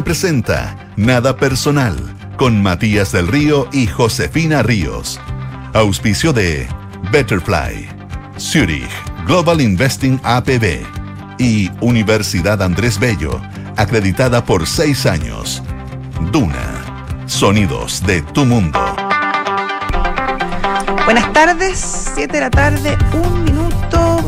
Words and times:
Duna 0.00 0.04
presenta 0.04 0.76
Nada 0.96 1.36
Personal 1.36 1.94
con 2.38 2.62
Matías 2.62 3.12
del 3.12 3.28
Río 3.28 3.68
y 3.70 3.86
Josefina 3.86 4.62
Ríos. 4.62 5.20
Auspicio 5.74 6.32
de 6.32 6.66
Betterfly, 7.12 7.86
Zurich, 8.38 8.88
Global 9.26 9.60
Investing 9.60 10.18
APB 10.24 10.86
y 11.38 11.70
Universidad 11.82 12.62
Andrés 12.62 12.98
Bello, 12.98 13.42
acreditada 13.76 14.42
por 14.42 14.66
seis 14.66 15.04
años. 15.04 15.62
Duna, 16.32 17.26
sonidos 17.26 18.02
de 18.06 18.22
tu 18.22 18.46
mundo. 18.46 18.80
Buenas 21.04 21.30
tardes, 21.34 22.10
7 22.14 22.32
de 22.32 22.40
la 22.40 22.50
tarde, 22.50 22.96
un 23.12 23.44
minuto, 23.44 24.22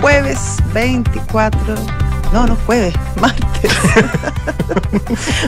jueves 0.00 0.56
24. 0.74 2.01
No, 2.32 2.46
no 2.46 2.56
jueves, 2.64 2.94
martes. 3.20 3.72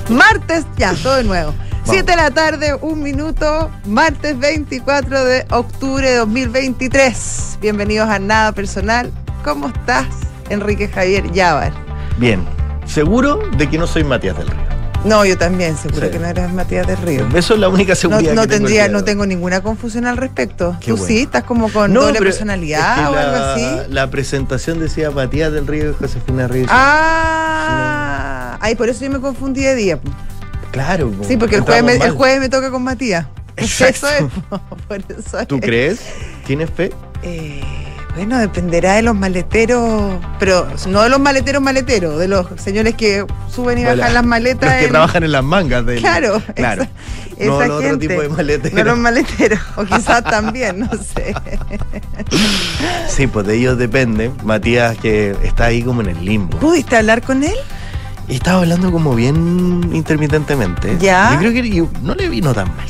martes, 0.10 0.66
ya, 0.76 0.94
todo 1.02 1.16
de 1.16 1.24
nuevo. 1.24 1.54
7 1.84 2.10
de 2.10 2.16
la 2.16 2.30
tarde, 2.30 2.74
un 2.74 3.02
minuto, 3.02 3.70
martes 3.86 4.38
24 4.38 5.24
de 5.24 5.46
octubre 5.50 6.06
de 6.06 6.16
2023. 6.16 7.58
Bienvenidos 7.62 8.08
a 8.08 8.18
Nada 8.18 8.52
Personal. 8.52 9.10
¿Cómo 9.44 9.68
estás, 9.68 10.06
Enrique 10.50 10.88
Javier 10.88 11.30
Yavar? 11.32 11.72
Bien, 12.18 12.44
seguro 12.84 13.38
de 13.56 13.68
que 13.68 13.78
no 13.78 13.86
soy 13.86 14.04
Matías 14.04 14.36
del 14.36 14.48
Río. 14.48 14.63
No, 15.04 15.24
yo 15.24 15.36
también, 15.36 15.76
seguro 15.76 16.06
Sí. 16.06 16.12
que 16.12 16.18
no 16.18 16.26
eres 16.26 16.52
Matías 16.52 16.86
del 16.86 16.96
Río. 16.98 17.26
Eso 17.34 17.54
es 17.54 17.60
la 17.60 17.68
única 17.68 17.94
seguridad 17.94 18.32
no 18.32 18.42
que 18.42 18.48
tengo 18.48 18.64
tendría, 18.66 18.82
de 18.84 18.88
no 18.88 19.04
tengo 19.04 19.26
ninguna 19.26 19.60
confusión 19.62 20.06
al 20.06 20.16
respecto. 20.16 20.76
Qué 20.80 20.86
Tú 20.92 20.96
bueno. 20.96 21.06
sí, 21.06 21.22
estás 21.22 21.44
como 21.44 21.70
con 21.70 21.92
No, 21.92 22.02
doble 22.02 22.20
personalidad 22.20 22.88
es 22.90 22.94
que 22.94 23.00
o 23.02 23.18
algo 23.18 23.32
la- 23.36 23.52
así. 23.54 23.66
La 23.90 24.10
presentación 24.10 24.80
decía 24.80 25.10
Matías 25.10 25.52
del 25.52 25.66
Río 25.66 25.90
y 25.90 25.94
Josefina 25.94 26.48
Río. 26.48 26.66
Ah, 26.68 28.58
ay, 28.60 28.74
por 28.74 28.88
eso 28.88 29.04
yo 29.04 29.10
me 29.10 29.20
confundí 29.20 29.62
de 29.62 29.74
día. 29.74 29.98
claro. 30.72 31.12
Sí, 31.26 31.36
porque 31.36 31.56
el 31.56 31.62
jueves, 31.62 31.84
me, 31.84 31.94
el 32.04 32.12
jueves 32.12 32.40
me 32.40 32.48
toca 32.48 32.70
con 32.70 32.82
Matías. 32.82 33.26
Exacto. 33.56 34.08
Eso 34.08 34.26
es, 34.26 34.32
po, 34.48 34.60
por 34.88 34.98
eso 35.08 35.46
¿Tú 35.46 35.56
es. 35.56 35.60
crees? 35.60 36.00
¿Tienes 36.46 36.70
fe? 36.70 36.92
Eh, 37.22 37.62
bueno, 38.14 38.38
dependerá 38.38 38.94
de 38.94 39.02
los 39.02 39.14
maleteros, 39.16 40.14
pero 40.38 40.66
no 40.88 41.02
de 41.02 41.08
los 41.08 41.18
maleteros 41.20 41.60
maleteros, 41.62 42.18
de 42.18 42.28
los 42.28 42.46
señores 42.56 42.94
que 42.94 43.24
suben 43.52 43.78
y 43.78 43.84
bajan 43.84 44.14
las 44.14 44.24
maletas. 44.24 44.70
Los 44.70 44.78
que 44.78 44.84
en- 44.84 44.90
trabajan 44.90 45.22
en 45.24 45.32
las 45.32 45.42
mangas 45.44 45.84
del. 45.86 45.98
Claro, 46.00 46.40
claro. 46.54 46.82
esa, 47.36 47.46
no 47.46 47.56
esa 47.62 47.64
el 47.64 47.70
otro 47.72 47.98
tipo 47.98 48.20
de 48.22 48.28
maleteros. 48.28 48.78
No 48.78 48.84
los 48.84 48.98
maleteros, 48.98 49.58
o 49.76 49.84
quizás 49.84 50.22
también, 50.24 50.78
no 50.80 50.90
sé. 50.92 51.34
Sí, 53.08 53.26
pues 53.26 53.46
de 53.46 53.56
ellos 53.56 53.78
depende. 53.78 54.30
Matías 54.44 54.96
que 54.98 55.36
está 55.42 55.66
ahí 55.66 55.82
como 55.82 56.00
en 56.00 56.08
el 56.10 56.24
limbo. 56.24 56.58
¿Pudiste 56.58 56.96
hablar 56.96 57.22
con 57.22 57.42
él? 57.44 57.54
Estaba 58.28 58.60
hablando 58.60 58.90
como 58.90 59.14
bien 59.14 59.90
intermitentemente. 59.92 60.96
Ya. 61.00 61.32
Yo 61.34 61.38
creo 61.40 61.52
que 61.52 61.68
yo- 61.70 61.88
no 62.02 62.14
le 62.14 62.28
vino 62.28 62.54
tan 62.54 62.68
mal 62.76 62.86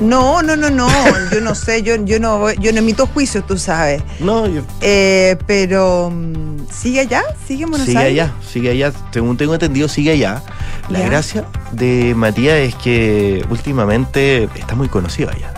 No, 0.00 0.42
no, 0.42 0.56
no, 0.56 0.70
no. 0.70 0.88
Yo 1.32 1.40
no 1.40 1.54
sé, 1.54 1.82
yo, 1.82 1.96
yo 2.04 2.18
no 2.20 2.52
yo 2.52 2.72
no 2.72 2.78
emito 2.78 3.06
juicios, 3.06 3.46
tú 3.46 3.58
sabes. 3.58 4.02
No, 4.20 4.46
yo, 4.46 4.62
Eh, 4.80 5.36
pero 5.46 6.10
mm, 6.10 6.66
sigue 6.72 7.00
allá, 7.00 7.22
sigue 7.46 7.64
en 7.64 7.70
Buenos 7.70 7.86
sigue 7.86 7.98
Aires. 7.98 8.22
allá, 8.24 8.34
sigue 8.52 8.70
allá. 8.70 8.92
Según 9.12 9.36
tengo 9.36 9.54
entendido, 9.54 9.88
sigue 9.88 10.12
allá. 10.12 10.42
La 10.88 10.98
Ya. 11.00 11.06
gracia 11.08 11.44
de 11.72 12.14
Matías 12.14 12.56
es 12.58 12.74
que 12.76 13.44
últimamente 13.50 14.44
está 14.54 14.74
muy 14.74 14.88
conocido 14.88 15.30
allá. 15.30 15.52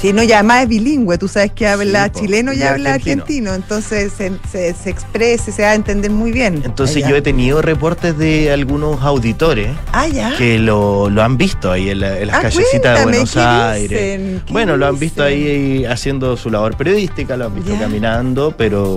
Sí, 0.00 0.12
no, 0.12 0.22
y 0.22 0.30
además 0.32 0.62
es 0.64 0.68
bilingüe, 0.68 1.16
tú 1.16 1.26
sabes 1.26 1.52
que 1.52 1.66
habla 1.66 2.04
Sí, 2.04 2.10
po, 2.12 2.20
chileno 2.20 2.52
y 2.52 2.58
y 2.58 2.62
habla 2.62 2.94
argentino. 2.94 3.22
argentino, 3.22 3.54
entonces 3.54 4.12
se, 4.16 4.30
se, 4.50 4.74
se 4.74 4.90
expresa 4.90 5.50
se 5.50 5.62
da 5.62 5.70
a 5.70 5.74
entender 5.74 6.10
muy 6.10 6.32
bien. 6.32 6.60
Entonces 6.64 6.96
allá. 6.98 7.08
yo 7.08 7.16
he 7.16 7.22
tenido 7.22 7.62
reportes 7.62 8.16
de 8.18 8.52
algunos 8.52 9.02
auditores 9.02 9.68
Ah, 9.92 10.06
ya. 10.06 10.36
que 10.36 10.58
lo, 10.58 11.08
lo 11.08 11.22
han 11.22 11.38
visto 11.38 11.72
ahí 11.72 11.88
en, 11.90 12.00
la- 12.00 12.18
en 12.20 12.26
las 12.28 12.36
Ah, 12.36 12.42
callecitas 12.42 12.98
de 12.98 13.04
Buenos 13.04 13.32
¿qué 13.32 13.40
Aires. 13.40 14.42
Bueno, 14.50 14.76
lo 14.76 14.86
han 14.86 14.98
visto 14.98 15.22
ahí 15.22 15.84
haciendo 15.86 16.36
su 16.36 16.50
labor 16.50 16.76
periodística, 16.76 17.36
lo 17.36 17.46
han 17.46 17.54
visto 17.54 17.72
Ya. 17.72 17.80
caminando, 17.80 18.54
pero, 18.56 18.96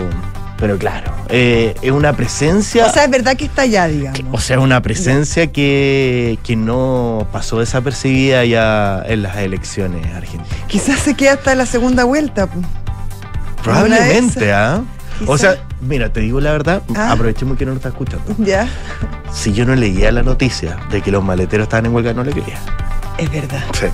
pero 0.59 0.77
claro, 0.77 1.11
eh, 1.29 1.73
es 1.81 1.91
una 1.91 2.13
presencia... 2.13 2.85
O 2.85 2.89
sea, 2.91 3.05
es 3.05 3.09
verdad 3.09 3.35
que 3.37 3.45
está 3.45 3.61
allá, 3.63 3.87
digamos. 3.87 4.21
O 4.33 4.39
sea, 4.39 4.59
una 4.59 4.81
presencia 4.81 5.47
que, 5.51 6.37
que 6.43 6.55
no 6.55 7.27
pasó 7.31 7.59
desapercibida 7.59 8.43
ya 8.45 9.01
en 9.07 9.21
las 9.23 9.37
elecciones 9.37 10.05
argentinas. 10.13 10.47
Quizás 10.67 10.99
se 10.99 11.13
queda 11.15 11.33
hasta 11.33 11.55
la 11.55 11.65
segunda 11.65 12.03
vuelta. 12.03 12.49
Probablemente, 13.63 14.51
¿ah? 14.53 14.81
O 15.27 15.37
sea, 15.37 15.57
mira, 15.81 16.11
te 16.13 16.21
digo 16.21 16.39
la 16.39 16.51
verdad, 16.53 16.81
Ah. 16.95 17.11
aprovechemos 17.11 17.57
que 17.57 17.65
no 17.65 17.71
nos 17.71 17.77
está 17.79 17.89
escuchando. 17.89 18.33
Ya, 18.39 18.67
Si 19.33 19.51
yo 19.53 19.65
no 19.65 19.75
leía 19.75 20.11
la 20.11 20.23
noticia 20.23 20.77
de 20.91 21.01
que 21.01 21.11
los 21.11 21.23
maleteros 21.23 21.63
estaban 21.65 21.85
en 21.85 21.93
huelga, 21.93 22.13
no 22.13 22.23
le 22.23 22.31
creía. 22.31 22.57
es 23.17 23.29
verdad, 23.31 23.61
Sí. 23.73 23.85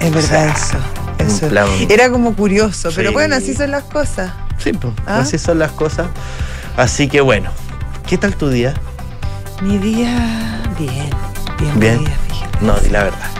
es 0.00 0.12
verdad 0.12 0.24
O 0.24 0.28
sea, 0.28 0.54
eso. 0.54 0.78
Eso. 1.26 1.44
un 1.46 1.50
plan- 1.50 1.68
Era 1.88 2.10
como 2.10 2.34
curioso, 2.34 2.90
pero 2.94 3.10
Sí. 3.10 3.14
bueno, 3.14 3.36
así 3.36 3.54
son 3.54 3.70
las 3.70 3.84
cosas. 3.84 4.32
Sí, 4.58 4.72
pues, 4.72 4.92
Ah. 5.06 5.18
así 5.20 5.38
son 5.38 5.58
las 5.58 5.72
cosas. 5.72 6.06
Así 6.76 7.08
que 7.08 7.20
bueno, 7.20 7.50
¿qué 8.06 8.18
tal 8.18 8.34
tu 8.36 8.48
día? 8.48 8.74
Mi 9.62 9.78
día, 9.78 10.62
bien, 10.78 11.10
bien, 11.58 11.80
Bien. 11.80 11.98
mi 12.00 12.04
día, 12.06 12.16
fíjate. 12.28 12.58
No, 12.64 12.74
di 12.80 12.90
la 12.90 13.04
verdad. 13.04 13.30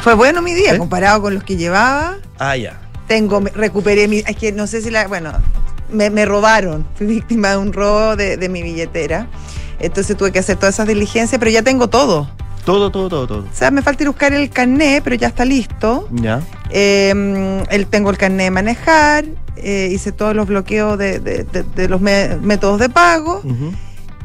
Fue 0.00 0.14
bueno 0.14 0.42
mi 0.42 0.52
día, 0.54 0.76
comparado 0.78 1.22
con 1.22 1.34
los 1.34 1.44
que 1.44 1.56
llevaba. 1.56 2.16
Ah, 2.38 2.56
ya. 2.56 2.78
Tengo, 3.06 3.40
recuperé 3.54 4.08
mi. 4.08 4.18
Es 4.18 4.36
que 4.36 4.52
no 4.52 4.66
sé 4.66 4.80
si 4.82 4.90
la. 4.90 5.06
Bueno, 5.06 5.32
me, 5.90 6.10
me 6.10 6.24
robaron. 6.24 6.86
Fui 6.96 7.06
víctima 7.06 7.50
de 7.50 7.56
un 7.58 7.72
robo 7.72 8.16
de, 8.16 8.36
de 8.36 8.48
mi 8.48 8.62
billetera. 8.62 9.26
Entonces 9.78 10.16
tuve 10.16 10.30
que 10.32 10.38
hacer 10.38 10.56
todas 10.56 10.74
esas 10.76 10.86
diligencias, 10.88 11.38
pero 11.38 11.50
ya 11.50 11.62
tengo 11.62 11.88
todo. 11.88 12.28
Todo, 12.64 12.90
todo, 12.92 13.08
todo, 13.08 13.26
todo. 13.26 13.38
O 13.40 13.54
sea, 13.56 13.70
me 13.72 13.82
falta 13.82 14.02
ir 14.04 14.06
a 14.06 14.10
buscar 14.10 14.32
el 14.32 14.48
carnet, 14.50 15.02
pero 15.02 15.16
ya 15.16 15.28
está 15.28 15.44
listo. 15.44 16.08
Ya. 16.12 16.40
Eh, 16.74 17.64
el- 17.70 17.86
tengo 17.86 18.10
el 18.10 18.16
carnet 18.18 18.46
de 18.46 18.50
manejar. 18.50 19.24
eh, 19.56 19.90
hice 19.92 20.10
todos 20.10 20.34
los 20.34 20.48
bloqueos 20.48 20.98
de, 20.98 21.20
de- 21.20 21.44
de- 21.44 21.62
de 21.62 21.88
los 21.88 22.00
métodos 22.00 22.80
de 22.80 22.88
pago. 22.88 23.42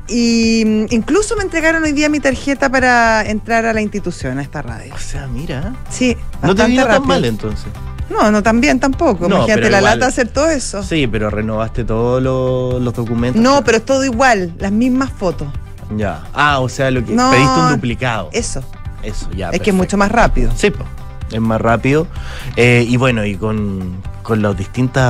Y 0.07 0.63
mm, 0.65 0.85
incluso 0.93 1.35
me 1.35 1.43
entregaron 1.43 1.83
hoy 1.83 1.91
día 1.91 2.07
mi 2.09 2.19
tarjeta 2.19 2.69
para 2.69 3.21
entrar 3.23 3.65
a 3.65 3.73
la 3.73 3.81
institución, 3.81 4.39
a 4.39 4.41
esta 4.41 4.61
radio. 4.61 4.93
O 4.95 4.97
sea, 4.97 5.27
mira. 5.27 5.75
Sí, 5.89 6.15
No 6.41 6.55
te 6.55 6.65
vino 6.65 6.83
tan 6.83 6.91
rápido. 6.93 7.07
mal 7.07 7.25
entonces. 7.25 7.67
No, 8.09 8.31
no 8.31 8.41
tan 8.41 8.61
bien 8.61 8.79
tampoco. 8.79 9.27
No, 9.27 9.35
Imagínate 9.35 9.69
la 9.69 9.79
igual- 9.79 9.99
lata 9.99 10.07
hacer 10.07 10.29
todo 10.29 10.49
eso. 10.49 10.81
Sí, 10.81 11.07
pero 11.07 11.29
renovaste 11.29 11.83
todos 11.83 12.23
los, 12.23 12.81
los 12.81 12.93
documentos. 12.93 13.41
No, 13.41 13.63
pero 13.65 13.77
es 13.79 13.85
todo 13.85 14.05
igual, 14.05 14.53
las 14.59 14.71
mismas 14.71 15.11
fotos. 15.11 15.49
Ya. 15.97 16.23
Ah, 16.33 16.59
o 16.59 16.69
sea, 16.69 16.89
lo 16.89 17.03
que 17.05 17.13
No, 17.13 17.29
pediste 17.31 17.59
un 17.59 17.69
duplicado. 17.73 18.29
Eso. 18.31 18.63
Eso, 19.03 19.29
ya. 19.35 19.49
es 19.49 19.59
que 19.59 19.69
es 19.71 19.75
mucho 19.75 19.97
más 19.97 20.09
rápido. 20.11 20.51
Sí, 20.55 20.71
po. 20.71 20.85
Es 21.31 21.41
más 21.41 21.61
rápido. 21.61 22.07
Eh, 22.55 22.85
y 22.87 22.97
bueno, 22.97 23.25
y 23.25 23.35
con, 23.35 24.01
con 24.23 24.41
los 24.41 24.57
distintos 24.57 25.03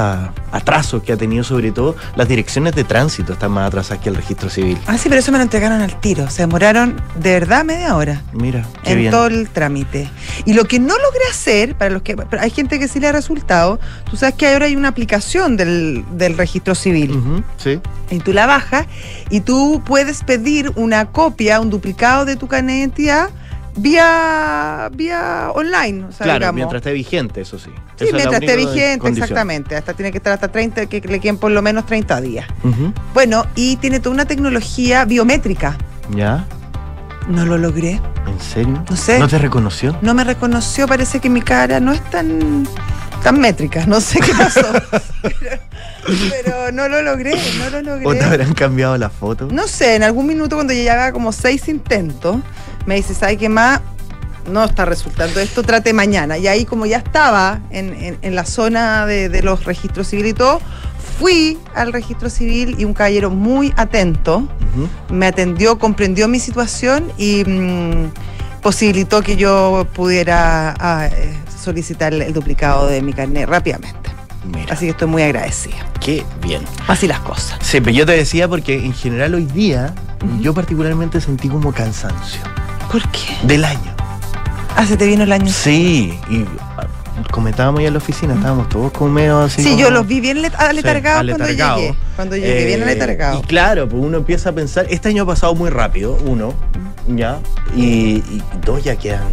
atrasos 0.52 1.02
que 1.04 1.14
ha 1.14 1.18
tenido, 1.18 1.44
sobre 1.44 1.72
todo, 1.72 1.96
las 2.16 2.28
direcciones 2.28 2.76
de 2.76 2.84
tránsito 2.84 3.34
están 3.34 3.52
más 3.52 3.68
atrasadas 3.68 4.04
que 4.04 4.10
el 4.10 4.16
registro 4.16 4.50
civil. 4.50 4.78
Ah, 4.88 4.98
sí, 4.98 5.10
pero 5.10 5.20
eso 5.20 5.32
me 5.32 5.38
lo 5.38 5.44
entregaron 5.44 5.82
al 5.82 6.00
tiro. 6.00 6.30
Se 6.30 6.44
demoraron 6.44 7.02
de 7.16 7.32
verdad 7.32 7.64
media 7.66 7.96
hora 7.96 8.22
Mira, 8.34 8.66
qué 8.84 8.92
en 8.92 9.00
bien. 9.00 9.12
todo 9.12 9.28
el 9.28 9.50
trámite. 9.50 10.10
Y 10.46 10.54
lo 10.54 10.66
que 10.66 10.80
no 10.80 10.94
logré 10.98 11.24
hacer, 11.32 11.76
para 11.76 11.90
los 11.92 12.02
que. 12.02 12.16
pero 12.16 12.42
hay 12.42 12.50
gente 12.52 12.80
que 12.80 12.88
sí 12.88 13.00
le 13.00 13.08
ha 13.08 13.12
resultado, 13.12 13.80
tú 14.10 14.18
sabes 14.18 14.36
que 14.36 14.48
ahora 14.48 14.66
hay 14.68 14.76
una 14.76 14.90
aplicación 14.90 15.58
del, 15.58 16.06
del 16.12 16.38
registro 16.38 16.76
civil. 16.76 17.20
Sí. 17.58 17.80
Y 18.10 18.20
tú 18.20 18.34
la 18.34 18.46
bajas 18.46 18.86
y 19.30 19.42
tú 19.42 19.82
puedes 19.86 20.24
pedir 20.24 20.72
una 20.76 21.06
copia, 21.08 21.60
un 21.60 21.70
duplicado 21.70 22.26
de 22.26 22.36
tu 22.36 22.48
carnet 22.48 22.76
de 22.76 22.80
identidad 22.80 23.30
vía, 23.78 24.90
vía 24.94 25.50
online. 25.54 26.06
O 26.06 26.12
sea, 26.12 26.24
claro, 26.26 26.40
digamos. 26.40 26.56
mientras 26.56 26.80
esté 26.82 26.94
vigente, 26.94 27.42
eso 27.42 27.58
sí. 27.58 27.70
Sí, 27.98 28.06
Esa 28.06 28.06
es 28.06 28.12
la 28.12 28.18
mientras 28.18 28.42
esté 28.42 28.56
vigente, 28.58 29.00
condición. 29.00 29.24
exactamente. 29.24 29.76
Hasta 29.76 29.94
tiene 29.94 30.12
que 30.12 30.18
estar 30.18 30.34
hasta 30.34 30.48
30, 30.50 30.86
que 30.88 31.02
le 31.02 31.20
queden 31.20 31.38
por 31.38 31.52
lo 31.52 31.62
menos 31.62 31.86
30 31.86 32.22
días. 32.22 32.48
Bueno, 33.14 33.46
y 33.56 33.78
tiene 33.78 34.00
toda 34.00 34.14
una 34.14 34.26
tecnología 34.26 35.06
biométrica. 35.06 35.78
¿Ya? 36.16 36.46
No 37.28 37.46
lo 37.46 37.58
logré. 37.58 38.00
¿En 38.28 38.40
serio? 38.40 38.84
No 38.90 38.96
sé. 38.96 39.20
¿No 39.20 39.28
te 39.28 39.38
reconoció? 39.38 39.98
No 40.02 40.14
me 40.14 40.24
reconoció, 40.24 40.88
parece 40.88 41.20
que 41.20 41.30
mi 41.30 41.42
cara 41.42 41.80
no 41.80 41.92
es 41.94 42.02
tan 42.10 42.68
tan 43.24 43.40
métrica, 43.40 43.86
no 43.88 44.00
sé 44.00 44.20
qué 44.20 44.32
pasó. 44.34 44.62
pero, 45.22 45.58
pero 46.30 46.72
no 46.72 46.88
lo 46.88 47.02
logré, 47.02 47.32
no 47.60 47.70
lo 47.82 47.94
¿O 47.94 47.98
te 47.98 48.04
logré. 48.04 48.24
habrán 48.24 48.54
cambiado 48.54 48.96
la 48.98 49.10
foto? 49.10 49.48
No 49.52 49.68
sé, 49.68 49.96
en 49.96 50.04
algún 50.04 50.28
minuto 50.28 50.56
cuando 50.56 50.72
ya 50.72 50.82
llevaba 50.84 51.12
como 51.12 51.32
seis 51.32 51.68
intentos, 51.68 52.38
me 52.88 52.96
dice, 52.96 53.14
¿sabe 53.14 53.38
qué 53.38 53.50
más? 53.50 53.82
No 54.52 54.64
está 54.64 54.86
resultando 54.86 55.40
esto, 55.42 55.62
trate 55.62 55.92
mañana. 55.94 56.38
Y 56.38 56.48
ahí 56.48 56.64
como 56.66 56.86
ya 56.86 56.98
estaba 56.98 57.60
en, 57.70 57.94
en- 57.94 58.18
en 58.22 58.34
la 58.36 58.46
zona 58.46 59.06
de, 59.06 59.30
de 59.30 59.44
los 59.44 59.66
registros 59.66 60.08
civiles 60.08 60.32
y 60.32 60.34
todo, 60.36 60.62
fui 61.20 61.58
al 61.76 61.92
registro 61.94 62.30
civil 62.30 62.76
y 62.80 62.86
un 62.86 62.94
caballero 62.94 63.30
muy 63.30 63.74
atento 63.76 64.48
me 65.10 65.26
atendió, 65.26 65.80
comprendió 65.80 66.28
mi 66.28 66.40
situación 66.40 67.12
y 67.18 67.44
mm, 67.46 68.12
posibilitó 68.62 69.22
que 69.24 69.36
yo 69.36 69.88
pudiera 69.96 70.76
ah, 70.80 71.08
eh, 71.12 71.34
solicitar 71.62 72.14
el 72.14 72.32
duplicado 72.34 72.88
de 72.88 73.02
mi 73.02 73.12
carnet 73.14 73.50
rápidamente. 73.50 74.12
Mira, 74.46 74.74
Así 74.74 74.86
que 74.86 74.92
estoy 74.92 75.08
muy 75.08 75.24
agradecida. 75.24 75.76
qué 76.00 76.24
bien. 76.42 76.62
Así 76.88 77.08
las 77.08 77.20
cosas. 77.22 77.58
Sí, 77.62 77.82
pero 77.82 77.92
yo 77.96 78.06
te 78.06 78.12
decía 78.14 78.48
porque 78.48 78.76
en 78.86 78.94
general 78.94 79.34
hoy 79.34 79.46
día 79.46 79.94
yo 80.42 80.54
particularmente 80.54 81.20
sentí 81.20 81.50
como 81.50 81.74
cansancio. 81.74 82.40
¿Por 82.92 83.02
qué? 83.10 83.20
del 83.44 83.66
año. 83.66 83.94
Ah, 84.76 84.86
se 84.86 84.96
te 84.98 85.06
vino 85.08 85.24
el 85.24 85.32
año. 85.32 85.52
Sí, 85.52 86.18
y 86.30 86.46
ah, 86.78 86.86
comentábamos 87.32 87.82
ya 87.82 87.88
en 87.88 87.94
la 87.94 87.98
oficina, 87.98 88.34
estábamos 88.36 88.70
todos 88.70 88.92
como 88.92 89.12
medio 89.12 89.40
así. 89.42 89.62
Sí, 89.64 89.70
como- 89.70 89.80
yo 89.82 89.90
los 89.92 90.08
vi 90.08 90.20
bien 90.22 90.42
let- 90.42 90.54
aletargados 90.56 91.26
Sí, 91.26 91.34
cuando 91.34 91.48
llegué. 91.48 91.96
Cuando 92.16 92.36
llegué, 92.36 92.66
bien 92.66 92.80
Eh, 92.82 92.84
aletargados. 92.84 93.44
Y 93.44 93.48
claro, 93.48 93.90
pues 93.90 94.02
uno 94.04 94.18
empieza 94.18 94.50
a 94.50 94.54
pensar, 94.54 94.86
este 94.90 95.10
año 95.10 95.24
ha 95.24 95.26
pasado 95.26 95.56
muy 95.56 95.70
rápido, 95.70 96.18
uno, 96.26 96.54
ya, 97.08 97.40
y, 97.76 98.18
y 98.18 98.42
dos 98.64 98.84
ya 98.84 98.96
quedan 98.96 99.24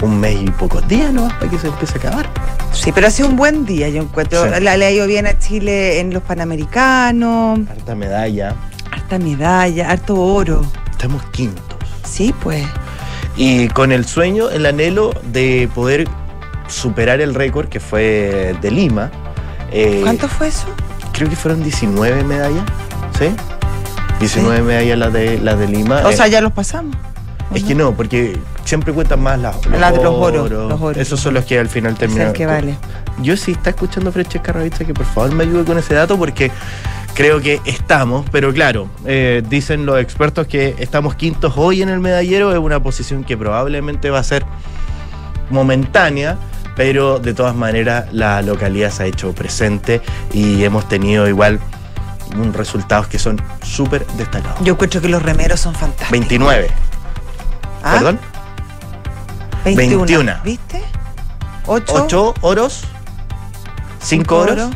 un 0.00 0.18
mes 0.18 0.36
y 0.42 0.50
pocos 0.50 0.86
días, 0.88 1.12
¿no? 1.12 1.28
Para 1.28 1.48
que 1.50 1.58
se 1.58 1.68
empiece 1.68 1.94
a 1.94 1.98
acabar. 1.98 2.26
Sí, 2.72 2.90
pero 2.92 3.06
ha 3.06 3.10
sido 3.10 3.28
un 3.28 3.36
buen 3.36 3.64
día, 3.66 3.88
yo 3.90 4.02
encuentro. 4.02 4.42
Sí. 4.44 4.60
La, 4.62 4.76
le 4.76 4.86
ha 4.86 4.90
ido 4.90 5.06
bien 5.06 5.26
a 5.26 5.38
Chile 5.38 6.00
en 6.00 6.12
los 6.14 6.22
Panamericanos, 6.22 7.60
Harta 7.70 7.94
medalla, 7.94 8.54
harta 8.90 9.18
medalla, 9.18 9.90
harto 9.90 10.16
oro. 10.18 10.64
estamos 10.90 11.22
quintos. 11.30 11.71
Sí, 12.04 12.34
pues. 12.42 12.64
Y 13.36 13.68
con 13.68 13.92
el 13.92 14.04
sueño, 14.06 14.50
el 14.50 14.66
anhelo 14.66 15.14
de 15.32 15.68
poder 15.74 16.06
superar 16.68 17.20
el 17.20 17.34
récord 17.34 17.68
que 17.68 17.80
fue 17.80 18.54
de 18.60 18.70
Lima. 18.70 19.10
eh, 19.70 20.00
¿Cuánto 20.02 20.28
fue 20.28 20.48
eso? 20.48 20.66
Creo 21.12 21.28
que 21.28 21.36
fueron 21.36 21.62
19 21.62 22.24
medallas, 22.24 22.64
¿sí? 23.18 23.26
19 24.20 24.62
medallas 24.62 24.98
las 24.98 25.12
de, 25.12 25.38
las 25.38 25.58
de 25.58 25.66
Lima. 25.68 26.02
O 26.04 26.10
Eh, 26.10 26.16
sea, 26.16 26.26
ya 26.28 26.40
los 26.40 26.52
pasamos. 26.52 26.94
¿o 27.50 27.54
Es 27.54 27.64
que 27.64 27.74
no, 27.74 27.92
porque 27.92 28.38
siempre 28.64 28.92
cuentan 28.94 29.20
más 29.22 29.38
las, 29.38 29.64
los, 29.66 29.78
Las 29.80 29.94
los 29.96 30.06
oros, 30.14 30.50
los 30.50 30.80
oros. 30.80 30.96
Esos 30.96 31.20
son 31.20 31.34
los 31.34 31.44
que 31.44 31.58
al 31.58 31.68
final 31.68 31.92
Es 31.94 31.98
terminan. 31.98 32.28
el 32.28 32.32
que 32.32 32.46
vale. 32.46 32.76
Yo 33.20 33.36
sí 33.36 33.52
está 33.52 33.70
escuchando 33.70 34.10
Francesca 34.12 34.52
Ravizza 34.52 34.84
que 34.84 34.94
por 34.94 35.04
favor 35.04 35.32
me 35.34 35.44
ayude 35.44 35.64
con 35.64 35.76
ese 35.78 35.92
dato 35.94 36.16
porque 36.16 36.50
creo 37.14 37.40
que 37.40 37.60
estamos, 37.64 38.26
pero 38.30 38.52
claro, 38.52 38.88
eh, 39.04 39.42
dicen 39.48 39.86
los 39.86 40.00
expertos 40.00 40.46
que 40.46 40.74
estamos 40.78 41.14
quintos 41.14 41.54
hoy 41.56 41.82
en 41.82 41.88
el 41.88 42.00
medallero, 42.00 42.52
es 42.52 42.58
una 42.58 42.82
posición 42.82 43.24
que 43.24 43.36
probablemente 43.36 44.10
va 44.10 44.18
a 44.18 44.24
ser 44.24 44.44
momentánea. 45.50 46.38
Pero 46.74 47.18
de 47.18 47.34
todas 47.34 47.54
maneras 47.54 48.06
la 48.12 48.40
localidad 48.40 48.90
se 48.90 49.02
ha 49.02 49.06
hecho 49.06 49.34
presente 49.34 50.00
y 50.32 50.64
hemos 50.64 50.88
tenido 50.88 51.28
igual 51.28 51.60
un 52.34 52.54
resultados 52.54 53.08
que 53.08 53.18
son 53.18 53.42
súper 53.62 54.06
destacados. 54.16 54.58
Yo 54.64 54.72
encuentro 54.72 55.02
que 55.02 55.08
los 55.08 55.22
remeros 55.22 55.60
son 55.60 55.74
fantásticos. 55.74 56.12
29, 56.12 56.70
¿Ah? 57.82 57.92
perdón. 57.92 58.18
21. 59.66 59.98
21. 59.98 60.34
¿Viste? 60.44 60.82
8. 61.66 61.92
8 62.04 62.34
oros, 62.40 62.84
5 64.00 64.00
Cinco 64.00 64.38
oros. 64.38 64.70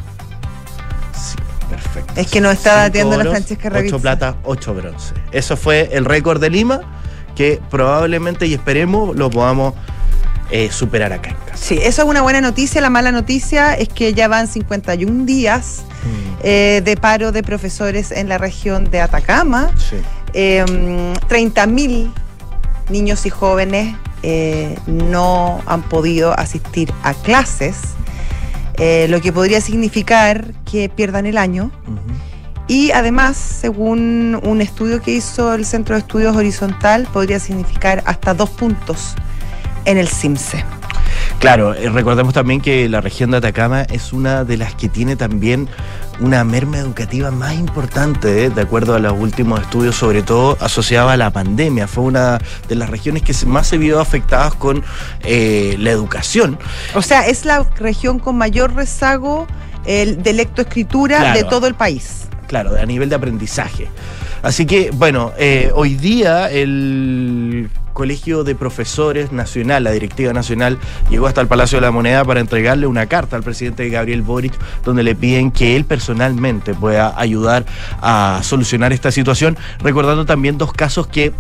Perfecto. 1.82 2.12
Es 2.16 2.26
que 2.28 2.40
nos 2.40 2.52
está 2.52 2.70
Cinco 2.70 2.82
dateando 2.82 3.16
la 3.16 3.30
Francesca 3.30 3.70
Ravizza. 3.70 3.96
8 3.96 4.02
plata, 4.02 4.36
8 4.44 4.74
bronce. 4.74 5.14
Eso 5.32 5.56
fue 5.56 5.88
el 5.92 6.04
récord 6.04 6.40
de 6.40 6.50
Lima 6.50 6.80
que 7.34 7.60
probablemente 7.70 8.46
y 8.46 8.54
esperemos 8.54 9.14
lo 9.14 9.28
podamos 9.30 9.74
eh, 10.50 10.70
superar 10.70 11.12
acá 11.12 11.30
en 11.30 11.36
casa. 11.36 11.56
Sí, 11.56 11.78
eso 11.82 12.02
es 12.02 12.08
una 12.08 12.22
buena 12.22 12.40
noticia. 12.40 12.80
La 12.80 12.90
mala 12.90 13.12
noticia 13.12 13.74
es 13.74 13.88
que 13.88 14.14
ya 14.14 14.28
van 14.28 14.48
51 14.48 15.24
días 15.26 15.84
eh, 16.42 16.82
de 16.84 16.96
paro 16.96 17.32
de 17.32 17.42
profesores 17.42 18.10
en 18.10 18.28
la 18.28 18.38
región 18.38 18.90
de 18.90 19.00
Atacama. 19.00 19.70
Sí. 19.76 19.96
Eh, 20.32 20.64
30.000 20.64 22.12
niños 22.90 23.26
y 23.26 23.30
jóvenes 23.30 23.96
eh, 24.22 24.78
no 24.86 25.60
han 25.66 25.82
podido 25.82 26.32
asistir 26.38 26.92
a 27.02 27.14
clases, 27.14 27.76
eh, 28.78 29.06
lo 29.08 29.20
que 29.20 29.32
podría 29.32 29.60
significar 29.60 30.52
que 30.70 30.88
pierdan 30.88 31.26
el 31.26 31.38
año. 31.38 31.70
Y 32.68 32.90
además, 32.90 33.36
según 33.36 34.40
un 34.42 34.60
estudio 34.60 35.00
que 35.00 35.12
hizo 35.12 35.54
el 35.54 35.64
Centro 35.64 35.94
de 35.94 36.00
Estudios 36.00 36.36
Horizontal, 36.36 37.06
podría 37.12 37.38
significar 37.38 38.02
hasta 38.06 38.34
dos 38.34 38.50
puntos 38.50 39.14
en 39.84 39.98
el 39.98 40.08
CIMSE. 40.08 40.64
Claro, 41.46 41.74
eh, 41.74 41.88
recordemos 41.90 42.34
también 42.34 42.60
que 42.60 42.88
la 42.88 43.00
región 43.00 43.30
de 43.30 43.36
Atacama 43.36 43.82
es 43.82 44.12
una 44.12 44.42
de 44.42 44.56
las 44.56 44.74
que 44.74 44.88
tiene 44.88 45.14
también 45.14 45.68
una 46.18 46.42
merma 46.42 46.78
educativa 46.78 47.30
más 47.30 47.54
importante, 47.54 48.46
eh, 48.46 48.50
de 48.50 48.62
acuerdo 48.62 48.96
a 48.96 48.98
los 48.98 49.12
últimos 49.12 49.60
estudios, 49.60 49.94
sobre 49.94 50.22
todo 50.22 50.58
asociada 50.60 51.12
a 51.12 51.16
la 51.16 51.30
pandemia. 51.30 51.86
Fue 51.86 52.02
una 52.02 52.40
de 52.68 52.74
las 52.74 52.90
regiones 52.90 53.22
que 53.22 53.32
más 53.46 53.68
se 53.68 53.78
vio 53.78 54.00
afectadas 54.00 54.54
con 54.56 54.82
eh, 55.22 55.76
la 55.78 55.92
educación. 55.92 56.58
O 56.96 57.02
sea, 57.02 57.28
es 57.28 57.44
la 57.44 57.62
región 57.78 58.18
con 58.18 58.36
mayor 58.36 58.74
rezago 58.74 59.46
el, 59.84 60.24
de 60.24 60.32
lectoescritura 60.32 61.18
Claro. 61.20 61.38
de 61.38 61.44
todo 61.44 61.68
el 61.68 61.76
país. 61.76 62.26
claro, 62.48 62.74
a 62.76 62.84
nivel 62.86 63.08
de 63.08 63.14
aprendizaje. 63.14 63.86
Así 64.42 64.66
que, 64.66 64.90
bueno, 64.90 65.32
eh, 65.38 65.70
hoy 65.76 65.94
día 65.94 66.50
el 66.50 67.70
Colegio 67.96 68.44
de 68.44 68.54
Profesores 68.54 69.32
Nacional, 69.32 69.82
la 69.82 69.90
Directiva 69.90 70.34
Nacional, 70.34 70.78
llegó 71.08 71.26
hasta 71.28 71.40
el 71.40 71.48
Palacio 71.48 71.78
de 71.78 71.86
la 71.86 71.90
Moneda 71.90 72.26
para 72.26 72.40
entregarle 72.40 72.86
una 72.86 73.06
carta 73.06 73.36
al 73.36 73.42
presidente 73.42 73.88
Gabriel 73.88 74.20
Boric, 74.20 74.52
donde 74.84 75.02
le 75.02 75.14
piden 75.14 75.50
que 75.50 75.76
él 75.76 75.86
personalmente 75.86 76.74
pueda 76.74 77.18
ayudar 77.18 77.64
a 78.02 78.40
solucionar 78.42 78.92
esta 78.92 79.10
situación, 79.10 79.56
recordando 79.80 80.26
también 80.26 80.58
dos 80.58 80.74
casos 80.74 81.06
que 81.06 81.32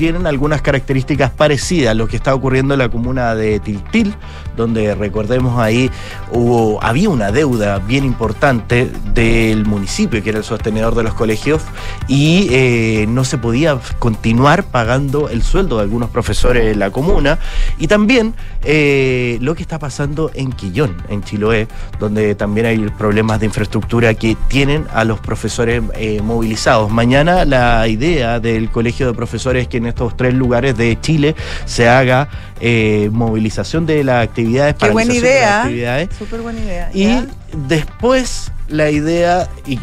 tienen 0.00 0.26
algunas 0.26 0.62
características 0.62 1.30
parecidas 1.30 1.90
a 1.90 1.94
lo 1.94 2.08
que 2.08 2.16
está 2.16 2.34
ocurriendo 2.34 2.72
en 2.72 2.78
la 2.78 2.88
comuna 2.88 3.34
de 3.34 3.60
Tiltil, 3.60 4.14
donde 4.56 4.94
recordemos 4.94 5.60
ahí 5.60 5.90
hubo, 6.32 6.82
había 6.82 7.10
una 7.10 7.30
deuda 7.32 7.78
bien 7.80 8.06
importante 8.06 8.90
del 9.12 9.66
municipio, 9.66 10.22
que 10.22 10.30
era 10.30 10.38
el 10.38 10.44
sostenedor 10.44 10.94
de 10.94 11.02
los 11.02 11.12
colegios, 11.12 11.60
y 12.08 12.46
eh, 12.50 13.04
no 13.10 13.24
se 13.24 13.36
podía 13.36 13.78
continuar 13.98 14.64
pagando 14.64 15.28
el 15.28 15.42
sueldo 15.42 15.76
de 15.76 15.82
algunos 15.82 16.08
profesores 16.08 16.64
de 16.64 16.76
la 16.76 16.90
comuna, 16.90 17.38
y 17.78 17.86
también 17.86 18.32
eh, 18.64 19.36
lo 19.42 19.54
que 19.54 19.60
está 19.60 19.78
pasando 19.78 20.30
en 20.32 20.50
Quillón, 20.52 20.96
en 21.10 21.22
Chiloé, 21.22 21.68
donde 21.98 22.34
también 22.34 22.64
hay 22.64 22.78
problemas 22.96 23.38
de 23.40 23.46
infraestructura 23.46 24.14
que 24.14 24.34
tienen 24.48 24.86
a 24.94 25.04
los 25.04 25.20
profesores 25.20 25.82
eh, 25.94 26.22
movilizados. 26.22 26.90
Mañana 26.90 27.44
la 27.44 27.86
idea 27.86 28.40
del 28.40 28.70
Colegio 28.70 29.06
de 29.06 29.12
Profesores 29.12 29.64
es 29.64 29.68
que 29.68 29.76
en 29.76 29.89
estos 29.90 30.16
tres 30.16 30.34
lugares 30.34 30.76
de 30.76 30.98
Chile 31.00 31.34
se 31.66 31.88
haga 31.88 32.28
eh, 32.60 33.08
movilización 33.12 33.86
de 33.86 34.04
las 34.04 34.24
actividades, 34.24 34.74
Qué 34.76 34.90
buena 34.90 35.14
idea. 35.14 35.62
actividades. 35.62 36.08
Súper 36.18 36.40
buena 36.40 36.60
idea. 36.60 36.90
Y 36.92 37.04
¿ya? 37.04 37.26
después 37.68 38.52
la 38.70 38.90
idea, 38.90 39.48
y 39.66 39.78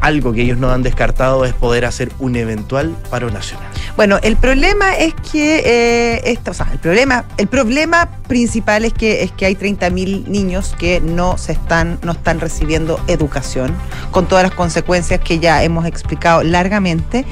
algo 0.00 0.32
que 0.32 0.42
ellos 0.42 0.58
no 0.58 0.70
han 0.70 0.82
descartado, 0.82 1.44
es 1.44 1.52
poder 1.52 1.84
hacer 1.84 2.10
un 2.18 2.36
eventual 2.36 2.96
paro 3.10 3.30
nacional. 3.30 3.68
Bueno, 3.96 4.18
el 4.22 4.36
problema 4.36 4.94
es 4.96 5.14
que 5.30 5.62
eh, 5.64 6.20
esto, 6.24 6.52
o 6.52 6.54
sea, 6.54 6.68
el 6.72 6.78
problema, 6.78 7.24
el 7.36 7.46
problema 7.46 8.08
principal 8.26 8.84
es 8.84 8.94
que 8.94 9.22
es 9.22 9.32
que 9.32 9.44
hay 9.44 9.54
30.000 9.54 10.26
niños 10.28 10.74
que 10.78 11.00
no 11.00 11.36
se 11.36 11.52
están, 11.52 11.98
no 12.02 12.12
están 12.12 12.40
recibiendo 12.40 12.98
educación, 13.06 13.74
con 14.10 14.26
todas 14.26 14.44
las 14.44 14.54
consecuencias 14.54 15.20
que 15.20 15.38
ya 15.38 15.62
hemos 15.62 15.84
explicado 15.86 16.42
largamente. 16.42 17.26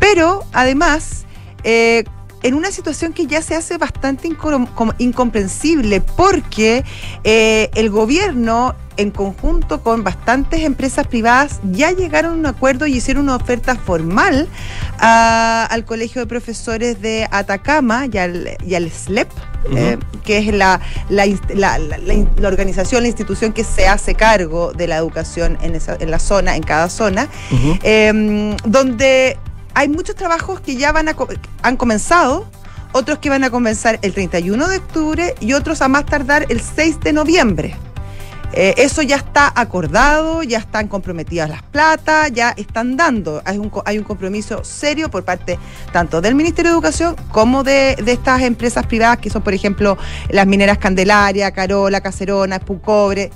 Pero 0.00 0.44
además, 0.52 1.25
eh, 1.64 2.04
en 2.42 2.54
una 2.54 2.70
situación 2.70 3.12
que 3.12 3.26
ya 3.26 3.42
se 3.42 3.54
hace 3.56 3.76
bastante 3.78 4.28
incom- 4.28 4.72
com- 4.74 4.92
incomprensible, 4.98 6.00
porque 6.00 6.84
eh, 7.24 7.70
el 7.74 7.90
gobierno, 7.90 8.74
en 8.98 9.10
conjunto 9.10 9.82
con 9.82 10.04
bastantes 10.04 10.60
empresas 10.60 11.06
privadas, 11.06 11.60
ya 11.72 11.90
llegaron 11.90 12.32
a 12.32 12.36
un 12.36 12.46
acuerdo 12.46 12.86
y 12.86 12.94
hicieron 12.96 13.24
una 13.24 13.36
oferta 13.36 13.74
formal 13.74 14.48
a- 14.98 15.66
al 15.70 15.84
Colegio 15.84 16.20
de 16.20 16.26
Profesores 16.26 17.00
de 17.02 17.26
Atacama 17.30 18.06
y 18.12 18.16
al, 18.18 18.50
y 18.64 18.74
al 18.74 18.90
SLEP. 18.90 19.28
eh, 19.76 19.98
que 20.24 20.38
es 20.38 20.54
la, 20.54 20.80
la, 21.08 21.26
la- 21.54 21.78
la- 21.78 22.48
organización, 22.48 23.02
la 23.02 23.08
institución 23.08 23.52
que 23.52 23.64
se 23.64 23.88
hace 23.88 24.14
cargo 24.14 24.72
de 24.72 24.86
la 24.86 24.96
educación 24.96 25.58
en, 25.60 25.74
esa, 25.74 25.96
en 25.98 26.12
la 26.12 26.20
zona, 26.20 26.54
en 26.54 26.62
cada 26.62 26.88
zona, 26.88 27.28
eh, 27.82 28.56
donde 28.64 29.36
hay 29.76 29.90
muchos 29.90 30.16
trabajos 30.16 30.60
que 30.60 30.76
ya 30.76 30.90
van 30.90 31.10
a, 31.10 31.14
han 31.60 31.76
comenzado, 31.76 32.48
otros 32.92 33.18
que 33.18 33.28
van 33.28 33.44
a 33.44 33.50
comenzar 33.50 33.98
el 34.00 34.14
31 34.14 34.68
de 34.68 34.78
octubre 34.78 35.34
y 35.38 35.52
otros 35.52 35.82
a 35.82 35.88
más 35.88 36.06
tardar 36.06 36.46
el 36.48 36.62
6 36.62 37.00
de 37.00 37.12
noviembre. 37.12 37.76
Eh, 38.54 38.72
eso 38.78 39.02
ya 39.02 39.16
está 39.16 39.52
acordado, 39.54 40.42
ya 40.42 40.60
están 40.60 40.88
comprometidas 40.88 41.50
las 41.50 41.62
platas, 41.62 42.32
ya 42.32 42.54
están 42.56 42.96
dando. 42.96 43.42
Hay 43.44 43.58
un, 43.58 43.70
hay 43.84 43.98
un 43.98 44.04
compromiso 44.04 44.64
serio 44.64 45.10
por 45.10 45.26
parte 45.26 45.58
tanto 45.92 46.22
del 46.22 46.34
Ministerio 46.34 46.70
de 46.70 46.74
Educación 46.74 47.14
como 47.30 47.62
de, 47.62 47.96
de 48.02 48.12
estas 48.12 48.40
empresas 48.40 48.86
privadas 48.86 49.18
que 49.18 49.28
son, 49.28 49.42
por 49.42 49.52
ejemplo, 49.52 49.98
las 50.30 50.46
mineras 50.46 50.78
Candelaria, 50.78 51.50
Carola, 51.50 52.00
Cacerona, 52.00 52.60
Pucobre, 52.60 53.30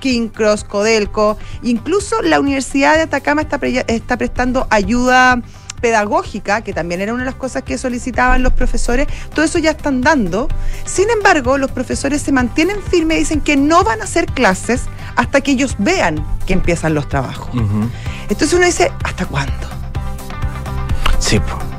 King 0.00 0.28
Cross, 0.28 0.64
Codelco. 0.64 1.36
Incluso 1.62 2.22
la 2.22 2.40
Universidad 2.40 2.94
de 2.94 3.02
Atacama 3.02 3.42
está, 3.42 3.58
está 3.86 4.16
prestando 4.16 4.66
ayuda 4.70 5.42
pedagógica, 5.84 6.62
que 6.62 6.72
también 6.72 7.02
era 7.02 7.12
una 7.12 7.24
de 7.24 7.26
las 7.26 7.34
cosas 7.34 7.62
que 7.62 7.76
solicitaban 7.76 8.42
los 8.42 8.54
profesores, 8.54 9.06
todo 9.34 9.44
eso 9.44 9.58
ya 9.58 9.72
están 9.72 10.00
dando. 10.00 10.48
Sin 10.86 11.10
embargo, 11.10 11.58
los 11.58 11.70
profesores 11.72 12.22
se 12.22 12.32
mantienen 12.32 12.80
firmes 12.80 13.18
y 13.18 13.20
dicen 13.20 13.42
que 13.42 13.58
no 13.58 13.84
van 13.84 14.00
a 14.00 14.04
hacer 14.04 14.24
clases 14.24 14.84
hasta 15.14 15.42
que 15.42 15.50
ellos 15.50 15.76
vean 15.78 16.24
que 16.46 16.54
empiezan 16.54 16.94
los 16.94 17.06
trabajos. 17.06 17.50
Entonces 18.30 18.54
uno 18.54 18.64
dice, 18.64 18.90
¿hasta 19.04 19.26
cuándo? 19.26 19.52
Sí, 21.18 21.38
po. 21.38 21.73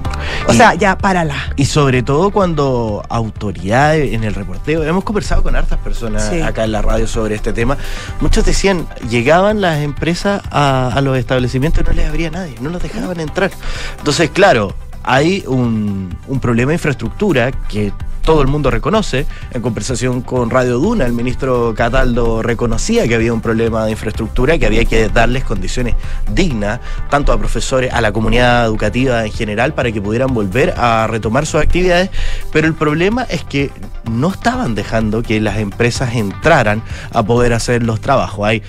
O 0.47 0.53
Y- 0.53 0.57
sea, 0.57 0.75
ya, 0.75 0.97
párala. 0.97 1.35
Y 1.55 1.65
sobre 1.65 2.03
todo 2.03 2.29
cuando 2.29 3.03
autoridades 3.09 4.13
en 4.13 4.23
el 4.23 4.35
reporteo, 4.35 4.83
hemos 4.83 5.03
conversado 5.03 5.41
con 5.41 5.55
hartas 5.55 5.79
personas 5.79 6.29
Sí. 6.29 6.39
acá 6.41 6.63
en 6.65 6.71
la 6.71 6.81
radio 6.83 7.07
sobre 7.07 7.33
este 7.35 7.51
tema, 7.51 7.77
muchos 8.21 8.45
decían, 8.45 8.87
llegaban 9.09 9.59
las 9.61 9.79
empresas 9.81 10.43
a, 10.51 10.89
a 10.93 11.01
los 11.01 11.17
establecimientos 11.17 11.83
y 11.83 11.87
no 11.87 11.93
les 11.93 12.07
abría 12.07 12.29
nadie, 12.29 12.55
no 12.61 12.69
los 12.69 12.81
dejaban 12.81 13.19
entrar. 13.19 13.49
Entonces, 13.97 14.29
claro, 14.29 14.75
hay 15.03 15.43
un, 15.47 16.15
un 16.27 16.39
problema 16.39 16.69
de 16.69 16.75
infraestructura 16.75 17.51
que 17.51 17.91
todo 18.25 18.41
el 18.41 18.48
mundo 18.48 18.72
reconoce. 18.72 19.27
En 19.51 19.62
conversación 19.62 20.22
con 20.22 20.50
Radio 20.50 20.79
Duna, 20.79 21.05
el 21.05 21.13
ministro 21.13 21.74
Cataldo 21.75 22.41
reconocía 22.41 23.08
que 23.08 23.15
había 23.15 23.32
un 23.32 23.39
problema 23.39 23.86
de 23.86 23.91
infraestructura, 23.91 24.58
que 24.58 24.65
había 24.65 24.84
que 24.84 25.08
darles 25.10 25.44
condiciones 25.44 25.96
dignas, 26.32 26.79
tanto 27.10 27.32
a 27.32 27.38
profesores, 27.38 27.94
a 27.94 28.01
la 28.01 28.12
comunidad 28.12 28.65
educativa 28.65 29.24
en 29.24 29.32
general, 29.32 29.74
para 29.74 29.91
que 29.91 30.01
pudieran 30.01 30.34
volver 30.34 30.74
a 30.75 31.05
retomar 31.08 31.46
sus 31.46 31.62
actividades. 31.62 32.10
Pero 32.51 32.67
el 32.67 32.74
problema 32.74 33.24
es 33.24 33.44
que 33.44 33.72
no 34.10 34.32
estaban 34.32 34.74
dejando 34.74 35.22
que 35.22 35.39
las 35.39 35.58
empresas 35.60 36.15
entraran 36.15 36.82
a 37.12 37.24
poder 37.24 37.53
hacer 37.53 37.84
los 37.84 38.01
trabajos. 38.01 38.48
Hay 38.48 38.63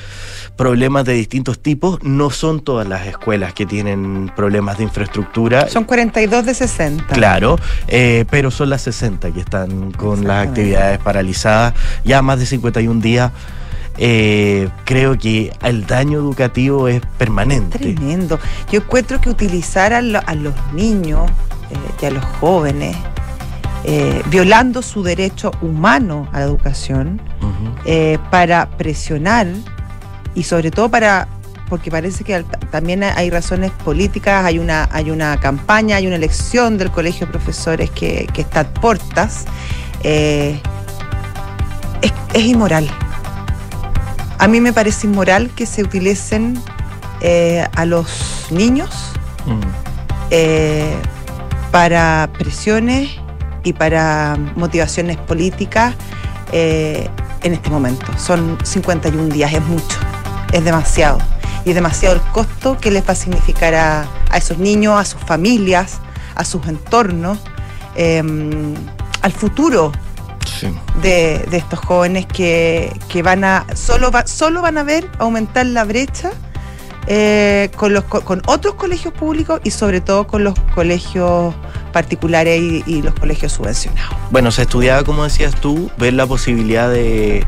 problemas 0.57 1.05
de 1.05 1.13
distintos 1.13 1.59
tipos, 1.61 2.03
no 2.03 2.31
son 2.31 2.61
todas 2.61 2.89
las 2.89 3.07
escuelas 3.07 3.53
que 3.53 3.67
tienen 3.67 4.31
problemas 4.35 4.79
de 4.79 4.85
infraestructura. 4.85 5.69
Son 5.69 5.85
42 5.85 6.47
de 6.47 6.55
60. 6.55 7.05
Claro, 7.15 7.59
eh, 7.89 8.25
pero 8.31 8.51
son 8.51 8.71
las 8.71 8.83
60 8.83 9.31
que 9.33 9.41
están 9.41 9.93
con 9.93 10.27
las 10.27 10.49
actividades 10.49 10.99
paralizadas 10.99 11.75
ya 12.05 12.23
más 12.23 12.39
de 12.39 12.47
51 12.47 13.01
días. 13.01 13.33
Eh, 13.99 14.69
creo 14.85 15.17
que 15.17 15.53
el 15.63 15.87
daño 15.87 16.19
educativo 16.19 16.89
es 16.89 17.01
permanente. 17.19 17.79
Tremendo. 17.79 18.39
Yo 18.71 18.81
encuentro 18.81 19.21
que 19.21 19.31
utilizar 19.31 19.93
a, 19.93 20.03
lo- 20.03 20.21
a 20.27 20.35
los 20.35 20.55
niños 20.75 21.31
eh, 21.71 21.77
y 22.03 22.07
a 22.07 22.11
los 22.11 22.25
jóvenes, 22.41 22.95
eh, 23.85 24.23
violando 24.31 24.83
su 24.83 25.03
derecho 25.03 25.51
humano 25.63 26.29
a 26.33 26.41
la 26.41 26.45
educación, 26.47 27.21
para 28.31 28.69
presionar 28.71 29.47
y 30.37 30.45
sobre 30.45 30.71
todo 30.71 30.89
para 30.89 31.27
porque 31.69 31.91
parece 31.91 32.23
que 32.23 32.45
también 32.71 33.03
hay 33.03 33.29
razones 33.29 33.73
políticas, 33.73 34.45
hay 34.45 34.61
una, 34.61 34.89
hay 34.93 35.11
una 35.11 35.41
campaña, 35.41 35.97
hay 35.97 36.07
una 36.07 36.15
elección 36.15 36.79
del 36.79 36.93
Colegio 36.93 37.27
de 37.27 37.33
Profesores 37.33 37.91
que, 37.91 38.29
que 38.33 38.43
está 38.43 38.61
a 38.61 38.65
puertas, 38.69 39.47
eh, 40.05 40.61
es, 42.03 42.13
es 42.35 42.45
inmoral. 42.45 42.89
A 44.39 44.47
mí 44.47 44.61
me 44.61 44.73
parece 44.73 45.09
inmoral 45.09 45.51
que 45.57 45.67
se 45.67 45.83
utilicen 45.83 46.57
eh, 47.21 47.67
a 47.75 47.85
los 47.85 48.47
niños 48.53 49.17
Mm. 49.47 49.61
eh, 50.31 50.97
para 51.71 52.29
presiones 52.37 53.11
y 53.65 53.73
para 53.73 54.37
motivaciones 54.57 55.17
políticas 55.17 55.95
en 56.53 57.53
este 57.53 57.71
momento. 57.71 58.07
Son 58.19 58.57
51 58.63 59.29
días, 59.29 59.53
es 59.53 59.63
mucho, 59.65 59.99
es 60.53 60.65
demasiado. 60.65 61.19
Y 61.65 61.71
es 61.71 61.75
demasiado 61.75 62.15
el 62.15 62.21
costo 62.33 62.79
que 62.79 62.91
les 62.91 63.07
va 63.07 63.13
a 63.13 63.17
significar 63.17 63.75
a, 63.75 64.07
a 64.31 64.37
esos 64.37 64.59
niños, 64.59 64.99
a 64.99 65.05
sus 65.05 65.21
familias, 65.23 65.99
a 66.35 66.45
sus 66.45 66.67
entornos, 66.69 67.39
eh, 67.97 68.23
al 69.23 69.33
futuro 69.33 69.93
Sí. 70.61 70.69
de, 71.03 71.45
de 71.51 71.57
estos 71.59 71.81
jóvenes 71.81 72.25
que, 72.27 72.91
que 73.09 73.23
van 73.23 73.43
a 73.45 73.67
solo, 73.75 74.11
va- 74.11 74.27
solo 74.27 74.63
van 74.63 74.79
a 74.79 74.85
ver 74.85 75.11
aumentar 75.19 75.67
la 75.67 75.85
brecha 75.85 76.31
eh, 77.09 77.71
con, 77.77 77.93
los, 77.93 78.05
co- 78.05 78.23
con 78.23 78.41
otros 78.47 78.75
colegios 78.75 79.13
públicos 79.13 79.61
y 79.65 79.71
sobre 79.71 80.01
todo 80.01 80.27
con 80.27 80.45
los 80.45 80.55
colegios 80.75 81.55
particulares 81.93 82.61
y, 82.61 82.83
y 82.87 83.03
los 83.03 83.13
colegios 83.15 83.53
subvencionados. 83.53 84.17
Bueno, 84.31 84.51
se 84.51 84.63
estudiaba, 84.63 85.03
como 85.05 85.25
decías 85.25 85.55
tú, 85.61 85.91
ver 85.99 86.15
la 86.15 86.27
posibilidad 86.27 86.89
de, 86.91 87.45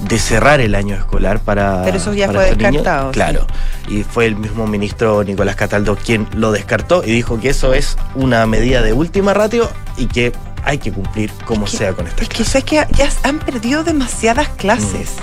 de 0.00 0.18
cerrar 0.18 0.60
el 0.60 0.74
año 0.74 0.94
escolar 0.94 1.40
para. 1.40 1.82
Pero 1.84 1.96
eso 1.96 2.12
ya 2.14 2.26
para 2.26 2.38
fue 2.40 2.44
estos 2.50 2.58
niños. 2.58 2.72
descartado, 2.84 3.10
Claro. 3.12 3.46
Y 3.88 4.02
fue 4.04 4.26
el 4.26 4.36
mismo 4.36 4.66
ministro 4.66 5.24
Nicolás 5.24 5.56
Cataldo 5.56 5.96
quien 5.96 6.28
lo 6.34 6.52
descartó 6.52 7.02
y 7.04 7.10
dijo 7.10 7.40
que 7.40 7.48
eso 7.50 7.74
es 7.74 7.96
una 8.14 8.46
medida 8.46 8.82
de 8.82 8.92
última 8.92 9.34
ratio 9.34 9.68
y 9.96 10.06
que 10.06 10.32
hay 10.64 10.78
que 10.78 10.92
cumplir 10.92 11.32
como 11.46 11.64
Es 11.64 11.70
que- 11.72 11.76
sea 11.78 11.92
con 11.94 12.06
esta 12.06 12.22
Es 12.22 12.28
que 12.28 12.44
sabes 12.44 12.64
que 12.64 12.86
ya 12.96 13.08
han 13.22 13.38
perdido 13.38 13.82
demasiadas 13.84 14.48
clases. 14.50 15.14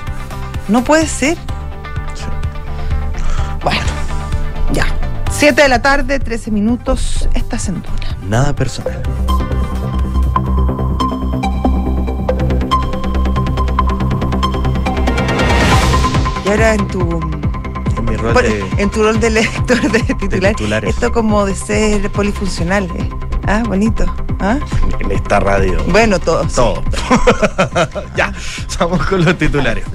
No 0.68 0.84
puede 0.84 1.08
ser. 1.08 1.38
Bueno, 3.64 3.82
ya. 4.74 4.86
7 5.32 5.62
de 5.64 5.70
la 5.70 5.82
tarde, 5.82 6.20
13 6.20 6.52
minutos, 6.52 7.28
estás 7.34 7.68
en 7.68 7.82
Duna. 7.82 8.18
Nada 8.28 8.54
personal. 8.56 9.02
Ahora 16.56 16.74
en 16.76 16.88
tu 16.88 17.20
En 17.98 18.06
mi 18.06 18.16
rol 18.18 18.34
Por- 18.34 18.44
de. 18.44 18.64
en 18.78 18.90
tu 18.90 19.04
rol 19.04 19.20
de 19.20 19.30
lector 19.30 19.80
de 19.92 20.00
titular, 20.16 20.56
titulares. 20.56 20.90
esto 20.96 21.12
como 21.12 21.46
de 21.46 21.56
ser 21.56 22.10
polifuncional, 22.12 22.86
¿eh? 22.96 23.10
Ah, 23.48 23.64
bonito. 23.66 24.06
¿Ah? 24.40 24.58
En 25.00 25.12
esta 25.12 25.40
radio. 25.40 25.84
Bueno, 25.90 26.20
todo. 26.20 26.44
sí. 26.50 26.56
Todo. 26.56 26.84
ya, 28.18 28.34
vamos 28.80 29.06
con 29.06 29.24
los 29.24 29.38
titulares. 29.38 29.86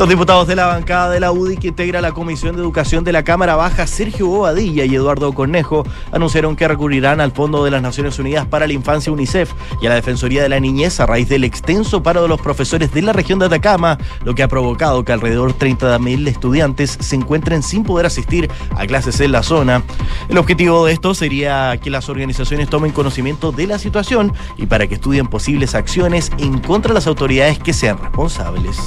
Los 0.00 0.08
diputados 0.08 0.48
de 0.48 0.56
la 0.56 0.64
bancada 0.64 1.10
de 1.10 1.20
la 1.20 1.30
UDI 1.30 1.58
que 1.58 1.68
integra 1.68 2.00
la 2.00 2.12
Comisión 2.12 2.56
de 2.56 2.62
Educación 2.62 3.04
de 3.04 3.12
la 3.12 3.22
Cámara 3.22 3.54
Baja, 3.54 3.86
Sergio 3.86 4.28
Bobadilla 4.28 4.86
y 4.86 4.94
Eduardo 4.94 5.30
Cornejo, 5.34 5.84
anunciaron 6.10 6.56
que 6.56 6.66
recurrirán 6.66 7.20
al 7.20 7.32
Fondo 7.32 7.64
de 7.64 7.70
las 7.70 7.82
Naciones 7.82 8.18
Unidas 8.18 8.46
para 8.46 8.66
la 8.66 8.72
Infancia 8.72 9.12
UNICEF 9.12 9.52
y 9.82 9.84
a 9.84 9.90
la 9.90 9.96
Defensoría 9.96 10.42
de 10.42 10.48
la 10.48 10.58
Niñez 10.58 11.00
a 11.00 11.06
raíz 11.06 11.28
del 11.28 11.44
extenso 11.44 12.02
paro 12.02 12.22
de 12.22 12.28
los 12.28 12.40
profesores 12.40 12.94
de 12.94 13.02
la 13.02 13.12
región 13.12 13.38
de 13.40 13.44
Atacama, 13.44 13.98
lo 14.24 14.34
que 14.34 14.42
ha 14.42 14.48
provocado 14.48 15.04
que 15.04 15.12
alrededor 15.12 15.54
de 15.54 15.68
30.000 15.68 16.28
estudiantes 16.28 16.96
se 16.98 17.16
encuentren 17.16 17.62
sin 17.62 17.84
poder 17.84 18.06
asistir 18.06 18.50
a 18.78 18.86
clases 18.86 19.20
en 19.20 19.32
la 19.32 19.42
zona. 19.42 19.82
El 20.30 20.38
objetivo 20.38 20.86
de 20.86 20.94
esto 20.94 21.12
sería 21.12 21.76
que 21.76 21.90
las 21.90 22.08
organizaciones 22.08 22.70
tomen 22.70 22.92
conocimiento 22.92 23.52
de 23.52 23.66
la 23.66 23.78
situación 23.78 24.32
y 24.56 24.64
para 24.64 24.86
que 24.86 24.94
estudien 24.94 25.26
posibles 25.26 25.74
acciones 25.74 26.32
en 26.38 26.58
contra 26.60 26.88
de 26.88 26.94
las 26.94 27.06
autoridades 27.06 27.58
que 27.58 27.74
sean 27.74 27.98
responsables. 27.98 28.78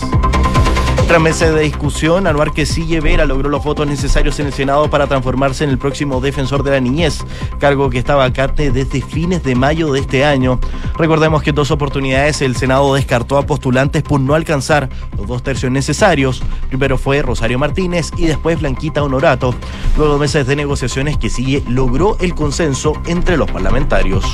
Tras 1.08 1.22
meses 1.22 1.54
de 1.54 1.62
discusión, 1.62 2.26
Anuar 2.26 2.54
Quesille 2.54 3.00
Vera 3.00 3.26
logró 3.26 3.48
los 3.50 3.64
votos 3.64 3.86
necesarios 3.86 4.40
en 4.40 4.48
el 4.48 4.54
Senado 4.54 4.90
para 4.90 5.06
transformarse 5.06 5.64
en 5.64 5.70
el 5.70 5.78
próximo 5.78 6.22
defensor 6.22 6.64
de 6.64 6.72
la 6.72 6.80
niñez, 6.80 7.20
cargo 7.60 7.90
que 7.90 8.00
está 8.00 8.16
vacante 8.16 8.72
desde 8.72 9.02
fines 9.02 9.44
de 9.44 9.54
mayo 9.54 9.92
de 9.92 10.00
este 10.00 10.26
año. 10.26 10.60
Recordemos 10.98 11.44
que 11.44 11.52
en 11.52 11.56
dos 11.56 11.70
oportunidades 11.72 12.42
el 12.42 12.56
Senado 12.56 12.96
descartó 12.96 13.38
a 13.38 13.46
postulantes 13.46 14.02
por 14.02 14.22
no 14.22 14.34
alcanzar 14.34 14.90
los 15.16 15.28
dos 15.28 15.44
tercios 15.44 15.72
necesarios. 15.72 16.42
Primero 16.70 16.98
fue 16.98 17.22
Rosario 17.22 17.60
Martínez 17.60 18.12
y 18.18 18.26
después 18.26 18.60
Blanquita 18.60 19.04
Honorato. 19.04 19.54
Luego 19.98 20.14
de 20.14 20.20
meses 20.20 20.48
de 20.48 20.56
negociaciones, 20.56 21.18
Quesille 21.18 21.64
logró 21.68 22.18
el 22.22 22.34
consenso 22.34 22.94
entre 23.06 23.38
los 23.38 23.52
parlamentarios. 23.52 24.26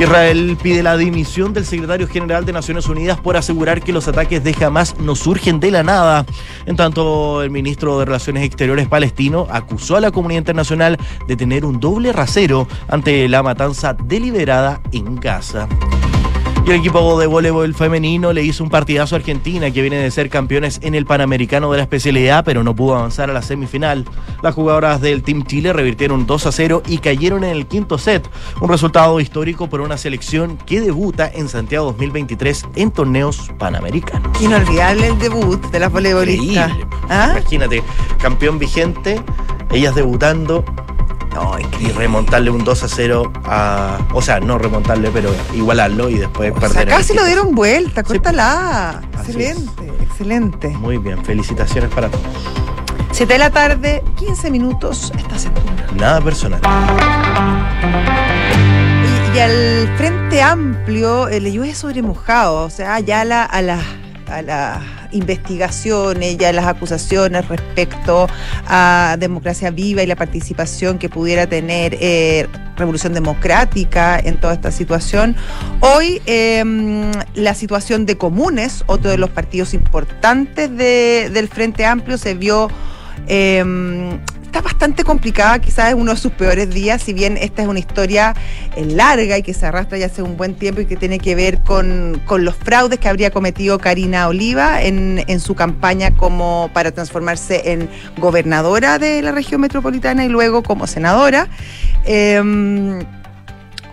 Israel 0.00 0.58
pide 0.60 0.82
la 0.82 0.96
dimisión 0.96 1.52
del 1.52 1.64
secretario 1.64 2.08
general 2.08 2.44
de 2.44 2.52
Naciones 2.52 2.88
Unidas 2.88 3.20
por 3.20 3.36
asegurar 3.36 3.80
que 3.80 3.92
los 3.92 4.08
ataques 4.08 4.42
de 4.42 4.54
Hamas 4.64 4.98
no 4.98 5.14
surgen 5.14 5.60
de 5.60 5.70
la 5.70 5.82
nada. 5.82 6.26
En 6.66 6.76
tanto, 6.76 7.42
el 7.42 7.50
ministro 7.50 7.98
de 7.98 8.04
Relaciones 8.04 8.44
Exteriores 8.44 8.88
palestino 8.88 9.46
acusó 9.50 9.96
a 9.96 10.00
la 10.00 10.10
comunidad 10.10 10.40
internacional 10.40 10.98
de 11.28 11.36
tener 11.36 11.64
un 11.64 11.78
doble 11.78 12.12
rasero 12.12 12.66
ante 12.88 13.28
la 13.28 13.42
matanza 13.42 13.94
deliberada 13.94 14.80
en 14.92 15.16
Gaza. 15.16 15.68
Y 16.66 16.70
el 16.70 16.76
equipo 16.76 17.18
de 17.20 17.26
voleibol 17.26 17.74
femenino 17.74 18.32
le 18.32 18.42
hizo 18.42 18.64
un 18.64 18.70
partidazo 18.70 19.14
a 19.14 19.18
Argentina, 19.18 19.70
que 19.70 19.82
viene 19.82 19.96
de 19.96 20.10
ser 20.10 20.30
campeones 20.30 20.80
en 20.82 20.94
el 20.94 21.04
Panamericano 21.04 21.70
de 21.70 21.76
la 21.76 21.82
especialidad, 21.82 22.42
pero 22.42 22.64
no 22.64 22.74
pudo 22.74 22.96
avanzar 22.96 23.28
a 23.28 23.34
la 23.34 23.42
semifinal. 23.42 24.06
Las 24.42 24.54
jugadoras 24.54 25.02
del 25.02 25.22
Team 25.22 25.44
Chile 25.44 25.74
revirtieron 25.74 26.26
2 26.26 26.46
a 26.46 26.52
0 26.52 26.82
y 26.86 26.98
cayeron 26.98 27.44
en 27.44 27.50
el 27.50 27.66
quinto 27.66 27.98
set. 27.98 28.26
Un 28.62 28.70
resultado 28.70 29.20
histórico 29.20 29.68
por 29.68 29.82
una 29.82 29.98
selección 29.98 30.56
que 30.56 30.80
debuta 30.80 31.30
en 31.30 31.50
Santiago 31.50 31.84
2023 31.88 32.64
en 32.76 32.90
torneos 32.90 33.50
panamericanos. 33.58 34.40
Inolvidable 34.40 35.08
el 35.08 35.18
debut 35.18 35.62
de 35.66 35.80
las 35.80 35.92
voleibolistas. 35.92 36.72
¿Ah? 37.10 37.34
Imagínate, 37.36 37.82
campeón 38.22 38.58
vigente, 38.58 39.20
ellas 39.70 39.94
debutando 39.94 40.64
No, 41.34 41.56
y 41.80 41.88
remontarle 41.92 42.50
un 42.50 42.62
2 42.64 42.82
a 42.84 42.88
0 42.88 43.32
a. 43.44 43.98
O 44.14 44.22
sea, 44.22 44.38
no 44.40 44.56
remontarle, 44.56 45.10
pero 45.12 45.34
igualarlo 45.52 46.08
y 46.08 46.14
después 46.18 46.52
O 46.56 46.60
sea, 46.60 46.68
perder. 46.68 46.88
el 46.88 46.94
casi 46.94 47.12
lo 47.14 47.24
dieron 47.24 47.54
vuelta, 47.54 48.02
Sí. 48.02 48.06
córtala. 48.06 49.02
Así 49.18 49.32
Excelente, 49.32 49.86
excelente. 50.00 50.68
Muy 50.68 50.98
bien, 50.98 51.24
felicitaciones 51.24 51.90
para 51.92 52.08
todos. 52.08 52.24
7 53.10 53.32
de 53.32 53.38
la 53.38 53.50
tarde, 53.50 54.02
15 54.16 54.50
minutos, 54.50 55.12
estás 55.18 55.46
en. 55.46 55.52
Nada 55.98 56.20
personal. 56.20 56.60
Y, 59.04 59.36
y 59.36 59.40
al 59.40 59.94
Frente 59.96 60.42
Amplio 60.42 61.28
eh, 61.28 61.40
le 61.40 61.52
llueve 61.52 61.74
sobre 61.74 62.02
mojado, 62.02 62.62
o 62.64 62.70
sea, 62.70 63.00
ya 63.00 63.20
a, 63.20 63.24
la- 63.24 63.44
a 63.44 63.62
las 63.62 63.80
a 64.28 64.42
las 64.42 64.78
investigaciones 65.12 66.36
y 66.40 66.44
a 66.44 66.52
las 66.52 66.66
acusaciones 66.66 67.48
respecto 67.48 68.26
a 68.66 69.16
democracia 69.18 69.70
viva 69.70 70.02
y 70.02 70.06
la 70.06 70.16
participación 70.16 70.98
que 70.98 71.08
pudiera 71.08 71.46
tener 71.46 71.96
eh, 72.00 72.46
Revolución 72.76 73.14
Democrática 73.14 74.18
en 74.18 74.38
toda 74.40 74.54
esta 74.54 74.70
situación. 74.72 75.36
Hoy 75.80 76.20
em, 76.26 77.12
la 77.34 77.54
situación 77.54 78.04
de 78.06 78.16
comunes, 78.18 78.82
otro 78.86 79.10
de 79.10 79.18
los 79.18 79.30
partidos 79.30 79.74
importantes 79.74 80.70
de- 80.76 81.30
del 81.32 81.48
Frente 81.48 81.84
Amplio, 81.84 82.18
se 82.18 82.34
vio... 82.34 82.68
em, 83.26 84.18
Está 84.54 84.62
bastante 84.62 85.02
complicada, 85.02 85.58
quizás 85.58 85.88
es 85.88 85.94
uno 85.96 86.12
de 86.12 86.16
sus 86.16 86.30
peores 86.30 86.70
días, 86.70 87.02
si 87.02 87.12
bien 87.12 87.36
esta 87.36 87.62
es 87.62 87.66
una 87.66 87.80
historia 87.80 88.36
eh, 88.76 88.84
larga 88.84 89.36
y 89.36 89.42
que 89.42 89.52
se 89.52 89.66
arrastra 89.66 89.98
ya 89.98 90.06
hace 90.06 90.22
un 90.22 90.36
buen 90.36 90.54
tiempo 90.54 90.80
y 90.80 90.86
que 90.86 90.94
tiene 90.94 91.18
que 91.18 91.34
ver 91.34 91.58
con, 91.62 92.22
con 92.24 92.44
los 92.44 92.54
fraudes 92.54 93.00
que 93.00 93.08
habría 93.08 93.32
cometido 93.32 93.80
Karina 93.80 94.28
Oliva 94.28 94.80
en, 94.80 95.24
en 95.26 95.40
su 95.40 95.56
campaña 95.56 96.12
como 96.12 96.70
para 96.72 96.92
transformarse 96.92 97.72
en 97.72 97.90
gobernadora 98.18 99.00
de 99.00 99.22
la 99.22 99.32
región 99.32 99.60
metropolitana 99.60 100.24
y 100.24 100.28
luego 100.28 100.62
como 100.62 100.86
senadora. 100.86 101.48
Em, 102.04 103.00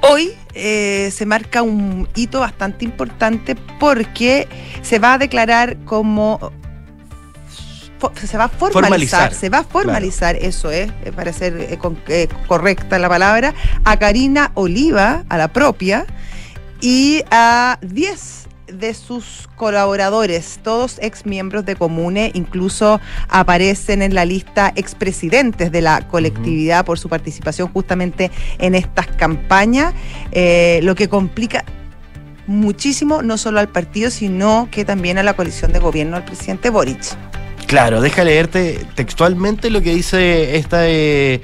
Hoy 0.03 0.31
eh, 0.55 1.09
se 1.11 1.25
marca 1.27 1.61
un 1.61 2.07
hito 2.15 2.39
bastante 2.39 2.85
importante 2.85 3.55
porque 3.79 4.47
se 4.81 4.97
va 4.97 5.13
a 5.13 5.17
declarar 5.19 5.77
como 5.85 6.51
se 8.15 8.37
va 8.37 8.45
a 8.45 8.49
formalizar, 8.49 8.81
Formalizar, 8.81 9.33
se 9.33 9.49
va 9.49 9.57
a 9.59 9.63
formalizar, 9.63 10.35
eso 10.35 10.71
es, 10.71 10.89
eh, 11.05 11.11
para 11.15 11.31
ser 11.33 11.55
eh, 11.57 11.77
con- 11.77 11.99
eh, 12.07 12.27
correcta 12.47 12.97
la 12.99 13.09
palabra, 13.09 13.53
a 13.83 13.97
Karina 13.97 14.51
Oliva, 14.55 15.23
a 15.29 15.37
la 15.37 15.47
propia, 15.49 16.05
y 16.81 17.23
a 17.31 17.77
10 17.81 18.47
de 18.67 18.93
sus 18.93 19.49
colaboradores, 19.57 20.59
todos 20.63 20.97
ex 21.01 21.25
miembros 21.25 21.65
de 21.65 21.75
Comune, 21.75 22.31
incluso 22.33 23.01
aparecen 23.27 24.01
en 24.01 24.15
la 24.15 24.23
lista 24.25 24.71
expresidentes 24.75 25.71
de 25.73 25.81
la 25.81 26.07
colectividad 26.07 26.85
por 26.85 26.97
su 26.97 27.09
participación 27.09 27.67
justamente 27.73 28.31
en 28.59 28.73
estas 28.75 29.07
campañas, 29.07 29.93
eh, 30.31 30.79
lo 30.83 30.95
que 30.95 31.09
complica 31.09 31.65
muchísimo 32.47 33.21
no 33.21 33.37
solo 33.37 33.59
al 33.59 33.67
partido, 33.69 34.09
sino 34.09 34.67
que 34.71 34.85
también 34.85 35.17
a 35.17 35.23
la 35.23 35.33
coalición 35.33 35.71
de 35.73 35.79
gobierno 35.79 36.15
del 36.15 36.25
presidente 36.25 36.69
Boric. 36.69 37.03
Claro, 37.71 38.01
deja 38.01 38.25
leerte 38.25 38.85
textualmente 38.95 39.69
lo 39.69 39.81
que 39.81 39.95
dice 39.95 40.57
esta, 40.57 40.89
eh, 40.89 41.39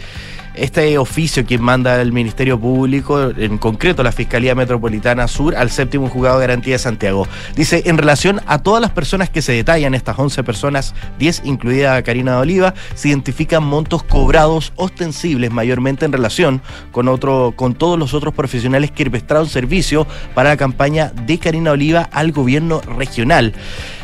este 0.56 0.98
oficio 0.98 1.46
que 1.46 1.58
manda 1.58 2.02
el 2.02 2.12
Ministerio 2.12 2.60
Público, 2.60 3.30
en 3.30 3.58
concreto 3.58 4.04
la 4.04 4.12
Fiscalía 4.12 4.54
Metropolitana 4.54 5.30
Sur, 5.30 5.56
al 5.56 5.72
séptimo 5.72 6.10
juzgado 6.10 6.38
de 6.40 6.48
garantía 6.48 6.74
de 6.74 6.80
Santiago. 6.80 7.26
Dice, 7.56 7.84
en 7.86 7.98
relación 7.98 8.42
a 8.46 8.62
todas 8.62 8.82
las 8.82 8.92
personas 8.92 9.30
que 9.30 9.42
se 9.42 9.54
detallan, 9.54 9.96
estas 9.96 10.20
11 10.20 10.44
personas, 10.44 10.96
10 11.18 11.44
incluida 11.46 12.04
Karina 12.04 12.34
de 12.34 12.38
Oliva, 12.40 12.74
se 12.94 13.08
identifican 13.08 13.64
montos 13.64 14.04
cobrados 14.04 14.74
ostensibles 14.76 15.50
mayormente 15.52 16.04
en 16.04 16.12
relación 16.12 16.62
con, 16.92 17.08
otro, 17.08 17.54
con 17.56 17.74
todos 17.74 17.98
los 17.98 18.14
otros 18.14 18.34
profesionales 18.34 18.92
que 18.92 19.10
prestaron 19.10 19.48
servicio 19.48 20.06
para 20.36 20.50
la 20.50 20.58
campaña 20.58 21.14
de 21.26 21.38
Karina 21.38 21.72
Oliva 21.72 22.10
al 22.12 22.34
gobierno 22.34 22.82
regional. 22.82 23.54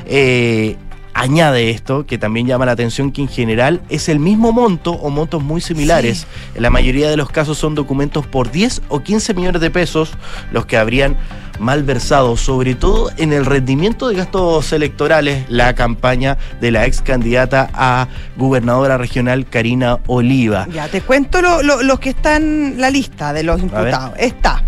Eh, 0.05 0.77
Añade 1.15 1.69
esto, 1.69 2.05
que 2.05 2.17
también 2.17 2.47
llama 2.47 2.65
la 2.65 2.71
atención, 2.71 3.11
que 3.11 3.21
en 3.21 3.27
general 3.27 3.81
es 3.89 4.09
el 4.09 4.19
mismo 4.19 4.51
monto 4.51 4.91
o 4.93 5.09
montos 5.09 5.43
muy 5.43 5.61
similares. 5.61 6.25
En 6.55 6.63
la 6.63 6.69
mayoría 6.71 7.09
de 7.09 7.17
los 7.17 7.29
casos 7.29 7.57
son 7.57 7.75
documentos 7.75 8.25
por 8.25 8.49
10 8.51 8.81
o 8.89 9.01
15 9.01 9.33
millones 9.35 9.61
de 9.61 9.69
pesos 9.69 10.11
los 10.51 10.65
que 10.65 10.75
habrían 10.77 11.15
malversado, 11.59 12.35
sobre 12.35 12.73
todo 12.73 13.11
en 13.17 13.31
el 13.31 13.45
rendimiento 13.45 14.07
de 14.07 14.15
gastos 14.15 14.73
electorales, 14.73 15.45
la 15.49 15.75
campaña 15.75 16.37
de 16.59 16.71
la 16.71 16.87
ex 16.87 17.01
candidata 17.01 17.69
a 17.75 18.07
gobernadora 18.37 18.97
regional 18.97 19.45
Karina 19.47 19.99
Oliva. 20.07 20.67
Ya, 20.73 20.87
te 20.87 21.01
cuento 21.01 21.41
lo- 21.43 21.61
lo- 21.61 21.83
los 21.83 21.99
que 21.99 22.09
están 22.09 22.81
la 22.81 22.89
lista 22.89 23.33
de 23.33 23.43
los 23.43 23.61
imputados. 23.61 24.13
Está 24.17 24.63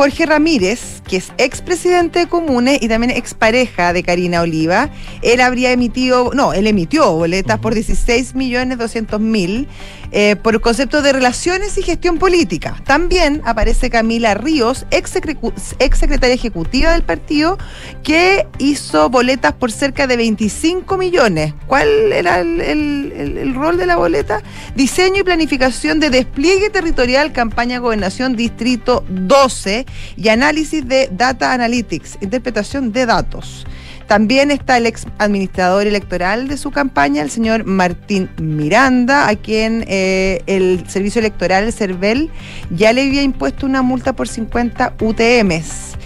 Jorge 0.00 0.24
Ramírez, 0.24 1.02
que 1.06 1.18
es 1.18 1.30
expresidente 1.36 2.20
de 2.20 2.26
Comunes 2.26 2.78
y 2.80 2.88
también 2.88 3.10
expareja 3.10 3.92
de 3.92 4.02
Karina 4.02 4.40
Oliva. 4.40 4.88
Él 5.20 5.42
habría 5.42 5.72
emitido, 5.72 6.30
no, 6.32 6.54
él 6.54 6.66
emitió 6.66 7.12
boletas 7.12 7.58
por 7.58 7.74
16 7.74 8.34
millones 8.34 8.78
200 8.78 9.20
mil 9.20 9.68
eh, 10.12 10.36
por 10.42 10.58
concepto 10.62 11.02
de 11.02 11.12
relaciones 11.12 11.76
y 11.76 11.82
gestión 11.82 12.16
política. 12.18 12.80
También 12.86 13.42
aparece 13.44 13.90
Camila 13.90 14.32
Ríos, 14.32 14.86
ex, 14.90 15.10
secretaria 15.10 16.34
ejecutiva 16.34 16.92
del 16.94 17.02
partido, 17.02 17.58
que 18.02 18.46
hizo 18.56 19.10
boletas 19.10 19.52
por 19.52 19.70
cerca 19.70 20.06
de 20.06 20.16
25 20.16 20.96
millones. 20.96 21.52
¿Cuál 21.66 21.88
era 22.14 22.40
el, 22.40 22.62
el- 22.62 23.12
el- 23.14 23.36
el 23.36 23.54
rol 23.54 23.76
de 23.76 23.84
la 23.84 23.96
boleta? 23.96 24.42
Diseño 24.74 25.18
y 25.20 25.24
planificación 25.24 26.00
de 26.00 26.08
despliegue 26.08 26.70
territorial, 26.70 27.32
campaña 27.34 27.78
gobernación, 27.80 28.34
distrito 28.34 29.04
12 29.10 29.84
y 30.16 30.28
análisis 30.28 30.86
de 30.86 31.08
data 31.12 31.52
analytics, 31.52 32.18
interpretación 32.20 32.92
de 32.92 33.06
datos. 33.06 33.66
También 34.10 34.50
está 34.50 34.76
el 34.76 34.86
ex 34.86 35.06
administrador 35.18 35.86
electoral 35.86 36.48
de 36.48 36.56
su 36.56 36.72
campaña, 36.72 37.22
el 37.22 37.30
señor 37.30 37.64
Martín 37.64 38.28
Miranda, 38.38 39.28
a 39.28 39.36
quien 39.36 39.84
eh, 39.86 40.42
el 40.46 40.84
servicio 40.88 41.20
electoral, 41.20 41.62
el 41.62 41.72
CERVEL, 41.72 42.28
ya 42.70 42.92
le 42.92 43.02
había 43.02 43.22
impuesto 43.22 43.66
una 43.66 43.82
multa 43.82 44.12
por 44.14 44.26
50 44.26 44.94
UTMs. 45.00 45.96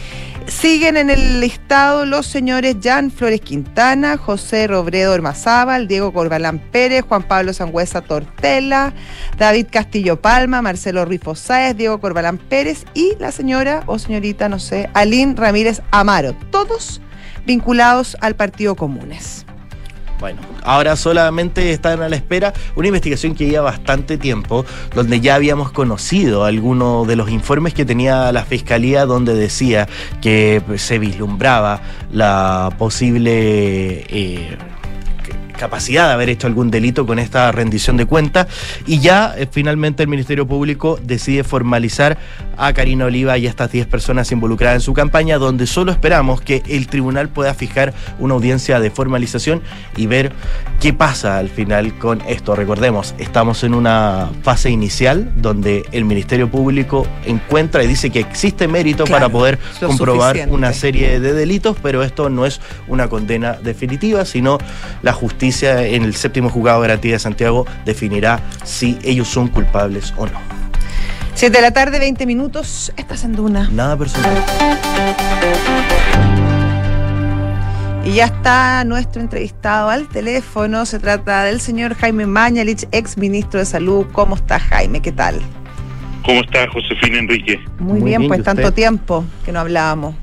Siguen 0.46 0.96
en 0.96 1.11
el 1.11 1.40
listado 1.40 2.04
los 2.04 2.26
señores 2.26 2.76
Jan 2.83 3.11
Flores 3.11 3.40
Quintana, 3.40 4.16
José 4.16 4.66
Robredo 4.66 5.12
Ormazábal, 5.12 5.88
Diego 5.88 6.12
Corbalán 6.12 6.59
Pérez, 6.59 7.04
Juan 7.09 7.22
Pablo 7.22 7.52
Sangüesa 7.52 8.02
Tortela, 8.02 8.92
David 9.38 9.66
Castillo 9.70 10.20
Palma, 10.20 10.62
Marcelo 10.62 11.04
Rifo 11.04 11.35
Sáez, 11.35 11.76
Diego 11.76 11.98
Corbalán 11.98 12.38
Pérez 12.38 12.85
y 12.94 13.12
la 13.18 13.33
señora 13.33 13.83
o 13.87 13.98
señorita, 13.98 14.48
no 14.48 14.59
sé, 14.59 14.88
Aline 14.94 15.35
Ramírez 15.35 15.80
Amaro. 15.90 16.37
Todos 16.50 17.00
vinculados 17.46 18.16
al 18.20 18.37
Partido 18.37 18.74
Comunes. 18.74 19.46
Bueno, 20.20 20.40
ahora 20.62 20.96
solamente 20.96 21.72
están 21.72 22.00
a 22.03 22.09
la 22.09 22.16
espera 22.16 22.53
una 22.77 22.88
investigación 22.88 23.35
que 23.35 23.46
lleva 23.46 23.64
bastante 23.64 24.16
tiempo, 24.16 24.64
donde 24.94 25.20
ya 25.20 25.35
habíamos 25.35 25.70
conocido 25.72 26.44
algunos 26.44 27.07
de 27.07 27.16
los 27.16 27.31
informes 27.31 27.74
que 27.74 27.85
tenía 27.85 28.33
la 28.33 28.44
fiscalía, 28.44 29.07
donde 29.07 29.35
decía 29.35 29.88
que 30.22 30.62
se 30.77 30.98
vislumbraba 30.98 31.83
la 32.11 32.74
posible 32.79 34.05
eh, 34.09 34.57
capacidad 35.58 36.08
de 36.08 36.14
haber 36.14 36.28
hecho 36.28 36.46
algún 36.46 36.70
delito 36.70 37.06
con 37.06 37.18
esta 37.18 37.50
rendición 37.52 37.96
de 37.96 38.06
cuentas 38.06 38.46
y 38.86 39.00
ya 39.00 39.34
eh, 39.36 39.46
finalmente 39.50 40.02
el 40.02 40.08
Ministerio 40.08 40.46
Público 40.46 40.98
decide 41.02 41.44
formalizar 41.44 42.18
a 42.56 42.72
Karina 42.72 43.06
Oliva 43.06 43.38
y 43.38 43.46
a 43.46 43.50
estas 43.50 43.70
10 43.70 43.86
personas 43.86 44.30
involucradas 44.32 44.76
en 44.76 44.80
su 44.80 44.92
campaña 44.92 45.38
donde 45.38 45.66
solo 45.66 45.92
esperamos 45.92 46.40
que 46.40 46.62
el 46.68 46.86
tribunal 46.86 47.28
pueda 47.28 47.54
fijar 47.54 47.94
una 48.18 48.34
audiencia 48.34 48.80
de 48.80 48.90
formalización 48.90 49.62
y 49.96 50.06
ver 50.06 50.32
qué 50.80 50.92
pasa 50.92 51.38
al 51.38 51.48
final 51.48 51.96
con 51.98 52.20
esto. 52.22 52.54
Recordemos, 52.56 53.14
estamos 53.18 53.64
en 53.64 53.74
una 53.74 54.30
fase 54.42 54.70
inicial 54.70 55.32
donde 55.36 55.84
el 55.92 56.04
Ministerio 56.04 56.50
Público 56.50 57.06
encuentra 57.26 57.82
y 57.82 57.86
dice 57.86 58.10
que 58.10 58.20
existe 58.20 58.68
mérito 58.68 59.04
Claro, 59.04 59.20
para 59.20 59.32
poder 59.32 59.58
comprobar 59.80 60.30
suficiente. 60.30 60.54
una 60.54 60.72
serie 60.72 61.20
de 61.20 61.32
delitos, 61.32 61.76
pero 61.82 62.02
esto 62.02 62.30
no 62.30 62.46
es 62.46 62.60
una 62.88 63.08
condena 63.08 63.54
definitiva, 63.54 64.24
sino 64.24 64.58
la 65.02 65.12
justicia 65.12 65.43
en 65.44 66.04
el 66.04 66.14
séptimo 66.14 66.48
juzgado 66.48 66.80
de 66.80 66.88
garantía 66.88 67.12
de 67.12 67.18
Santiago 67.18 67.66
definirá 67.85 68.40
si 68.64 68.98
ellos 69.04 69.28
son 69.28 69.48
culpables 69.48 70.14
o 70.16 70.26
no. 70.26 70.40
7 71.35 71.54
de 71.54 71.62
la 71.62 71.72
tarde, 71.72 71.98
20 71.98 72.24
minutos. 72.26 72.92
Estás 72.96 73.24
en 73.24 73.35
Duna. 73.35 73.68
Nada 73.70 73.96
personal. 73.96 74.33
Y 78.04 78.12
ya 78.14 78.26
está 78.26 78.85
nuestro 78.85 79.20
entrevistado 79.20 79.90
al 79.90 80.09
teléfono. 80.09 80.87
Se 80.87 80.98
trata 80.98 81.44
del 81.44 81.61
señor 81.61 81.94
Jaime 81.94 82.26
Mañalich, 82.26 82.87
ex 82.92 83.18
ministro 83.18 83.61
de 83.61 83.66
Salud. 83.66 84.07
¿Cómo 84.12 84.37
está 84.37 84.59
Jaime? 84.59 85.02
¿Qué 85.02 85.12
tal? 85.12 85.40
¿Cómo 86.24 86.40
está 86.40 86.66
Josefina 86.70 87.18
Enrique? 87.18 87.59
Muy, 87.78 88.00
Muy 88.00 88.11
bien, 88.11 88.20
bien, 88.20 88.28
pues 88.28 88.40
¿y 88.40 88.42
tanto 88.44 88.72
tiempo 88.72 89.24
que 89.44 89.52
no 89.52 89.61
hablábamos. 89.61 90.14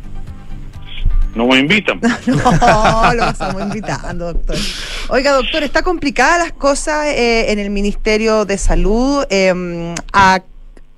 No 1.36 1.48
me 1.48 1.60
invitan. 1.60 2.00
No, 2.28 3.14
lo 3.14 3.30
estamos 3.30 3.62
invitando, 3.62 4.34
doctor. 4.34 4.58
Oiga, 5.10 5.32
doctor, 5.32 5.64
está 5.64 5.82
complicada 5.82 6.38
las 6.40 6.52
cosas 6.54 7.08
eh, 7.08 7.52
en 7.52 7.60
el 7.60 7.70
Ministerio 7.70 8.46
de 8.46 8.58
Salud. 8.58 9.26
eh, 9.30 9.94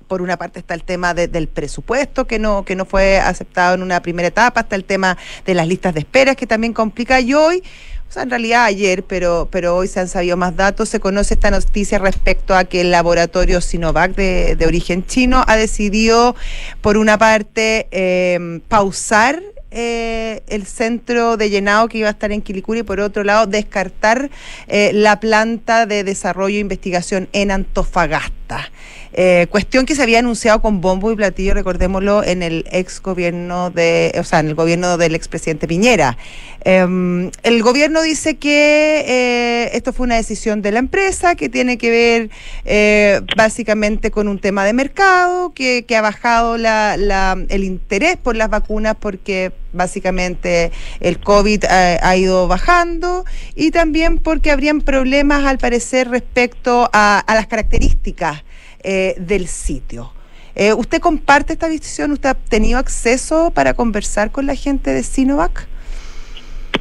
por 0.08 0.20
una 0.20 0.36
parte 0.36 0.58
está 0.58 0.74
el 0.74 0.84
tema 0.84 1.14
de- 1.14 1.28
del 1.28 1.48
presupuesto 1.48 2.26
que 2.26 2.38
no 2.38 2.62
que 2.64 2.76
no 2.76 2.84
fue 2.84 3.18
aceptado 3.18 3.74
en 3.74 3.82
una 3.82 4.00
primera 4.02 4.28
etapa, 4.28 4.60
está 4.60 4.76
el 4.76 4.84
tema 4.84 5.16
de 5.46 5.54
las 5.54 5.66
listas 5.66 5.94
de 5.94 6.00
esperas 6.00 6.36
que 6.36 6.46
también 6.46 6.72
complica 6.74 7.20
y 7.20 7.32
hoy 7.32 7.62
o 8.08 8.12
sea, 8.12 8.22
en 8.22 8.30
realidad 8.30 8.64
ayer, 8.64 9.02
pero, 9.02 9.48
pero 9.50 9.74
hoy 9.74 9.88
se 9.88 9.98
han 9.98 10.06
sabido 10.08 10.36
más 10.36 10.54
datos. 10.54 10.88
Se 10.90 11.00
conoce 11.00 11.34
esta 11.34 11.50
noticia 11.50 11.98
respecto 11.98 12.54
a 12.54 12.62
que 12.64 12.82
el 12.82 12.92
laboratorio 12.92 13.60
Sinovac 13.60 14.14
de, 14.14 14.54
de 14.54 14.66
origen 14.66 15.04
chino 15.04 15.42
ha 15.48 15.56
decidido, 15.56 16.36
por 16.80 16.96
una 16.96 17.18
parte, 17.18 17.88
eh, 17.90 18.60
pausar 18.68 19.42
eh, 19.74 20.42
el 20.46 20.66
centro 20.66 21.36
de 21.36 21.50
llenado 21.50 21.88
que 21.88 21.98
iba 21.98 22.08
a 22.08 22.12
estar 22.12 22.30
en 22.30 22.42
Quilicura 22.42 22.80
y 22.80 22.82
por 22.84 23.00
otro 23.00 23.24
lado 23.24 23.46
descartar 23.46 24.30
eh, 24.68 24.92
la 24.94 25.18
planta 25.18 25.84
de 25.84 26.04
desarrollo 26.04 26.56
e 26.56 26.60
investigación 26.60 27.28
en 27.32 27.50
Antofagasta. 27.50 28.70
Eh, 29.16 29.46
cuestión 29.48 29.86
que 29.86 29.94
se 29.94 30.02
había 30.02 30.18
anunciado 30.18 30.60
con 30.60 30.80
bombo 30.80 31.12
y 31.12 31.14
platillo, 31.14 31.54
recordémoslo, 31.54 32.24
en 32.24 32.42
el 32.42 32.64
ex 32.72 33.00
gobierno 33.00 33.70
de, 33.70 34.12
o 34.18 34.24
sea, 34.24 34.40
en 34.40 34.48
el 34.48 34.56
gobierno 34.56 34.98
del 34.98 35.14
expresidente 35.14 35.68
Piñera. 35.68 36.18
Em, 36.64 37.30
el 37.44 37.62
gobierno 37.62 38.02
dice 38.02 38.38
que 38.38 39.04
eh, 39.06 39.70
esto 39.72 39.92
fue 39.92 40.06
una 40.06 40.16
decisión 40.16 40.62
de 40.62 40.72
la 40.72 40.80
empresa, 40.80 41.36
que 41.36 41.48
tiene 41.48 41.78
que 41.78 41.90
ver 41.90 42.30
eh, 42.64 43.20
básicamente 43.36 44.10
con 44.10 44.26
un 44.26 44.40
tema 44.40 44.64
de 44.64 44.72
mercado, 44.72 45.52
que, 45.54 45.84
que 45.84 45.96
ha 45.96 46.02
bajado 46.02 46.58
la, 46.58 46.96
la, 46.96 47.36
el 47.50 47.62
interés 47.62 48.16
por 48.16 48.34
las 48.34 48.50
vacunas 48.50 48.96
porque 48.98 49.52
básicamente 49.72 50.72
el 50.98 51.20
COVID 51.20 51.64
ha, 51.66 52.16
ido 52.16 52.48
bajando 52.48 53.24
y 53.54 53.70
también 53.70 54.18
porque 54.18 54.50
habrían 54.50 54.80
problemas 54.80 55.44
al 55.44 55.58
parecer 55.58 56.08
respecto 56.08 56.88
a 56.92 57.24
las 57.28 57.46
características 57.46 58.44
eh, 58.84 59.14
del 59.18 59.48
sitio. 59.48 60.12
Eh, 60.54 60.72
¿Usted 60.72 61.00
comparte 61.00 61.54
esta 61.54 61.68
visión? 61.68 62.12
¿Usted 62.12 62.28
ha 62.28 62.34
tenido 62.34 62.78
acceso 62.78 63.50
para 63.52 63.74
conversar 63.74 64.30
con 64.30 64.46
la 64.46 64.54
gente 64.54 64.92
de 64.92 65.02
Sinovac? 65.02 65.66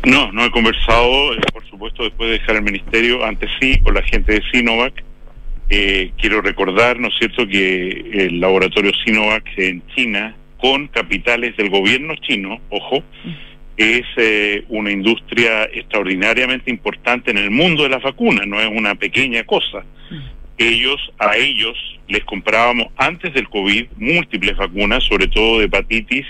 No, 0.05 0.31
no 0.31 0.45
he 0.45 0.51
conversado, 0.51 1.33
eh, 1.33 1.39
por 1.51 1.65
supuesto, 1.69 2.03
después 2.03 2.29
de 2.29 2.39
dejar 2.39 2.57
el 2.57 2.63
ministerio, 2.63 3.25
antes 3.25 3.49
sí, 3.59 3.79
con 3.79 3.93
la 3.93 4.03
gente 4.03 4.33
de 4.33 4.41
Sinovac. 4.51 5.03
Eh, 5.69 6.11
quiero 6.17 6.41
recordar, 6.41 6.99
¿no 6.99 7.07
es 7.07 7.15
cierto?, 7.17 7.47
que 7.47 8.11
el 8.13 8.39
laboratorio 8.39 8.91
Sinovac 9.03 9.45
en 9.57 9.81
China, 9.95 10.35
con 10.57 10.87
capitales 10.87 11.55
del 11.57 11.69
gobierno 11.69 12.15
chino, 12.15 12.59
ojo, 12.69 13.01
es 13.77 14.03
eh, 14.17 14.65
una 14.69 14.91
industria 14.91 15.63
extraordinariamente 15.63 16.69
importante 16.69 17.31
en 17.31 17.37
el 17.37 17.49
mundo 17.49 17.83
de 17.83 17.89
las 17.89 18.03
vacunas, 18.03 18.45
no 18.45 18.59
es 18.59 18.67
una 18.67 18.95
pequeña 18.95 19.43
cosa. 19.45 19.83
Ellos, 20.57 20.99
a 21.17 21.35
ellos 21.37 21.75
les 22.07 22.23
comprábamos 22.25 22.87
antes 22.97 23.33
del 23.33 23.49
COVID 23.49 23.87
múltiples 23.97 24.57
vacunas, 24.57 25.03
sobre 25.03 25.27
todo 25.27 25.59
de 25.59 25.65
hepatitis 25.65 26.25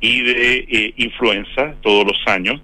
y 0.00 0.22
de 0.22 0.66
eh, 0.68 0.94
influenza, 0.96 1.74
todos 1.82 2.06
los 2.06 2.18
años. 2.26 2.60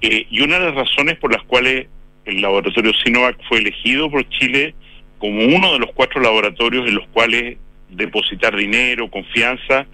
Eh, 0.00 0.26
y 0.30 0.40
una 0.42 0.58
de 0.58 0.66
las 0.66 0.74
razones 0.74 1.16
por 1.16 1.32
las 1.32 1.42
cuales 1.44 1.86
el 2.24 2.40
laboratorio 2.40 2.92
Sinovac 3.04 3.36
fue 3.48 3.58
elegido 3.58 4.10
por 4.10 4.28
Chile 4.28 4.74
como 5.18 5.44
uno 5.44 5.72
de 5.74 5.78
los 5.78 5.92
cuatro 5.94 6.20
laboratorios 6.20 6.88
en 6.88 6.96
los 6.96 7.06
cuales 7.08 7.56
depositar 7.88 8.56
dinero, 8.56 9.08
confianza, 9.08 9.86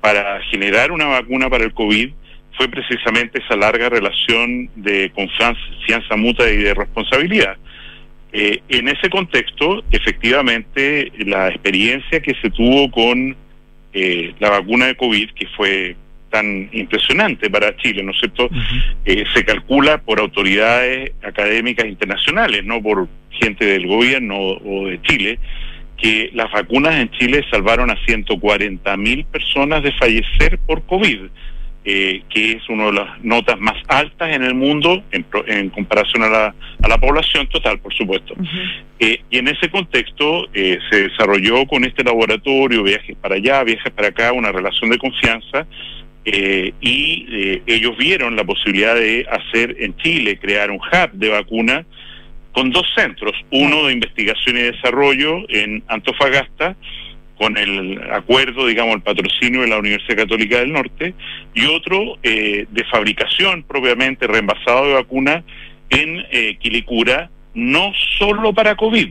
para 0.00 0.40
generar 0.50 0.92
una 0.92 1.06
vacuna 1.06 1.50
para 1.50 1.64
el 1.64 1.74
COVID, 1.74 2.10
fue 2.56 2.68
precisamente 2.68 3.40
esa 3.44 3.56
larga 3.56 3.88
relación 3.88 4.70
de 4.76 5.10
confianza 5.14 6.16
mutua 6.16 6.50
y 6.50 6.56
de 6.56 6.74
responsabilidad. 6.74 7.56
Eh, 8.32 8.60
en 8.68 8.88
ese 8.88 9.10
contexto, 9.10 9.82
efectivamente, 9.90 11.10
la 11.18 11.48
experiencia 11.48 12.20
que 12.20 12.34
se 12.40 12.50
tuvo 12.50 12.90
con 12.90 13.36
eh, 13.92 14.34
la 14.38 14.50
vacuna 14.50 14.86
de 14.86 14.94
COVID, 14.94 15.30
que 15.30 15.46
fue 15.48 15.96
tan 16.30 16.68
impresionante 16.72 17.50
para 17.50 17.76
Chile, 17.76 18.04
¿no 18.04 18.12
es 18.12 18.20
cierto? 18.20 18.44
Uh 18.44 18.50
-huh. 18.50 18.94
eh, 19.04 19.24
se 19.34 19.44
calcula 19.44 19.98
por 19.98 20.20
autoridades 20.20 21.12
académicas 21.22 21.86
internacionales, 21.86 22.64
no 22.64 22.80
por 22.80 23.08
gente 23.30 23.64
del 23.64 23.88
gobierno 23.88 24.36
o, 24.36 24.82
o 24.84 24.86
de 24.86 25.02
Chile, 25.02 25.40
que 25.96 26.30
las 26.32 26.50
vacunas 26.52 26.94
en 27.00 27.10
Chile 27.10 27.44
salvaron 27.50 27.90
a 27.90 27.96
140 28.06 28.96
mil 28.96 29.24
personas 29.24 29.82
de 29.82 29.92
fallecer 29.92 30.58
por 30.66 30.82
COVID 30.86 31.18
eh, 31.84 32.22
que 32.28 32.52
es 32.52 32.68
una 32.68 32.86
de 32.86 32.92
las 32.92 33.24
notas 33.24 33.58
más 33.58 33.76
altas 33.88 34.34
en 34.34 34.42
el 34.42 34.54
mundo 34.54 35.02
en, 35.12 35.24
en 35.46 35.70
comparación 35.70 36.22
a 36.22 36.28
la, 36.28 36.54
a 36.82 36.88
la, 36.88 36.98
población 36.98 37.46
total, 37.48 37.78
por 37.78 37.94
supuesto. 37.94 38.34
Uh 38.36 38.42
-huh. 38.42 38.82
eh, 39.00 39.20
y 39.30 39.38
en 39.38 39.48
ese 39.48 39.70
contexto 39.70 40.46
eh, 40.52 40.78
se 40.90 41.08
desarrolló 41.08 41.66
con 41.66 41.84
este 41.84 42.04
laboratorio 42.04 42.82
viajes 42.82 43.16
para 43.16 43.36
allá, 43.36 43.64
viajes 43.64 43.92
para 43.92 44.08
acá, 44.08 44.32
una 44.32 44.52
relación 44.52 44.90
de 44.90 44.98
confianza. 44.98 45.66
Eh, 46.24 46.74
y 46.80 47.26
eh, 47.30 47.62
ellos 47.66 47.96
vieron 47.96 48.36
la 48.36 48.44
posibilidad 48.44 48.94
de 48.94 49.26
hacer 49.30 49.76
en 49.80 49.96
Chile, 49.96 50.38
crear 50.38 50.70
un 50.70 50.76
hub 50.78 51.12
de 51.12 51.30
vacuna 51.30 51.86
con 52.52 52.70
dos 52.70 52.86
centros, 52.94 53.32
uno 53.50 53.86
de 53.86 53.94
investigación 53.94 54.56
y 54.58 54.60
desarrollo 54.60 55.48
en 55.48 55.82
Antofagasta, 55.88 56.76
con 57.40 57.56
el 57.56 57.98
acuerdo, 58.12 58.66
digamos, 58.66 58.96
el 58.96 59.00
patrocinio 59.00 59.62
de 59.62 59.68
la 59.68 59.78
Universidad 59.78 60.18
Católica 60.18 60.58
del 60.58 60.74
Norte, 60.74 61.14
y 61.54 61.64
otro 61.64 62.18
eh, 62.22 62.66
de 62.70 62.84
fabricación 62.84 63.62
propiamente 63.62 64.26
reembasado 64.26 64.88
de 64.88 64.92
vacuna 64.92 65.42
en 65.88 66.22
eh, 66.30 66.58
Quilicura, 66.60 67.30
no 67.54 67.92
solo 68.18 68.52
para 68.52 68.76
COVID, 68.76 69.08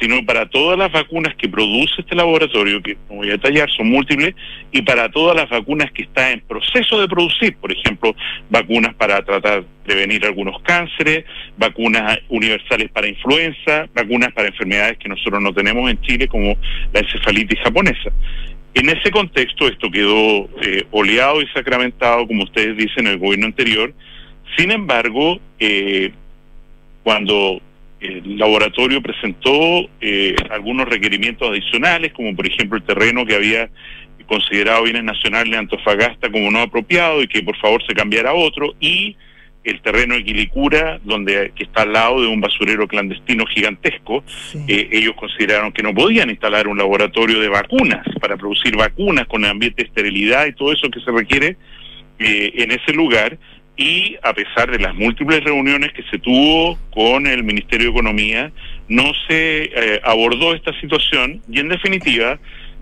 sino 0.00 0.24
para 0.24 0.46
todas 0.46 0.78
las 0.78 0.92
vacunas 0.92 1.34
que 1.36 1.48
produce 1.48 1.94
este 1.98 2.14
laboratorio, 2.14 2.82
que 2.82 2.96
no 3.08 3.16
voy 3.16 3.28
a 3.28 3.32
detallar, 3.32 3.70
son 3.70 3.88
múltiples, 3.88 4.34
y 4.72 4.82
para 4.82 5.08
todas 5.08 5.36
las 5.36 5.48
vacunas 5.48 5.90
que 5.92 6.02
está 6.02 6.32
en 6.32 6.40
proceso 6.40 7.00
de 7.00 7.08
producir, 7.08 7.56
por 7.56 7.72
ejemplo, 7.72 8.14
vacunas 8.50 8.94
para 8.94 9.24
tratar 9.24 9.62
de 9.62 9.68
prevenir 9.84 10.24
algunos 10.24 10.60
cánceres, 10.62 11.24
vacunas 11.56 12.18
universales 12.28 12.90
para 12.90 13.06
influenza, 13.06 13.88
vacunas 13.94 14.32
para 14.32 14.48
enfermedades 14.48 14.98
que 14.98 15.08
nosotros 15.08 15.40
no 15.42 15.52
tenemos 15.52 15.90
en 15.90 16.00
Chile, 16.02 16.26
como 16.28 16.56
la 16.92 17.00
encefalitis 17.00 17.60
japonesa. 17.60 18.10
En 18.74 18.88
ese 18.88 19.10
contexto, 19.12 19.68
esto 19.68 19.88
quedó 19.90 20.48
eh, 20.60 20.84
oleado 20.90 21.40
y 21.40 21.46
sacramentado, 21.48 22.26
como 22.26 22.42
ustedes 22.42 22.76
dicen, 22.76 23.06
en 23.06 23.12
el 23.12 23.18
gobierno 23.18 23.46
anterior. 23.46 23.94
Sin 24.56 24.72
embargo, 24.72 25.38
eh, 25.60 26.10
cuando 27.04 27.60
el 28.04 28.38
laboratorio 28.38 29.02
presentó 29.02 29.88
eh, 30.00 30.34
algunos 30.50 30.88
requerimientos 30.88 31.48
adicionales, 31.48 32.12
como 32.12 32.34
por 32.36 32.46
ejemplo 32.46 32.76
el 32.76 32.84
terreno 32.84 33.24
que 33.24 33.34
había 33.34 33.70
considerado 34.26 34.84
bienes 34.84 35.04
nacionales 35.04 35.50
de 35.50 35.58
Antofagasta 35.58 36.30
como 36.30 36.50
no 36.50 36.60
apropiado 36.60 37.22
y 37.22 37.28
que 37.28 37.42
por 37.42 37.56
favor 37.58 37.82
se 37.86 37.94
cambiara 37.94 38.30
a 38.30 38.34
otro, 38.34 38.74
y 38.80 39.16
el 39.64 39.80
terreno 39.80 40.14
de 40.14 40.24
Quilicura, 40.24 41.00
donde 41.04 41.52
que 41.54 41.64
está 41.64 41.82
al 41.82 41.92
lado 41.94 42.20
de 42.20 42.28
un 42.28 42.40
basurero 42.40 42.86
clandestino 42.86 43.46
gigantesco, 43.46 44.22
sí. 44.26 44.62
eh, 44.68 44.88
ellos 44.92 45.14
consideraron 45.16 45.72
que 45.72 45.82
no 45.82 45.94
podían 45.94 46.28
instalar 46.28 46.68
un 46.68 46.76
laboratorio 46.76 47.40
de 47.40 47.48
vacunas 47.48 48.04
para 48.20 48.36
producir 48.36 48.76
vacunas 48.76 49.26
con 49.26 49.44
ambiente 49.44 49.82
de 49.82 49.88
esterilidad 49.88 50.46
y 50.46 50.52
todo 50.52 50.72
eso 50.72 50.90
que 50.90 51.00
se 51.00 51.10
requiere 51.10 51.56
eh, 52.18 52.52
en 52.56 52.70
ese 52.72 52.92
lugar 52.92 53.38
y 53.76 54.16
a 54.22 54.32
pesar 54.32 54.70
de 54.70 54.78
las 54.78 54.94
múltiples 54.94 55.42
reuniones 55.42 55.92
que 55.92 56.02
se 56.10 56.18
tuvo 56.18 56.78
con 56.90 57.26
el 57.26 57.42
Ministerio 57.42 57.86
de 57.86 57.92
Economía, 57.92 58.52
no 58.88 59.12
se 59.26 59.64
eh, 59.64 60.00
abordó 60.04 60.54
esta 60.54 60.78
situación 60.80 61.42
y 61.50 61.60
en 61.60 61.68
definitiva 61.68 62.38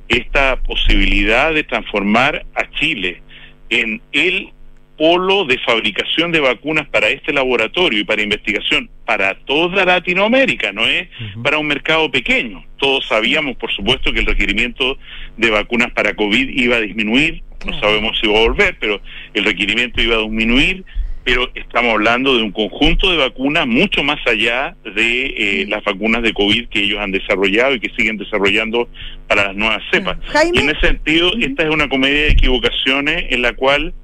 esta 0.08 0.56
posibilidad 0.56 1.54
de 1.54 1.64
transformar 1.64 2.44
a 2.54 2.70
Chile 2.72 3.22
en 3.70 4.02
el 4.12 4.50
polo 4.98 5.46
de 5.46 5.58
fabricación 5.58 6.30
de 6.32 6.40
vacunas 6.40 6.86
para 6.88 7.08
este 7.08 7.32
laboratorio 7.32 8.00
y 8.00 8.04
para 8.04 8.22
investigación 8.22 8.90
para 9.06 9.34
toda 9.34 9.84
Latinoamérica, 9.84 10.72
no 10.72 10.86
es 10.86 11.08
uh 11.08 11.24
-huh. 11.24 11.42
para 11.42 11.58
un 11.58 11.66
mercado 11.66 12.10
pequeño. 12.10 12.64
Todos 12.76 13.06
sabíamos, 13.08 13.56
por 13.56 13.72
supuesto, 13.72 14.12
que 14.12 14.20
el 14.20 14.26
requerimiento 14.26 14.98
de 15.36 15.50
vacunas 15.50 15.90
para 15.92 16.14
COVID 16.14 16.48
iba 16.50 16.76
a 16.76 16.80
disminuir, 16.80 17.42
no 17.66 17.78
sabemos 17.80 18.18
si 18.20 18.28
va 18.28 18.38
a 18.38 18.42
volver, 18.42 18.76
pero 18.78 19.00
el 19.34 19.44
requerimiento 19.44 20.00
iba 20.00 20.16
a 20.16 20.20
disminuir, 20.20 20.84
pero 21.24 21.48
estamos 21.54 21.92
hablando 21.92 22.36
de 22.36 22.42
un 22.42 22.50
conjunto 22.50 23.10
de 23.10 23.18
vacunas 23.18 23.66
mucho 23.66 24.02
más 24.02 24.18
allá 24.26 24.74
de 24.84 25.26
eh, 25.26 25.66
las 25.68 25.84
vacunas 25.84 26.22
de 26.22 26.32
COVID 26.32 26.68
que 26.68 26.80
ellos 26.80 26.98
han 26.98 27.12
desarrollado 27.12 27.74
y 27.74 27.80
que 27.80 27.90
siguen 27.96 28.16
desarrollando 28.16 28.88
para 29.28 29.46
las 29.46 29.56
nuevas 29.56 29.82
cepas. 29.92 30.18
Jaime. 30.26 30.58
Y 30.58 30.62
en 30.62 30.70
ese 30.70 30.88
sentido, 30.88 31.32
esta 31.40 31.62
es 31.62 31.70
una 31.70 31.88
comedia 31.88 32.22
de 32.22 32.30
equivocaciones 32.30 33.26
en 33.30 33.42
la 33.42 33.52
cual 33.52 33.94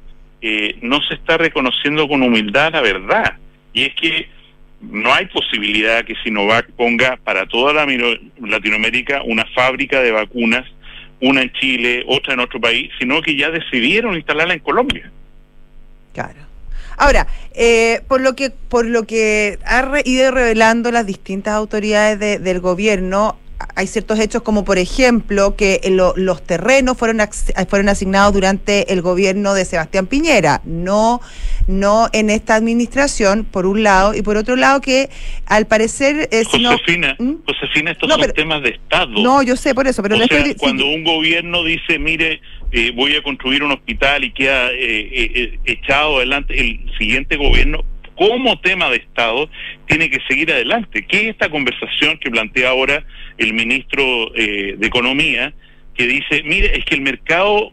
eh, 0.41 0.77
no 0.83 1.01
se 1.09 1.15
está 1.15 1.37
reconociendo 1.37 2.07
con 2.07 2.23
humildad 2.23 2.73
la 2.73 2.81
verdad. 2.81 3.37
Y 3.73 3.83
es 3.83 3.95
que 3.95 4.29
no 4.81 5.13
hay 5.13 5.27
posibilidad 5.27 6.05
que 6.05 6.15
Sinovac 6.23 6.71
ponga 6.73 7.19
para 7.25 7.47
toda 7.47 7.73
la 7.73 7.87
Latinoamérica 8.41 9.23
una 9.25 9.45
fábrica 9.55 10.01
de 10.01 10.13
vacunas, 10.13 10.65
una 11.21 11.43
en 11.43 11.53
Chile, 11.53 12.05
otra 12.07 12.35
en 12.35 12.41
otro 12.41 12.61
país, 12.61 12.91
sino 12.99 13.21
que 13.23 13.37
ya 13.37 13.51
decidieron 13.51 14.15
instalarla 14.15 14.55
en 14.55 14.61
Colombia. 14.61 15.11
Claro. 16.15 16.49
Ahora, 16.97 17.29
eh, 17.55 18.03
por 18.09 18.21
lo 18.21 18.35
que 18.35 18.51
por 18.51 18.85
lo 18.85 19.05
que 19.05 19.59
ha 19.65 19.89
ido 20.05 20.31
revelando 20.33 20.91
las 20.91 21.07
distintas 21.07 21.55
autoridades 21.55 22.19
de, 22.19 22.39
del 22.41 22.61
gobierno, 22.61 23.39
hay 23.75 23.87
ciertos 23.89 24.19
hechos 24.21 24.43
como 24.43 24.65
por 24.65 24.79
ejemplo 24.79 25.57
que 25.57 25.81
lo- 25.91 26.15
los 26.17 26.43
terrenos 26.45 26.97
fueron 26.97 27.21
ax- 27.21 27.53
fueron 27.69 27.89
asignados 27.89 28.33
durante 28.33 28.93
el 28.93 29.03
gobierno 29.03 29.53
de 29.55 29.65
Sebastián 29.65 30.07
Piñera, 30.07 30.61
no 30.65 31.21
no 31.67 32.09
en 32.13 32.31
esta 32.31 32.55
administración 32.55 33.45
por 33.45 33.67
un 33.67 33.83
lado 33.83 34.15
y 34.15 34.23
por 34.23 34.37
otro 34.37 34.57
lado 34.57 34.81
que 34.81 35.11
al 35.47 35.67
parecer 35.67 36.29
eh, 36.33 36.45
Josefina, 36.45 37.15
¿Mm? 37.19 37.33
Josefina, 37.47 37.91
estos 37.91 38.09
No, 38.09 38.15
son 38.15 38.23
pero- 38.23 38.33
temas 38.35 38.63
de 38.63 38.71
Estado. 38.71 39.11
no, 39.11 39.43
yo 39.43 39.55
sé 39.57 39.75
por 39.75 39.87
eso, 39.87 40.03
pero 40.03 40.15
o 40.15 40.19
sea, 40.19 40.27
estoy- 40.39 40.53
sí, 40.53 40.57
cuando 40.59 40.87
un 40.87 41.05
gobierno 41.05 41.63
dice, 41.65 41.99
mire, 41.99 42.41
eh, 42.73 42.93
voy 42.95 43.17
a 43.17 43.23
construir 43.23 43.63
un 43.63 43.73
hospital 43.73 44.25
y 44.25 44.33
queda 44.33 44.71
eh, 44.71 44.77
eh, 44.79 45.33
eh, 45.35 45.59
echado 45.67 46.17
adelante 46.19 46.59
el 46.59 46.81
siguiente 46.97 47.37
gobierno, 47.37 47.85
como 48.17 48.59
tema 48.61 48.91
de 48.91 48.97
Estado, 48.97 49.49
tiene 49.87 50.11
que 50.11 50.19
seguir 50.27 50.51
adelante. 50.53 51.07
¿Qué 51.07 51.23
es 51.25 51.29
esta 51.31 51.49
conversación 51.51 52.19
que 52.19 52.31
plantea 52.31 52.71
ahora 52.71 53.05
el 53.39 53.55
ministro 53.55 54.35
eh, 54.35 54.75
de 54.77 54.87
Economía, 54.87 55.53
que 55.95 56.07
dice, 56.07 56.43
mire, 56.45 56.77
es 56.77 56.85
que 56.85 56.95
el 56.95 57.01
mercado 57.01 57.73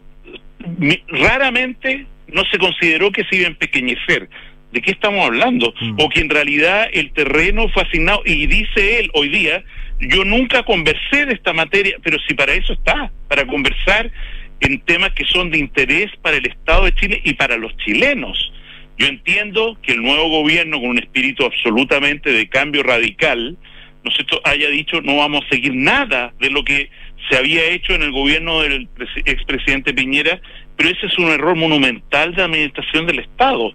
mi- 0.78 1.02
raramente 1.08 2.06
no 2.28 2.44
se 2.50 2.58
consideró 2.58 3.12
que 3.12 3.24
se 3.24 3.36
iba 3.36 3.44
a 3.46 3.50
empequeñecer. 3.50 4.28
¿De 4.72 4.82
qué 4.82 4.90
estamos 4.90 5.24
hablando? 5.24 5.72
Mm. 5.80 5.94
O 6.00 6.08
que 6.08 6.20
en 6.20 6.28
realidad 6.28 6.88
el 6.92 7.12
terreno 7.12 7.68
fue 7.68 7.82
asignado, 7.84 8.22
y 8.26 8.46
dice 8.46 8.98
él 8.98 9.10
hoy 9.14 9.28
día, 9.28 9.62
yo 10.00 10.24
nunca 10.24 10.62
conversé 10.64 11.24
de 11.24 11.34
esta 11.34 11.52
materia, 11.52 11.96
pero 12.02 12.18
si 12.26 12.34
para 12.34 12.52
eso 12.52 12.72
está, 12.72 13.10
para 13.28 13.46
conversar 13.46 14.10
en 14.60 14.80
temas 14.80 15.12
que 15.12 15.24
son 15.24 15.50
de 15.50 15.58
interés 15.58 16.10
para 16.20 16.36
el 16.36 16.46
Estado 16.46 16.84
de 16.86 16.94
Chile 16.94 17.20
y 17.24 17.34
para 17.34 17.56
los 17.56 17.76
chilenos. 17.78 18.52
Yo 18.98 19.06
entiendo 19.06 19.78
que 19.82 19.92
el 19.92 20.02
nuevo 20.02 20.28
gobierno, 20.28 20.80
con 20.80 20.90
un 20.90 20.98
espíritu 20.98 21.44
absolutamente 21.44 22.32
de 22.32 22.48
cambio 22.48 22.82
radical, 22.82 23.56
¿no 24.06 24.40
haya 24.44 24.68
dicho 24.70 25.00
no 25.02 25.16
vamos 25.16 25.44
a 25.44 25.48
seguir 25.48 25.74
nada 25.74 26.32
de 26.40 26.50
lo 26.50 26.64
que 26.64 26.90
se 27.28 27.36
había 27.36 27.64
hecho 27.70 27.92
en 27.94 28.02
el 28.02 28.12
gobierno 28.12 28.60
del 28.62 28.88
presi- 28.94 29.22
expresidente 29.24 29.92
Piñera, 29.92 30.40
pero 30.76 30.90
ese 30.90 31.06
es 31.06 31.18
un 31.18 31.26
error 31.26 31.56
monumental 31.56 32.34
de 32.34 32.42
administración 32.42 33.06
del 33.06 33.18
Estado, 33.20 33.72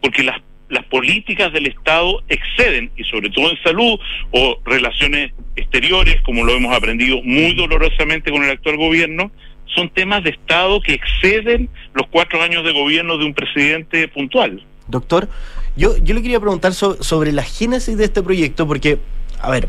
porque 0.00 0.22
las, 0.22 0.40
las 0.68 0.84
políticas 0.86 1.52
del 1.52 1.66
Estado 1.66 2.22
exceden, 2.28 2.90
y 2.96 3.04
sobre 3.04 3.28
todo 3.30 3.50
en 3.50 3.62
salud 3.62 3.98
o 4.30 4.58
relaciones 4.64 5.32
exteriores, 5.56 6.20
como 6.22 6.44
lo 6.44 6.54
hemos 6.56 6.74
aprendido 6.74 7.20
muy 7.22 7.54
dolorosamente 7.54 8.30
con 8.30 8.44
el 8.44 8.50
actual 8.50 8.76
gobierno, 8.76 9.30
son 9.74 9.90
temas 9.90 10.22
de 10.24 10.30
Estado 10.30 10.80
que 10.80 10.94
exceden 10.94 11.68
los 11.92 12.06
cuatro 12.06 12.40
años 12.42 12.64
de 12.64 12.72
gobierno 12.72 13.18
de 13.18 13.24
un 13.26 13.34
presidente 13.34 14.08
puntual. 14.08 14.62
Doctor, 14.88 15.28
yo, 15.76 15.96
yo 15.98 16.14
le 16.14 16.22
quería 16.22 16.40
preguntar 16.40 16.72
so- 16.72 17.02
sobre 17.02 17.32
la 17.32 17.42
génesis 17.42 17.98
de 17.98 18.04
este 18.04 18.22
proyecto, 18.22 18.66
porque, 18.66 18.98
a 19.46 19.50
ver, 19.50 19.68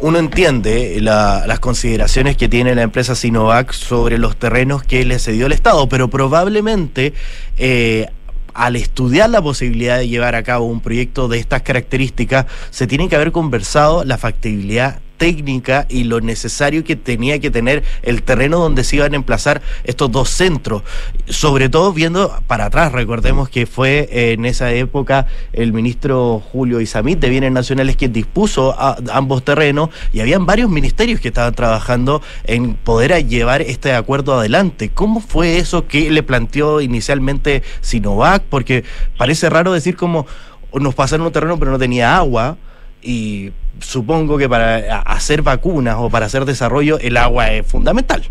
uno 0.00 0.18
entiende 0.18 0.98
la- 1.00 1.44
las 1.46 1.60
consideraciones 1.60 2.36
que 2.36 2.48
tiene 2.48 2.74
la 2.74 2.82
empresa 2.82 3.14
Sinovac 3.14 3.72
sobre 3.72 4.18
los 4.18 4.36
terrenos 4.36 4.82
que 4.82 5.04
le 5.04 5.18
cedió 5.20 5.46
el 5.46 5.52
Estado, 5.52 5.88
pero 5.88 6.08
probablemente 6.08 7.14
eh, 7.56 8.08
al 8.54 8.74
estudiar 8.76 9.30
la 9.30 9.40
posibilidad 9.40 9.98
de 9.98 10.08
llevar 10.08 10.34
a 10.34 10.42
cabo 10.42 10.66
un 10.66 10.80
proyecto 10.80 11.28
de 11.28 11.38
estas 11.38 11.62
características, 11.62 12.46
se 12.70 12.86
tiene 12.88 13.08
que 13.08 13.14
haber 13.14 13.30
conversado 13.32 14.04
la 14.04 14.18
factibilidad 14.18 14.98
técnica 15.22 15.86
y 15.88 16.02
lo 16.02 16.20
necesario 16.20 16.82
que 16.82 16.96
tenía 16.96 17.38
que 17.38 17.48
tener 17.48 17.84
el 18.02 18.24
terreno 18.24 18.58
donde 18.58 18.82
se 18.82 18.96
iban 18.96 19.12
a 19.12 19.14
emplazar 19.14 19.62
estos 19.84 20.10
dos 20.10 20.28
centros. 20.30 20.82
Sobre 21.28 21.68
todo 21.68 21.92
viendo 21.92 22.36
para 22.48 22.64
atrás, 22.64 22.90
recordemos 22.90 23.48
que 23.48 23.66
fue 23.66 24.08
eh, 24.10 24.32
en 24.32 24.44
esa 24.46 24.72
época 24.72 25.28
el 25.52 25.72
ministro 25.72 26.40
Julio 26.40 26.80
Isamit 26.80 27.20
de 27.20 27.28
Bienes 27.28 27.52
Nacionales 27.52 27.94
quien 27.94 28.12
dispuso 28.12 28.74
ambos 29.12 29.44
terrenos 29.44 29.90
y 30.12 30.18
habían 30.18 30.44
varios 30.44 30.68
ministerios 30.68 31.20
que 31.20 31.28
estaban 31.28 31.54
trabajando 31.54 32.20
en 32.42 32.74
poder 32.74 33.24
llevar 33.24 33.62
este 33.62 33.94
acuerdo 33.94 34.40
adelante. 34.40 34.90
¿Cómo 34.92 35.20
fue 35.20 35.58
eso 35.58 35.86
que 35.86 36.10
le 36.10 36.24
planteó 36.24 36.80
inicialmente 36.80 37.62
Sinovac? 37.80 38.42
Porque 38.42 38.82
parece 39.16 39.48
raro 39.48 39.72
decir 39.72 39.94
como 39.94 40.26
nos 40.74 40.96
pasaron 40.96 41.26
un 41.26 41.32
terreno 41.32 41.60
pero 41.60 41.70
no 41.70 41.78
tenía 41.78 42.16
agua 42.16 42.56
y 43.00 43.52
supongo 43.80 44.38
que 44.38 44.48
para 44.48 45.00
hacer 45.00 45.42
vacunas 45.42 45.96
o 45.98 46.10
para 46.10 46.26
hacer 46.26 46.44
desarrollo 46.44 46.98
el 46.98 47.16
agua 47.16 47.52
es 47.52 47.66
fundamental. 47.66 48.22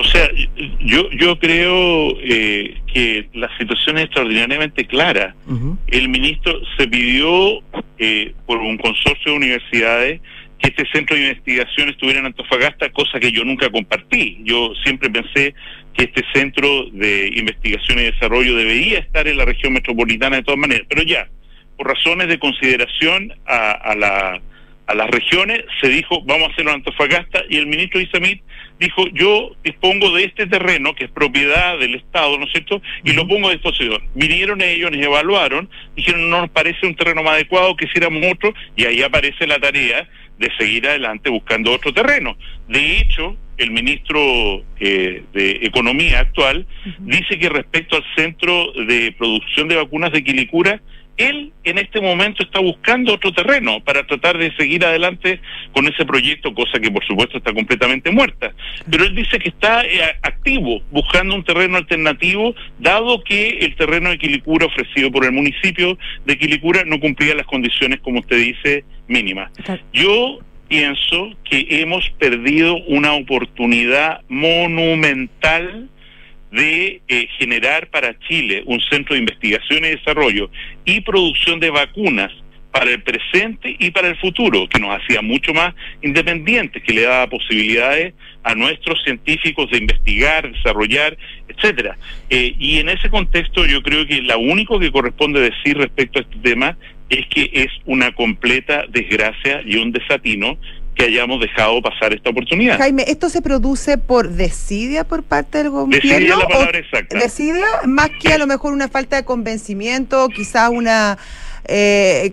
O 0.00 0.04
sea, 0.04 0.30
yo, 0.80 1.10
yo 1.10 1.38
creo 1.38 2.16
eh, 2.22 2.80
que 2.90 3.28
la 3.34 3.54
situación 3.58 3.98
es 3.98 4.04
extraordinariamente 4.04 4.86
clara. 4.86 5.34
El 5.88 6.08
ministro 6.08 6.58
se 6.78 6.88
pidió 6.88 7.60
eh, 7.98 8.32
por 8.46 8.58
un 8.58 8.78
consorcio 8.78 9.32
de 9.32 9.36
universidades 9.36 10.20
que 10.58 10.68
este 10.68 10.86
centro 10.90 11.16
de 11.16 11.22
investigación 11.22 11.90
estuviera 11.90 12.20
en 12.20 12.26
Antofagasta, 12.26 12.90
cosa 12.92 13.20
que 13.20 13.30
yo 13.30 13.44
nunca 13.44 13.70
compartí. 13.70 14.38
Yo 14.42 14.72
siempre 14.82 15.10
pensé 15.10 15.54
que 15.92 16.04
este 16.04 16.22
centro 16.32 16.86
de 16.92 17.32
investigación 17.34 17.98
y 17.98 18.04
desarrollo 18.04 18.56
debería 18.56 19.00
estar 19.00 19.28
en 19.28 19.36
la 19.36 19.44
región 19.44 19.74
metropolitana 19.74 20.36
de 20.36 20.42
todas 20.42 20.60
maneras, 20.60 20.86
pero 20.88 21.02
ya, 21.02 21.28
por 21.80 21.88
razones 21.96 22.28
de 22.28 22.38
consideración 22.38 23.32
a, 23.46 23.70
a 23.70 23.94
la- 23.96 24.40
a 24.86 24.94
las 24.94 25.08
regiones, 25.08 25.60
se 25.80 25.88
dijo, 25.88 26.20
vamos 26.24 26.48
a 26.48 26.52
hacerlo 26.52 26.72
en 26.72 26.78
Antofagasta, 26.78 27.44
y 27.48 27.58
el 27.58 27.68
ministro 27.68 28.00
Isamit 28.00 28.42
dijo, 28.80 29.06
yo 29.12 29.54
dispongo 29.62 30.10
de 30.10 30.24
este 30.24 30.48
terreno, 30.48 30.96
que 30.96 31.04
es 31.04 31.10
propiedad 31.12 31.78
del 31.78 31.94
Estado, 31.94 32.36
¿no 32.36 32.44
es 32.44 32.50
cierto?, 32.50 32.82
y 33.04 33.12
lo 33.12 33.26
pongo 33.28 33.48
a 33.48 33.52
disposición. 33.52 34.02
Vinieron 34.16 34.60
ellos, 34.60 34.90
nos 34.90 35.00
evaluaron, 35.00 35.70
dijeron, 35.94 36.28
no 36.28 36.40
nos 36.40 36.50
parece 36.50 36.86
un 36.88 36.96
terreno 36.96 37.22
más 37.22 37.34
adecuado, 37.34 37.76
quisiéramos 37.76 38.20
otro, 38.32 38.52
y 38.76 38.84
ahí 38.84 39.00
aparece 39.02 39.46
la 39.46 39.60
tarea 39.60 40.08
de 40.38 40.50
seguir 40.58 40.88
adelante 40.88 41.30
buscando 41.30 41.70
otro 41.70 41.94
terreno. 41.94 42.36
De 42.66 42.98
hecho, 42.98 43.36
el 43.58 43.70
ministro 43.70 44.64
eh, 44.80 45.22
de 45.32 45.60
Economía 45.62 46.18
actual 46.18 46.66
dice 46.98 47.38
que 47.38 47.48
respecto 47.48 47.94
al 47.94 48.04
centro 48.16 48.72
de 48.72 49.12
producción 49.16 49.68
de 49.68 49.76
vacunas 49.76 50.10
de 50.10 50.24
Quilicura, 50.24 50.80
él 51.20 51.52
en 51.64 51.78
este 51.78 52.00
momento 52.00 52.42
está 52.42 52.60
buscando 52.60 53.14
otro 53.14 53.32
terreno 53.32 53.80
para 53.84 54.06
tratar 54.06 54.38
de 54.38 54.54
seguir 54.56 54.84
adelante 54.84 55.40
con 55.72 55.86
ese 55.86 56.04
proyecto, 56.04 56.54
cosa 56.54 56.80
que 56.80 56.90
por 56.90 57.04
supuesto 57.04 57.38
está 57.38 57.52
completamente 57.52 58.10
muerta. 58.10 58.52
Pero 58.90 59.04
él 59.04 59.14
dice 59.14 59.38
que 59.38 59.50
está 59.50 59.84
eh, 59.84 60.00
activo, 60.22 60.82
buscando 60.90 61.34
un 61.34 61.44
terreno 61.44 61.76
alternativo, 61.76 62.54
dado 62.78 63.22
que 63.22 63.58
el 63.60 63.74
terreno 63.76 64.10
de 64.10 64.18
Quilicura 64.18 64.66
ofrecido 64.66 65.10
por 65.10 65.24
el 65.24 65.32
municipio 65.32 65.98
de 66.24 66.38
Quilicura 66.38 66.84
no 66.84 66.98
cumplía 66.98 67.34
las 67.34 67.46
condiciones, 67.46 68.00
como 68.00 68.20
usted 68.20 68.38
dice, 68.38 68.84
mínimas. 69.08 69.50
Yo 69.92 70.38
pienso 70.68 71.30
que 71.44 71.66
hemos 71.68 72.08
perdido 72.18 72.76
una 72.86 73.12
oportunidad 73.14 74.20
monumental 74.28 75.88
de 76.50 77.00
eh, 77.08 77.28
generar 77.38 77.88
para 77.88 78.18
Chile 78.20 78.62
un 78.66 78.80
centro 78.80 79.14
de 79.14 79.20
investigación 79.20 79.84
y 79.84 79.88
desarrollo 79.88 80.50
y 80.84 81.00
producción 81.00 81.60
de 81.60 81.70
vacunas 81.70 82.32
para 82.70 82.90
el 82.90 83.02
presente 83.02 83.76
y 83.78 83.90
para 83.90 84.08
el 84.08 84.16
futuro, 84.16 84.68
que 84.68 84.78
nos 84.78 84.96
hacía 84.96 85.22
mucho 85.22 85.52
más 85.52 85.74
independientes, 86.02 86.82
que 86.82 86.92
le 86.92 87.02
daba 87.02 87.26
posibilidades 87.28 88.14
a 88.44 88.54
nuestros 88.54 89.02
científicos 89.02 89.70
de 89.70 89.78
investigar, 89.78 90.50
desarrollar, 90.50 91.16
etcétera. 91.48 91.98
Eh, 92.28 92.54
y 92.58 92.78
en 92.78 92.88
ese 92.88 93.10
contexto 93.10 93.66
yo 93.66 93.82
creo 93.82 94.06
que 94.06 94.22
lo 94.22 94.38
único 94.38 94.78
que 94.78 94.92
corresponde 94.92 95.40
decir 95.40 95.78
respecto 95.78 96.20
a 96.20 96.22
este 96.22 96.36
tema 96.36 96.76
es 97.08 97.26
que 97.26 97.50
es 97.52 97.68
una 97.86 98.12
completa 98.12 98.84
desgracia 98.88 99.62
y 99.66 99.76
un 99.76 99.90
desatino 99.90 100.56
que 101.00 101.06
hayamos 101.06 101.40
dejado 101.40 101.80
pasar 101.82 102.12
esta 102.12 102.30
oportunidad. 102.30 102.78
Jaime, 102.78 103.04
¿esto 103.08 103.28
se 103.28 103.42
produce 103.42 103.98
por 103.98 104.28
desidia 104.28 105.04
por 105.04 105.22
parte 105.22 105.58
del 105.58 105.70
gobierno? 105.70 106.08
Desidia 106.10 106.36
la 106.36 106.46
palabra 106.48 106.78
exacta. 106.78 107.18
Desidia, 107.18 107.64
más 107.86 108.10
que 108.20 108.32
a 108.32 108.38
lo 108.38 108.46
mejor 108.46 108.72
una 108.72 108.88
falta 108.88 109.16
de 109.16 109.24
convencimiento, 109.24 110.28
quizás 110.28 110.70
una... 110.70 111.16
eh, 111.66 112.32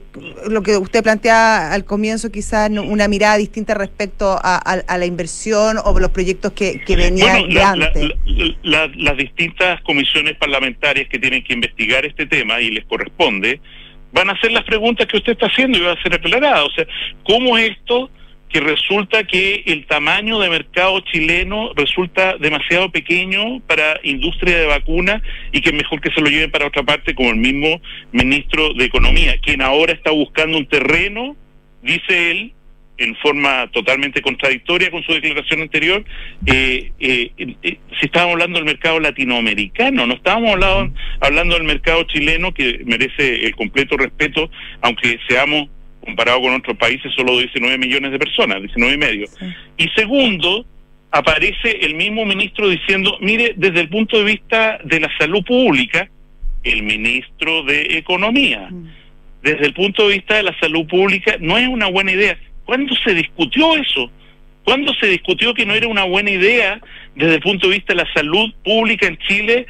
lo 0.49 0.63
que 0.63 0.77
usted 0.77 1.03
plantea 1.03 1.71
al 1.73 1.85
comienzo, 1.85 2.31
quizás 2.31 2.69
una 2.71 3.07
mirada 3.07 3.37
distinta 3.37 3.73
respecto 3.73 4.31
a, 4.31 4.55
a- 4.55 4.83
a 4.87 4.97
la 4.97 5.05
inversión 5.05 5.77
o 5.83 5.99
los 5.99 6.11
proyectos 6.11 6.53
que, 6.53 6.81
que 6.85 6.95
venían 6.95 7.41
Bueno, 7.43 7.47
de 7.47 7.53
la- 7.53 7.69
antes. 7.71 8.09
la- 8.25 8.55
la- 8.63 8.91
las 8.95 9.17
distintas 9.17 9.81
comisiones 9.81 10.35
parlamentarias 10.37 11.07
que 11.09 11.19
tienen 11.19 11.43
que 11.43 11.53
investigar 11.53 12.05
este 12.05 12.25
tema 12.25 12.59
y 12.61 12.71
les 12.71 12.85
corresponde, 12.85 13.59
van 14.13 14.29
a 14.29 14.33
hacer 14.33 14.51
las 14.51 14.63
preguntas 14.63 15.05
que 15.07 15.17
usted 15.17 15.33
está 15.33 15.47
haciendo 15.47 15.77
y 15.77 15.81
va 15.81 15.91
a 15.91 16.01
ser 16.01 16.13
aclarada. 16.13 16.63
O 16.63 16.71
sea, 16.71 16.85
¿cómo 17.25 17.57
es 17.57 17.71
esto 17.71 18.09
que 18.57 18.63
resulta 18.63 19.23
que 19.23 19.61
el 19.67 19.85
tamaño 19.85 20.39
de 20.39 20.49
mercado 20.49 20.99
chileno 21.01 21.73
resulta 21.75 22.37
demasiado 22.37 22.91
pequeño 22.91 23.59
para 23.67 23.99
industria 24.01 24.57
de 24.57 24.65
vacunas 24.65 25.21
y 25.51 25.61
que 25.61 25.71
mejor 25.71 26.01
que 26.01 26.09
se 26.09 26.21
lo 26.21 26.27
lleven 26.27 26.49
para 26.49 26.65
otra 26.65 26.81
parte 26.81 27.13
como 27.13 27.29
el 27.29 27.35
mismo 27.35 27.79
ministro 28.11 28.73
de 28.73 28.85
Economía, 28.85 29.37
quien 29.43 29.61
ahora 29.61 29.93
está 29.93 30.09
buscando 30.09 30.57
un 30.57 30.65
terreno, 30.65 31.35
dice 31.83 32.31
él, 32.31 32.53
en 32.97 33.15
forma 33.17 33.69
totalmente 33.71 34.23
contradictoria 34.23 34.89
con 34.89 35.03
su 35.03 35.13
declaración 35.13 35.61
anterior, 35.61 36.03
eh, 36.47 36.91
eh, 36.99 37.31
eh, 37.37 37.77
si 37.99 38.05
estábamos 38.07 38.33
hablando 38.33 38.57
del 38.57 38.65
mercado 38.65 38.99
latinoamericano, 38.99 40.07
no 40.07 40.15
estábamos 40.15 40.53
hablando, 40.53 40.99
hablando 41.19 41.53
del 41.53 41.63
mercado 41.63 42.01
chileno 42.05 42.55
que 42.55 42.81
merece 42.85 43.45
el 43.45 43.55
completo 43.55 43.97
respeto, 43.97 44.49
aunque 44.81 45.19
seamos 45.27 45.69
comparado 46.07 46.41
con 46.41 46.53
otros 46.53 46.77
países, 46.77 47.11
solo 47.13 47.37
19 47.37 47.77
millones 47.77 48.11
de 48.11 48.17
personas, 48.17 48.61
19 48.61 48.93
y 48.93 48.97
medio. 48.97 49.27
Y 49.77 49.89
segundo, 49.89 50.65
aparece 51.11 51.79
el 51.81 51.95
mismo 51.95 52.25
ministro 52.25 52.69
diciendo, 52.69 53.17
mire, 53.19 53.53
desde 53.57 53.81
el 53.81 53.89
punto 53.89 54.17
de 54.17 54.23
vista 54.23 54.79
de 54.85 55.01
la 55.01 55.09
salud 55.17 55.43
pública, 55.43 56.09
el 56.63 56.83
ministro 56.83 57.63
de 57.63 57.97
Economía, 57.97 58.69
mm. 58.71 58.87
desde 59.43 59.65
el 59.65 59.73
punto 59.73 60.07
de 60.07 60.15
vista 60.15 60.35
de 60.35 60.43
la 60.43 60.57
salud 60.59 60.87
pública, 60.87 61.35
no 61.41 61.57
es 61.57 61.67
una 61.67 61.87
buena 61.87 62.13
idea. 62.13 62.37
¿Cuándo 62.63 62.95
se 63.03 63.13
discutió 63.13 63.75
eso? 63.75 64.09
¿Cuándo 64.63 64.93
se 64.95 65.07
discutió 65.07 65.53
que 65.53 65.65
no 65.65 65.73
era 65.73 65.87
una 65.87 66.05
buena 66.05 66.31
idea 66.31 66.79
desde 67.15 67.35
el 67.35 67.41
punto 67.41 67.67
de 67.67 67.75
vista 67.75 67.93
de 67.93 68.03
la 68.03 68.13
salud 68.13 68.53
pública 68.63 69.07
en 69.07 69.17
Chile 69.19 69.67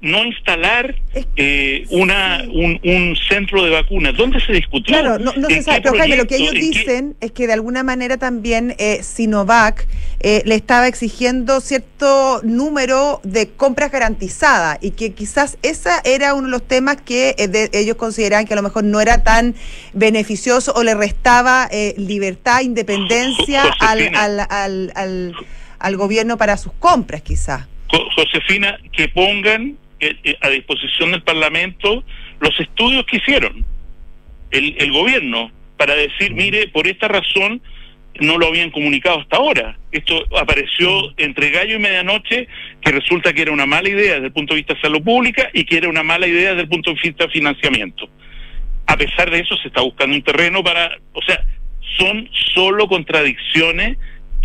no 0.00 0.24
instalar 0.24 0.94
eh, 1.36 1.84
una 1.90 2.44
un, 2.50 3.16
centro 3.28 3.62
de 3.62 3.70
vacunas. 3.70 4.16
¿Dónde 4.16 4.40
se 4.40 4.52
discutió? 4.52 4.98
Claro, 4.98 5.18
no, 5.18 5.32
se 5.48 5.62
sabe, 5.62 5.82
pero 5.82 5.98
Jaime, 5.98 6.16
lo 6.16 6.26
que 6.26 6.36
ellos 6.36 6.54
dicen 6.54 7.14
es 7.20 7.32
que 7.32 7.46
de 7.46 7.52
alguna 7.52 7.82
manera 7.82 8.16
también 8.16 8.74
eh, 8.78 9.02
Sinovac 9.02 9.86
eh, 10.20 10.42
le 10.46 10.54
estaba 10.54 10.88
exigiendo 10.88 11.60
cierto 11.60 12.40
número 12.42 13.20
de 13.22 13.48
compras 13.48 13.92
garantizadas 13.92 14.78
y 14.80 14.92
que 14.92 15.12
quizás 15.12 15.58
esa 15.62 16.00
era 16.04 16.34
uno 16.34 16.46
de 16.46 16.52
los 16.52 16.66
temas 16.66 16.96
que 16.96 17.34
ellos 17.72 17.96
consideraban 17.96 18.46
que 18.46 18.54
a 18.54 18.56
lo 18.56 18.62
mejor 18.62 18.84
no 18.84 19.00
era 19.00 19.22
tan 19.22 19.54
beneficioso 19.92 20.72
o 20.74 20.82
le 20.82 20.94
restaba 20.94 21.68
libertad, 21.96 22.62
independencia 22.62 23.62
al, 23.80 24.14
al, 24.14 24.90
al, 24.94 25.34
al 25.78 25.96
gobierno 25.96 26.38
para 26.38 26.56
sus 26.56 26.72
compras, 26.72 27.20
quizás. 27.20 27.66
Josefina, 27.88 28.78
que 28.92 29.08
pongan 29.08 29.76
eh, 30.00 30.16
eh, 30.24 30.36
a 30.40 30.48
disposición 30.50 31.12
del 31.12 31.22
Parlamento 31.22 32.04
los 32.40 32.58
estudios 32.60 33.04
que 33.06 33.16
hicieron 33.16 33.64
el, 34.50 34.76
el 34.78 34.92
gobierno 34.92 35.50
para 35.76 35.94
decir, 35.94 36.34
mire, 36.34 36.68
por 36.68 36.86
esta 36.86 37.08
razón 37.08 37.62
no 38.20 38.36
lo 38.38 38.48
habían 38.48 38.70
comunicado 38.70 39.20
hasta 39.20 39.36
ahora. 39.36 39.78
Esto 39.92 40.24
apareció 40.36 41.12
entre 41.16 41.50
gallo 41.50 41.76
y 41.76 41.78
medianoche, 41.78 42.48
que 42.80 42.90
resulta 42.90 43.32
que 43.32 43.42
era 43.42 43.52
una 43.52 43.66
mala 43.66 43.88
idea 43.88 44.14
desde 44.14 44.26
el 44.26 44.32
punto 44.32 44.54
de 44.54 44.60
vista 44.60 44.74
de 44.74 44.80
salud 44.80 45.02
pública 45.02 45.48
y 45.52 45.64
que 45.64 45.76
era 45.76 45.88
una 45.88 46.02
mala 46.02 46.26
idea 46.26 46.50
desde 46.50 46.62
el 46.62 46.68
punto 46.68 46.92
de 46.92 47.00
vista 47.00 47.24
de 47.24 47.30
financiamiento. 47.30 48.08
A 48.86 48.96
pesar 48.96 49.30
de 49.30 49.40
eso, 49.40 49.56
se 49.58 49.68
está 49.68 49.82
buscando 49.82 50.16
un 50.16 50.22
terreno 50.22 50.64
para, 50.64 50.98
o 51.12 51.22
sea, 51.22 51.44
son 51.98 52.28
solo 52.54 52.88
contradicciones 52.88 53.98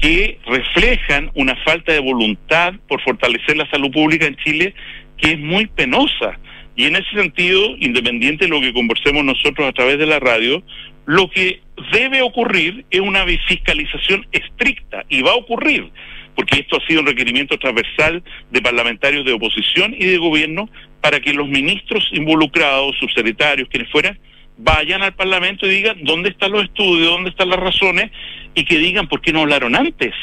que 0.03 0.37
reflejan 0.45 1.31
una 1.33 1.55
falta 1.63 1.93
de 1.93 1.99
voluntad 1.99 2.73
por 2.89 3.01
fortalecer 3.03 3.55
la 3.55 3.69
salud 3.69 3.89
pública 3.89 4.25
en 4.25 4.35
Chile 4.35 4.73
que 5.17 5.31
es 5.31 5.39
muy 5.39 5.65
penosa. 5.65 6.37
Y 6.75 6.87
en 6.87 6.97
ese 6.97 7.09
sentido, 7.15 7.77
independiente 7.77 8.43
de 8.43 8.51
lo 8.51 8.59
que 8.59 8.73
conversemos 8.73 9.23
nosotros 9.23 9.65
a 9.65 9.71
través 9.71 9.97
de 9.97 10.05
la 10.05 10.19
radio, 10.19 10.61
lo 11.05 11.29
que 11.29 11.61
debe 11.93 12.21
ocurrir 12.21 12.83
es 12.89 12.99
una 12.99 13.25
fiscalización 13.47 14.27
estricta 14.33 15.05
y 15.07 15.21
va 15.21 15.31
a 15.31 15.35
ocurrir, 15.35 15.89
porque 16.35 16.59
esto 16.59 16.75
ha 16.75 16.85
sido 16.85 16.99
un 16.99 17.07
requerimiento 17.07 17.57
transversal 17.57 18.21
de 18.51 18.61
parlamentarios 18.61 19.23
de 19.23 19.31
oposición 19.31 19.95
y 19.97 20.03
de 20.03 20.17
gobierno 20.17 20.69
para 20.99 21.21
que 21.21 21.31
los 21.31 21.47
ministros 21.47 22.09
involucrados, 22.11 22.97
subsecretarios, 22.99 23.69
quienes 23.69 23.89
fueran, 23.89 24.19
vayan 24.57 25.01
al 25.01 25.13
Parlamento 25.13 25.65
y 25.65 25.69
digan 25.69 26.03
dónde 26.03 26.29
están 26.29 26.51
los 26.51 26.65
estudios, 26.65 27.09
dónde 27.09 27.29
están 27.29 27.49
las 27.49 27.59
razones 27.59 28.11
y 28.53 28.65
que 28.65 28.77
digan 28.77 29.07
por 29.07 29.21
qué 29.21 29.33
no 29.33 29.41
hablaron 29.41 29.75
antes. 29.75 30.13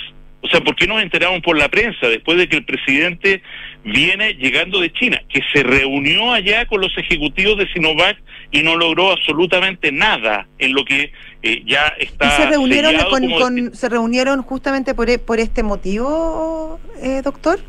O 0.43 0.49
sea, 0.49 0.61
¿por 0.63 0.75
qué 0.75 0.87
nos 0.87 1.03
enteramos 1.03 1.41
por 1.43 1.59
la 1.59 1.69
prensa 1.69 2.09
después 2.09 2.39
de 2.39 2.49
que 2.49 2.57
el 2.57 2.65
presidente 2.65 3.43
viene 3.85 4.35
llegando 4.35 4.81
de 4.81 4.91
China, 4.93 5.21
que 5.29 5.41
se 5.53 5.63
reunió 5.63 6.33
allá 6.33 6.67
con 6.67 6.81
los 6.81 6.97
ejecutivos 6.97 7.59
de 7.59 7.71
Sinovac 7.73 8.17
y 8.51 8.63
no 8.63 8.77
logró 8.77 9.13
absolutamente 9.13 9.93
nada 9.93 10.47
en 10.59 10.73
lo 10.73 10.85
que 10.85 11.13
eh, 11.43 11.63
ya 11.67 11.89
está. 11.99 12.27
¿Y 12.27 12.43
se 12.43 12.47
reunieron, 12.49 12.95
con, 13.39 13.75
se 13.75 13.89
reunieron 13.91 14.43
justamente 14.43 14.95
por, 14.95 15.11
e, 15.11 15.19
por 15.19 15.41
este 15.41 15.63
motivo, 15.63 16.81
eh, 17.03 17.21
doctor? 17.23 17.61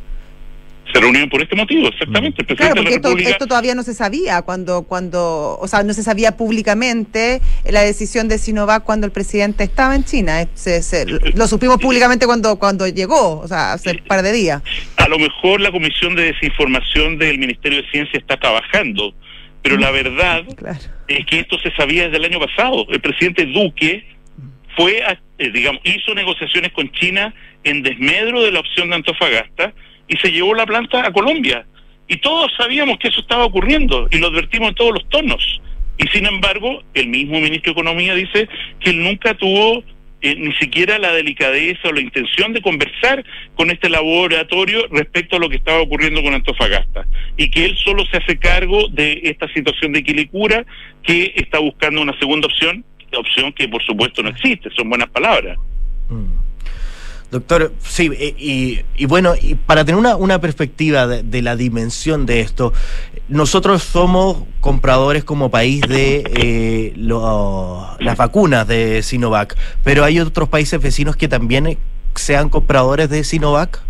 Se 0.93 0.99
reunieron 0.99 1.29
por 1.29 1.41
este 1.41 1.55
motivo, 1.55 1.87
exactamente. 1.87 2.43
claro, 2.55 2.75
porque 2.75 3.29
esto, 3.29 3.47
todavía 3.47 3.75
no 3.75 3.83
se 3.83 3.93
sabía 3.93 4.41
cuando, 4.41 4.83
cuando, 4.83 5.57
o 5.59 5.67
sea, 5.67 5.83
no 5.83 5.93
se 5.93 6.03
sabía 6.03 6.37
públicamente 6.37 7.41
la 7.69 7.81
decisión 7.81 8.27
de 8.27 8.37
Sinovac 8.37 8.83
cuando 8.83 9.05
el 9.05 9.11
presidente 9.11 9.63
estaba 9.63 9.95
en 9.95 10.03
China. 10.03 10.47
Se, 10.53 11.05
lo 11.35 11.47
supimos 11.47 11.77
públicamente 11.77 12.25
cuando, 12.25 12.57
cuando 12.57 12.87
llegó, 12.87 13.39
o 13.39 13.47
sea, 13.47 13.73
hace 13.73 13.91
un 13.91 13.97
par 14.07 14.21
de 14.21 14.31
días. 14.31 14.61
A 14.97 15.07
lo 15.07 15.19
mejor 15.19 15.61
la 15.61 15.71
Comisión 15.71 16.15
de 16.15 16.33
Desinformación 16.33 17.17
del 17.17 17.37
Ministerio 17.39 17.81
de 17.81 17.89
Ciencia 17.89 18.19
está 18.19 18.37
trabajando, 18.37 19.13
pero 19.61 19.77
la 19.77 19.91
verdad 19.91 20.43
es 21.07 21.25
que 21.25 21.39
esto 21.39 21.59
se 21.59 21.71
sabía 21.75 22.05
desde 22.05 22.17
el 22.17 22.25
año 22.25 22.39
pasado. 22.39 22.85
El 22.89 23.01
presidente 23.01 23.45
Duque 23.45 24.05
fue, 24.75 25.03
eh, 25.37 25.51
digamos, 25.51 25.81
hizo 25.83 26.13
negociaciones 26.15 26.71
con 26.71 26.91
China 26.91 27.33
en 27.63 27.83
desmedro 27.83 28.41
de 28.41 28.51
la 28.51 28.59
opción 28.59 28.89
de 28.89 28.95
Antofagasta 28.95 29.73
y 30.11 30.17
se 30.17 30.29
llevó 30.29 30.53
la 30.53 30.65
planta 30.65 31.07
a 31.07 31.13
Colombia. 31.13 31.65
Y 32.09 32.17
todos 32.17 32.51
sabíamos 32.57 32.99
que 32.99 33.07
eso 33.07 33.21
estaba 33.21 33.45
ocurriendo 33.45 34.09
y 34.11 34.17
lo 34.17 34.27
advertimos 34.27 34.69
en 34.69 34.75
todos 34.75 34.91
los 34.95 35.09
tonos. 35.09 35.61
Y 35.97 36.05
sin 36.09 36.25
embargo, 36.25 36.83
el 36.93 37.07
mismo 37.07 37.39
ministro 37.39 37.73
de 37.73 37.79
Economía 37.79 38.13
dice 38.13 38.49
que 38.81 38.89
él 38.89 39.01
nunca 39.01 39.33
tuvo 39.35 39.81
eh, 40.19 40.35
ni 40.35 40.51
siquiera 40.55 40.99
la 40.99 41.13
delicadeza 41.13 41.87
o 41.87 41.93
la 41.93 42.01
intención 42.01 42.51
de 42.51 42.61
conversar 42.61 43.23
con 43.55 43.71
este 43.71 43.89
laboratorio 43.89 44.85
respecto 44.91 45.37
a 45.37 45.39
lo 45.39 45.49
que 45.49 45.55
estaba 45.55 45.79
ocurriendo 45.79 46.21
con 46.21 46.33
Antofagasta 46.33 47.07
y 47.37 47.49
que 47.49 47.63
él 47.63 47.77
solo 47.77 48.05
se 48.07 48.17
hace 48.17 48.37
cargo 48.37 48.89
de 48.89 49.21
esta 49.23 49.47
situación 49.53 49.93
de 49.93 50.03
Quilicura 50.03 50.65
que 51.03 51.31
está 51.37 51.59
buscando 51.59 52.01
una 52.01 52.17
segunda 52.19 52.47
opción, 52.47 52.83
opción 53.17 53.53
que 53.53 53.69
por 53.69 53.81
supuesto 53.83 54.21
no 54.21 54.29
existe, 54.29 54.69
son 54.75 54.89
buenas 54.89 55.09
palabras. 55.09 55.57
Mm. 56.09 56.50
Doctor, 57.31 57.73
sí, 57.79 58.11
eh, 58.13 58.83
y, 58.97 59.05
bueno, 59.05 59.35
y 59.41 59.55
para 59.55 59.85
tener 59.85 59.97
una, 59.97 60.17
una 60.17 60.41
perspectiva 60.41 61.07
de, 61.07 61.41
la 61.41 61.55
dimensión 61.55 62.25
de 62.25 62.41
esto, 62.41 62.73
nosotros 63.29 63.83
somos 63.83 64.43
compradores 64.59 65.23
como 65.23 65.49
país 65.49 65.81
de 65.81 66.23
eh, 66.35 66.93
las 66.97 68.17
vacunas 68.17 68.67
de 68.67 69.01
Sinovac, 69.01 69.57
pero 69.83 70.03
hay 70.03 70.19
otros 70.19 70.49
países 70.49 70.81
vecinos 70.81 71.15
que 71.15 71.29
también 71.29 71.77
sean 72.15 72.49
compradores 72.49 73.09
de 73.09 73.23
Sinovac 73.23 73.81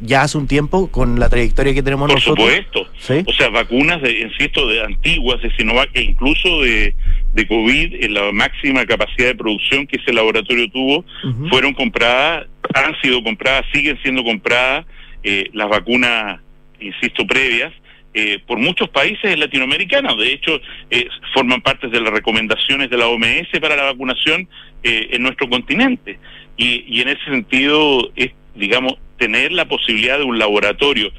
ya 0.00 0.22
hace 0.22 0.38
un 0.38 0.46
tiempo 0.46 0.88
con 0.90 1.18
la 1.18 1.28
trayectoria 1.28 1.74
que 1.74 1.82
tenemos 1.82 2.08
nosotros. 2.08 2.36
Por 2.36 2.86
supuesto. 3.04 3.30
O 3.30 3.32
sea, 3.32 3.48
vacunas, 3.48 4.00
de, 4.02 4.20
insisto, 4.20 4.66
de 4.68 4.82
antiguas, 4.82 5.42
de 5.42 5.50
Sinovac 5.56 5.90
e 5.94 6.02
incluso 6.02 6.62
de, 6.62 6.94
de 7.38 7.46
COVID, 7.46 8.02
en 8.04 8.14
la 8.14 8.32
máxima 8.32 8.84
capacidad 8.84 9.28
de 9.28 9.34
producción 9.36 9.86
que 9.86 9.98
ese 9.98 10.12
laboratorio 10.12 10.68
tuvo, 10.70 11.04
fueron 11.48 11.72
compradas, 11.72 12.48
han 12.74 13.00
sido 13.00 13.22
compradas, 13.22 13.64
siguen 13.72 13.96
siendo 14.02 14.24
compradas 14.24 14.86
eh, 15.22 15.48
las 15.52 15.68
vacunas, 15.68 16.40
insisto, 16.80 17.24
previas. 17.26 17.72
Eh, 18.14 18.40
por 18.44 18.58
muchos 18.58 18.88
países 18.88 19.38
latinoamericanos. 19.38 20.18
De 20.18 20.32
hecho, 20.32 20.60
eh, 20.90 21.06
forman 21.32 21.60
parte 21.60 21.86
de 21.86 22.00
las 22.00 22.12
recomendaciones 22.12 22.90
de 22.90 22.96
la 22.96 23.06
OMS 23.06 23.48
para 23.60 23.76
la 23.76 23.84
vacunación 23.84 24.48
en 24.82 25.22
nuestro 25.22 25.48
continente. 25.48 26.18
Y, 26.56 26.84
y 26.88 27.02
en 27.02 27.08
ese 27.10 27.24
sentido, 27.26 28.10
es, 28.16 28.32
digamos, 28.56 28.94
tener 29.18 29.52
la 29.52 29.68
posibilidad 29.68 30.18
de 30.18 30.24
un 30.24 30.38
laboratorio, 30.38 31.12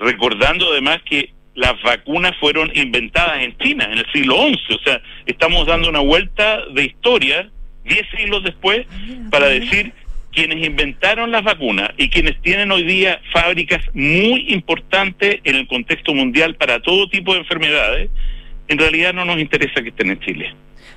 recordando 0.00 0.72
además 0.72 1.00
que 1.08 1.32
las 1.54 1.80
vacunas 1.82 2.32
fueron 2.40 2.70
inventadas 2.74 3.42
en 3.42 3.56
China 3.58 3.88
en 3.90 3.98
el 3.98 4.06
siglo 4.12 4.36
XI, 4.36 4.74
o 4.74 4.82
sea, 4.84 5.02
estamos 5.26 5.66
dando 5.66 5.88
una 5.88 6.00
vuelta 6.00 6.64
de 6.74 6.84
historia 6.84 7.50
diez 7.84 8.06
siglos 8.16 8.44
después 8.44 8.86
para 9.30 9.48
decir 9.48 9.92
quienes 10.32 10.64
inventaron 10.64 11.30
las 11.30 11.44
vacunas 11.44 11.90
y 11.98 12.08
quienes 12.08 12.40
tienen 12.40 12.72
hoy 12.72 12.84
día 12.84 13.20
fábricas 13.32 13.82
muy 13.92 14.52
importantes 14.52 15.40
en 15.44 15.56
el 15.56 15.66
contexto 15.66 16.14
mundial 16.14 16.54
para 16.54 16.80
todo 16.80 17.08
tipo 17.08 17.34
de 17.34 17.40
enfermedades, 17.40 18.10
en 18.68 18.78
realidad 18.78 19.12
no 19.12 19.24
nos 19.24 19.38
interesa 19.38 19.82
que 19.82 19.90
estén 19.90 20.10
en 20.10 20.20
Chile. 20.20 20.54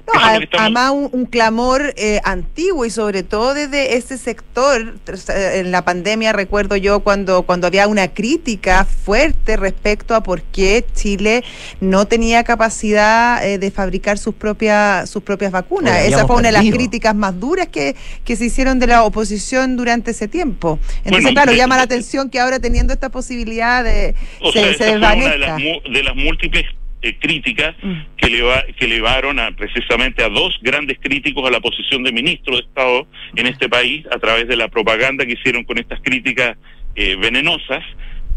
No, 0.07 0.19
además 0.21 0.91
un, 1.11 1.25
clamor 1.25 1.93
eh, 1.97 2.21
antiguo 2.23 2.85
y 2.85 2.89
sobre 2.89 3.23
todo 3.23 3.53
desde 3.53 3.97
ese 3.97 4.17
sector, 4.17 4.95
eh, 5.29 5.51
en 5.55 5.71
la 5.71 5.83
pandemia 5.83 6.31
recuerdo 6.31 6.75
yo 6.75 6.99
cuando, 6.99 7.43
cuando 7.43 7.67
había 7.67 7.87
una 7.87 8.09
crítica 8.09 8.85
fuerte 8.85 9.57
respecto 9.57 10.13
a 10.13 10.21
por 10.21 10.43
qué 10.43 10.85
Chile 10.93 11.43
no 11.81 12.05
tenía 12.07 12.43
capacidad 12.43 13.45
eh, 13.45 13.57
de 13.57 13.71
fabricar 13.71 14.17
sus 14.17 14.35
propias, 14.35 15.09
sus 15.09 15.23
propias 15.23 15.51
vacunas. 15.51 16.03
Esa 16.05 16.27
fue 16.27 16.35
una 16.37 16.49
de 16.49 16.53
las 16.53 16.65
críticas 16.65 17.15
más 17.15 17.39
duras 17.39 17.67
que, 17.67 17.95
que 18.23 18.35
se 18.35 18.45
hicieron 18.45 18.79
de 18.79 18.87
la 18.87 19.03
oposición 19.03 19.75
durante 19.75 20.11
ese 20.11 20.27
tiempo. 20.27 20.79
Entonces, 21.03 21.31
claro, 21.31 21.51
llama 21.53 21.77
la 21.77 21.83
atención 21.83 22.29
que 22.29 22.39
ahora 22.39 22.59
teniendo 22.59 22.93
esta 22.93 23.09
posibilidad 23.09 23.83
de... 23.83 24.13
se, 24.53 24.83
desvanezca. 24.85 25.57
de 25.57 26.03
las 26.03 26.15
múltiples 26.15 26.65
eh, 27.05 27.17
críticas 27.19 27.75
mm. 27.83 27.93
que, 28.17 28.29
le 28.31 28.43
que 28.77 28.87
llevaron 28.87 29.39
a, 29.39 29.51
precisamente 29.51 30.23
a 30.23 30.29
dos 30.29 30.57
grandes 30.61 30.97
críticos 30.99 31.47
a 31.47 31.51
la 31.51 31.59
posición 31.59 32.01
de 32.01 32.11
ministro 32.11 32.55
de 32.55 32.63
Estado 32.63 33.05
en 33.35 33.45
este 33.45 33.69
país 33.69 34.05
a 34.11 34.17
través 34.17 34.47
de 34.47 34.55
la 34.55 34.69
propaganda 34.69 35.23
que 35.23 35.33
hicieron 35.33 35.63
con 35.65 35.77
estas 35.77 35.99
críticas 36.01 36.57
eh, 36.95 37.15
venenosas. 37.15 37.83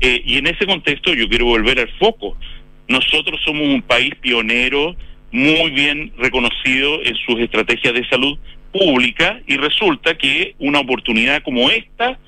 Eh, 0.02 0.20
y 0.22 0.36
en 0.36 0.48
ese 0.48 0.66
contexto 0.66 1.14
yo 1.14 1.28
quiero 1.30 1.46
volver 1.46 1.80
al 1.80 1.88
foco. 1.98 2.36
Nosotros 2.88 3.40
somos 3.42 3.62
un 3.62 3.80
país 3.80 4.14
pionero 4.20 4.94
muy 5.30 5.70
bien 5.70 6.12
reconocido 6.18 7.02
en 7.02 7.16
sus 7.16 7.40
estrategias 7.40 7.94
de 7.94 8.06
salud 8.08 8.38
pública 8.70 9.40
y 9.46 9.56
resulta 9.56 10.18
que 10.18 10.54
una 10.58 10.80
oportunidad 10.80 11.42
como 11.42 11.70
esta 11.70 12.18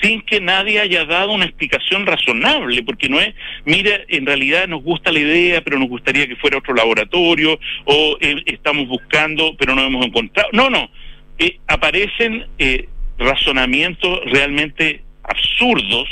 sin 0.00 0.22
que 0.22 0.40
nadie 0.40 0.80
haya 0.80 1.04
dado 1.04 1.32
una 1.32 1.44
explicación 1.44 2.06
razonable, 2.06 2.82
porque 2.82 3.08
no 3.08 3.20
es, 3.20 3.34
mira, 3.64 4.00
en 4.08 4.26
realidad 4.26 4.68
nos 4.68 4.82
gusta 4.82 5.12
la 5.12 5.20
idea, 5.20 5.62
pero 5.62 5.78
nos 5.78 5.88
gustaría 5.88 6.26
que 6.26 6.36
fuera 6.36 6.58
otro 6.58 6.74
laboratorio, 6.74 7.58
o 7.84 8.16
eh, 8.20 8.36
estamos 8.46 8.88
buscando, 8.88 9.56
pero 9.56 9.74
no 9.74 9.84
hemos 9.84 10.06
encontrado. 10.06 10.48
No, 10.52 10.70
no, 10.70 10.90
eh, 11.38 11.58
aparecen 11.66 12.46
eh, 12.58 12.88
razonamientos 13.18 14.20
realmente 14.26 15.02
absurdos 15.22 16.08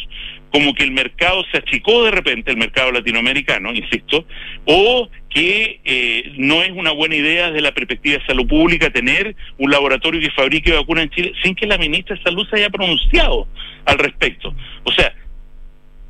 como 0.53 0.75
que 0.75 0.85
el 0.85 0.93
mercado 0.93 1.43
se 1.51 1.59
achicó 1.59 2.05
de 2.05 2.11
repente, 2.11 2.51
el 2.51 2.59
mercado 2.59 2.93
latinoamericano, 2.93 3.73
insisto, 3.73 4.27
o 4.67 5.09
que 5.33 5.81
eh, 5.85 6.33
no 6.37 6.63
es 6.63 6.71
una 6.73 6.91
buena 6.93 7.17
idea 7.17 7.49
desde 7.49 7.63
la 7.63 7.73
perspectiva 7.73 8.19
de 8.19 8.27
salud 8.27 8.47
pública 8.47 8.91
tener 8.91 9.35
un 9.59 9.71
laboratorio 9.71 10.21
que 10.21 10.31
fabrique 10.31 10.73
vacunas 10.73 11.05
en 11.05 11.11
Chile 11.11 11.33
sin 11.43 11.55
que 11.55 11.67
la 11.67 11.79
ministra 11.79 12.17
de 12.17 12.23
Salud 12.23 12.47
se 12.49 12.57
haya 12.57 12.71
pronunciado 12.71 13.47
al 13.87 13.99
respecto. 13.99 14.55
O 14.85 14.93
sea, 14.93 15.15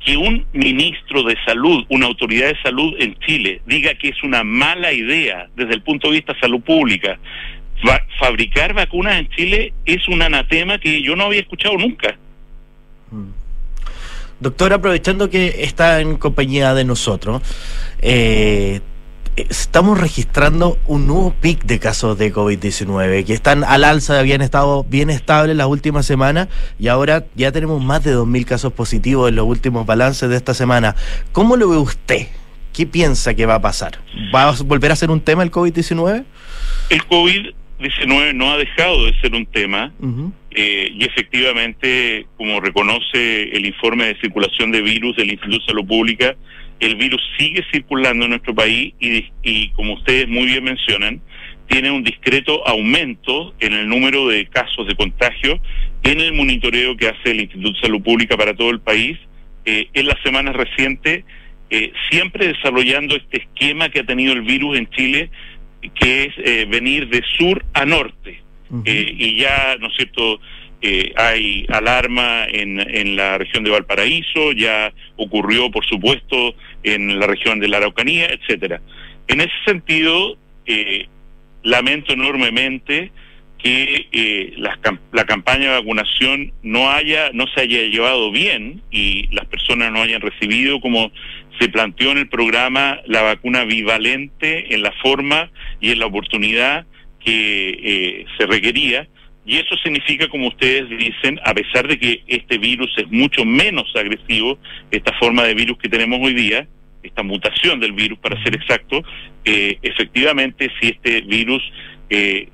que 0.05 0.17
un 0.17 0.45
ministro 0.51 1.23
de 1.23 1.37
salud, 1.45 1.85
una 1.89 2.07
autoridad 2.07 2.47
de 2.47 2.61
salud 2.61 2.93
en 2.99 3.15
Chile, 3.19 3.61
diga 3.65 3.93
que 3.95 4.09
es 4.09 4.21
una 4.23 4.43
mala 4.43 4.91
idea 4.91 5.47
desde 5.55 5.73
el 5.73 5.81
punto 5.81 6.09
de 6.09 6.15
vista 6.15 6.33
de 6.33 6.39
salud 6.41 6.61
pública 6.61 7.17
fabricar 8.19 8.73
vacunas 8.73 9.19
en 9.19 9.29
Chile 9.29 9.73
es 9.85 10.07
un 10.07 10.21
anatema 10.21 10.79
que 10.79 11.01
yo 11.01 11.15
no 11.15 11.25
había 11.25 11.41
escuchado 11.41 11.77
nunca. 11.77 12.17
Mm. 13.11 13.31
Doctor, 14.39 14.73
aprovechando 14.73 15.29
que 15.29 15.63
está 15.63 16.01
en 16.01 16.17
compañía 16.17 16.73
de 16.73 16.83
nosotros, 16.83 17.41
eh, 18.01 18.81
estamos 19.35 19.99
registrando 19.99 20.77
un 20.85 21.07
nuevo 21.07 21.33
pic 21.41 21.63
de 21.63 21.79
casos 21.79 22.17
de 22.17 22.31
COVID-19 22.33 23.25
que 23.25 23.33
están 23.33 23.63
al 23.63 23.83
alza, 23.83 24.19
habían 24.19 24.41
estado 24.41 24.83
bien 24.83 25.09
estables 25.09 25.55
las 25.55 25.67
últimas 25.67 26.05
semanas 26.05 26.49
y 26.79 26.87
ahora 26.87 27.25
ya 27.35 27.51
tenemos 27.51 27.81
más 27.81 28.03
de 28.03 28.15
2.000 28.15 28.45
casos 28.45 28.73
positivos 28.73 29.29
en 29.29 29.35
los 29.35 29.45
últimos 29.45 29.85
balances 29.85 30.29
de 30.29 30.35
esta 30.35 30.53
semana. 30.53 30.95
¿Cómo 31.31 31.57
lo 31.57 31.69
ve 31.69 31.77
usted? 31.77 32.27
¿Qué 32.73 32.85
piensa 32.85 33.33
que 33.33 33.45
va 33.45 33.55
a 33.55 33.61
pasar? 33.61 33.99
¿Va 34.33 34.49
a 34.49 34.51
volver 34.63 34.91
a 34.91 34.95
ser 34.95 35.09
un 35.09 35.21
tema 35.21 35.43
el 35.43 35.51
COVID-19? 35.51 36.23
El 36.89 37.01
COVID-19 37.03 38.33
no 38.33 38.51
ha 38.51 38.57
dejado 38.57 39.05
de 39.05 39.19
ser 39.19 39.33
un 39.33 39.45
tema. 39.45 39.91
Eh, 40.51 40.91
y 40.93 41.03
efectivamente, 41.03 42.27
como 42.37 42.59
reconoce 42.59 43.55
el 43.55 43.65
informe 43.65 44.05
de 44.05 44.19
circulación 44.19 44.71
de 44.71 44.81
virus 44.81 45.15
del 45.17 45.31
Instituto 45.31 45.59
de 45.59 45.65
Salud 45.65 45.87
Pública, 45.87 46.35
el 46.79 46.95
virus 46.95 47.21
sigue 47.37 47.63
circulando 47.71 48.25
en 48.25 48.31
nuestro 48.31 48.53
país 48.53 48.93
y, 48.99 49.25
y 49.41 49.69
como 49.69 49.93
ustedes 49.93 50.27
muy 50.27 50.45
bien 50.45 50.63
mencionan, 50.63 51.21
tiene 51.67 51.91
un 51.91 52.03
discreto 52.03 52.67
aumento 52.67 53.53
en 53.59 53.73
el 53.73 53.87
número 53.87 54.27
de 54.27 54.45
casos 54.47 54.85
de 54.87 54.95
contagio 54.95 55.59
en 56.03 56.19
el 56.19 56.33
monitoreo 56.33 56.95
que 56.97 57.07
hace 57.07 57.31
el 57.31 57.41
Instituto 57.41 57.73
de 57.73 57.79
Salud 57.79 58.01
Pública 58.01 58.37
para 58.37 58.53
todo 58.53 58.69
el 58.69 58.79
país. 58.79 59.17
Eh, 59.65 59.87
en 59.93 60.07
las 60.07 60.21
semanas 60.21 60.55
recientes, 60.55 61.23
eh, 61.69 61.93
siempre 62.11 62.47
desarrollando 62.47 63.15
este 63.15 63.43
esquema 63.43 63.89
que 63.89 64.01
ha 64.01 64.05
tenido 64.05 64.33
el 64.33 64.41
virus 64.41 64.77
en 64.77 64.89
Chile, 64.89 65.29
que 65.95 66.25
es 66.25 66.69
venir 66.69 67.09
de 67.09 67.21
sur 67.37 67.65
a 67.73 67.85
norte. 67.85 68.41
Eh, 68.85 69.15
y 69.17 69.39
ya, 69.39 69.77
¿no 69.79 69.87
es 69.87 69.95
cierto?, 69.95 70.39
eh, 70.85 71.13
hay 71.15 71.65
alarma 71.69 72.45
en, 72.45 73.15
la 73.15 73.37
región 73.37 73.63
de 73.63 73.71
Valparaíso, 73.71 74.51
ya 74.51 74.91
ocurrió, 75.15 75.71
por 75.71 75.85
supuesto, 75.85 76.55
en 76.83 77.19
la 77.19 77.25
región 77.25 77.61
de 77.61 77.69
la 77.69 77.77
Araucanía, 77.77 78.27
etcétera. 78.27 78.81
En 79.29 79.39
ese 79.39 79.53
sentido, 79.65 80.37
eh, 80.65 81.07
lamento 81.63 82.11
enormemente 82.11 83.11
que 83.57 84.53
la, 84.57 84.77
la 85.13 85.23
campaña 85.23 85.69
de 85.69 85.79
vacunación 85.79 86.51
no 86.63 86.91
haya 86.91 87.31
no 87.31 87.47
se 87.47 87.61
haya 87.61 87.83
llevado 87.83 88.29
bien 88.29 88.81
y 88.91 89.29
las 89.33 89.45
personas 89.45 89.89
no 89.89 90.01
hayan 90.01 90.19
recibido 90.19 90.81
como 90.81 91.13
se 91.59 91.69
planteó 91.69 92.11
en 92.11 92.17
el 92.17 92.27
programa 92.27 92.99
la 93.05 93.21
vacuna 93.21 93.63
bivalente 93.63 94.73
en 94.75 94.81
la 94.81 94.91
forma 95.01 95.49
y 95.79 95.91
en 95.91 95.99
la 95.99 96.07
oportunidad 96.07 96.85
que 97.23 97.69
eh, 97.69 98.25
se 98.37 98.45
requería 98.47 99.07
y 99.45 99.57
eso 99.57 99.75
significa, 99.77 100.27
como 100.27 100.47
ustedes 100.47 100.89
dicen, 100.89 101.39
a 101.43 101.53
pesar 101.53 101.87
de 101.87 101.99
que 101.99 102.23
este 102.27 102.57
virus 102.57 102.93
es 102.97 103.09
mucho 103.11 103.43
menos 103.43 103.93
agresivo, 103.95 104.57
esta 104.89 105.13
forma 105.19 105.43
de 105.43 105.53
virus 105.53 105.77
que 105.77 105.89
tenemos 105.89 106.19
hoy 106.21 106.33
día, 106.33 106.67
esta 107.01 107.23
mutación 107.23 107.79
del 107.79 107.91
virus, 107.91 108.17
para 108.19 108.41
ser 108.43 108.55
exacto, 108.55 109.03
eh, 109.43 109.77
efectivamente 109.81 110.71
si 110.79 110.89
este 110.89 111.21
virus 111.21 111.61
eh, 112.09 112.47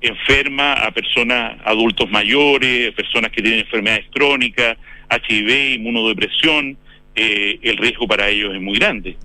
enferma 0.00 0.72
a 0.72 0.90
personas, 0.90 1.58
adultos 1.64 2.10
mayores, 2.10 2.92
personas 2.92 3.30
que 3.30 3.42
tienen 3.42 3.60
enfermedades 3.60 4.06
crónicas, 4.10 4.78
HIV, 5.10 5.74
inmunodepresión, 5.74 6.78
el 7.14 7.78
riesgo 7.78 8.06
para 8.06 8.28
ellos 8.28 8.54
es 8.54 8.60
muy 8.60 8.78
grande 8.78 9.16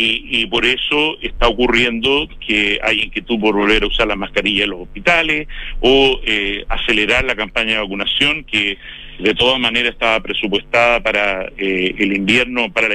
y, 0.00 0.46
por 0.46 0.64
eso 0.64 1.18
está 1.20 1.48
ocurriendo 1.48 2.28
que 2.46 2.78
hay 2.82 3.02
inquietud 3.02 3.40
por 3.40 3.56
volver 3.56 3.82
a 3.82 3.86
usar 3.88 4.06
la 4.06 4.14
mascarilla 4.14 4.64
en 4.64 4.70
los 4.70 4.82
hospitales 4.82 5.48
o 5.80 6.20
eh, 6.24 6.64
acelerar 6.68 7.24
la 7.24 7.34
campaña 7.34 7.74
de 7.74 7.80
vacunación 7.80 8.44
que 8.44 8.78
de 9.18 9.34
todas 9.34 9.58
maneras 9.58 9.94
estaba 9.94 10.20
presupuestada 10.20 11.02
para 11.02 11.46
eh, 11.58 11.94
el 11.98 12.16
invierno, 12.16 12.72
para 12.72 12.88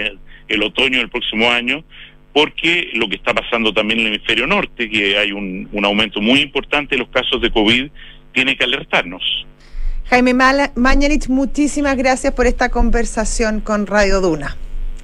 el, 0.48 0.64
otoño 0.64 1.00
del 1.00 1.10
próximo 1.10 1.52
año, 1.52 1.84
porque 2.32 2.92
lo 2.94 3.10
que 3.10 3.16
está 3.16 3.34
pasando 3.34 3.74
también 3.74 4.00
en 4.00 4.08
el 4.08 4.14
hemisferio 4.14 4.48
norte, 4.48 4.90
que 4.90 5.18
hay 5.18 5.32
un, 5.32 5.68
un 5.72 5.86
aumento 5.86 6.22
muy 6.22 6.40
importante 6.40 6.96
de 6.96 7.00
los 7.00 7.10
casos 7.10 7.42
de 7.42 7.52
COVID, 7.52 7.90
tiene 8.34 8.56
que 8.56 8.64
alertarnos. 8.64 9.24
Jaime 10.06 10.34
Mañanich, 10.34 11.28
muchísimas 11.28 11.98
gracias 11.98 12.34
por 12.34 12.46
esta 12.46 12.70
conversación 12.70 13.62
con 13.62 13.88
Radio 13.88 14.22
Duna. 14.22 14.56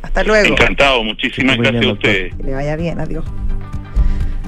Hasta 0.01 0.23
luego. 0.23 0.53
Encantado, 0.53 1.03
muchísimas 1.03 1.57
gracias 1.57 1.85
a 1.85 1.91
ustedes. 1.91 2.35
Que 2.35 2.43
le 2.43 2.53
vaya 2.53 2.75
bien, 2.75 2.99
adiós. 2.99 3.25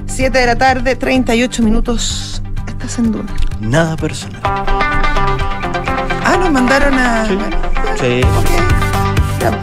7 0.06 0.38
de 0.38 0.46
la 0.46 0.56
tarde, 0.56 0.96
38 0.96 1.62
minutos. 1.62 2.42
Estás 2.66 2.98
en 2.98 3.12
Duna. 3.12 3.34
Nada 3.60 3.96
personal. 3.96 4.40
Ah, 4.44 6.36
nos 6.38 6.50
mandaron 6.50 6.94
a. 6.98 7.26
Sí. 7.26 7.38
sí. 8.00 8.20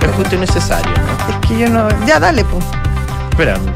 es 0.02 0.12
justo 0.16 0.36
y 0.36 0.40
necesario, 0.40 0.92
¿no? 0.92 1.34
Es 1.34 1.48
que 1.48 1.60
yo 1.60 1.70
no. 1.70 1.88
Ya, 2.06 2.20
dale, 2.20 2.44
pues 2.46 2.64
esperando. 3.40 3.72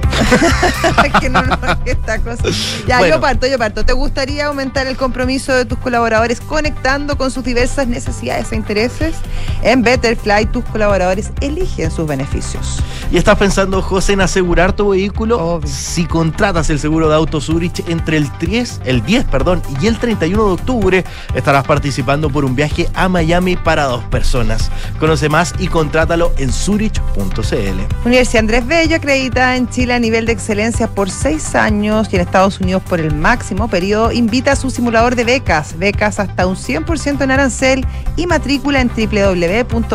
que 1.19 1.29
no, 1.29 1.41
no, 1.41 1.57
esta 1.85 2.19
cosa. 2.19 2.43
Ya, 2.85 3.07
yo 3.07 3.19
parto, 3.21 3.47
yo 3.47 3.57
parto. 3.57 3.85
¿Te 3.85 3.93
gustaría 3.93 4.47
aumentar 4.47 4.87
el 4.87 4.97
compromiso 4.97 5.53
de 5.53 5.65
tus 5.65 5.77
colaboradores 5.77 6.41
conectando 6.41 7.17
con 7.17 7.31
sus 7.31 7.43
diversas 7.43 7.87
necesidades 7.87 8.51
e 8.51 8.55
intereses? 8.55 9.15
En 9.61 9.81
Betterfly, 9.81 10.47
tus 10.47 10.65
colaboradores 10.65 11.31
eligen 11.39 11.91
sus 11.91 12.07
beneficios. 12.07 12.83
¿Y 13.11 13.17
estás 13.17 13.37
pensando, 13.37 13.81
José, 13.81 14.13
en 14.13 14.21
asegurar 14.21 14.73
tu 14.73 14.89
vehículo? 14.89 15.61
Si 15.65 16.05
contratas 16.05 16.69
el 16.69 16.79
seguro 16.79 17.07
de 17.09 17.15
auto 17.15 17.39
Zurich 17.39 17.87
entre 17.87 18.17
el 18.17 18.27
10, 18.39 18.81
el 18.85 19.05
10 19.05 19.25
perdón, 19.25 19.61
y 19.81 19.87
el 19.87 19.97
31 19.97 20.45
de 20.45 20.51
octubre, 20.51 21.05
estarás 21.33 21.63
participando 21.65 22.29
por 22.29 22.43
un 22.43 22.55
viaje 22.55 22.89
a 22.93 23.07
Miami 23.07 23.55
para 23.55 23.83
dos 23.85 24.03
personas. 24.05 24.71
Conoce 24.99 25.29
más 25.29 25.53
y 25.59 25.67
contrátalo 25.67 26.33
en 26.37 26.51
zurich.cl. 26.51 28.05
Universidad 28.05 28.39
Andrés 28.39 28.67
Bello 28.67 28.95
acredita 28.95 29.52
en 29.55 29.69
Chile 29.69 29.93
a 29.93 29.99
nivel 29.99 30.25
de 30.25 30.31
excelencia 30.33 30.87
por 30.87 31.09
seis 31.09 31.55
años 31.55 32.07
y 32.11 32.15
en 32.15 32.21
Estados 32.21 32.59
Unidos 32.59 32.83
por 32.87 32.99
el 32.99 33.13
máximo 33.13 33.67
periodo, 33.67 34.11
invita 34.11 34.53
a 34.53 34.55
su 34.55 34.69
simulador 34.69 35.15
de 35.15 35.23
becas, 35.23 35.77
becas 35.77 36.19
hasta 36.19 36.47
un 36.47 36.55
100% 36.55 37.21
en 37.21 37.31
arancel 37.31 37.85
y 38.15 38.27
matrícula 38.27 38.81
en 38.81 38.89
www.unav.cl. 38.89 39.93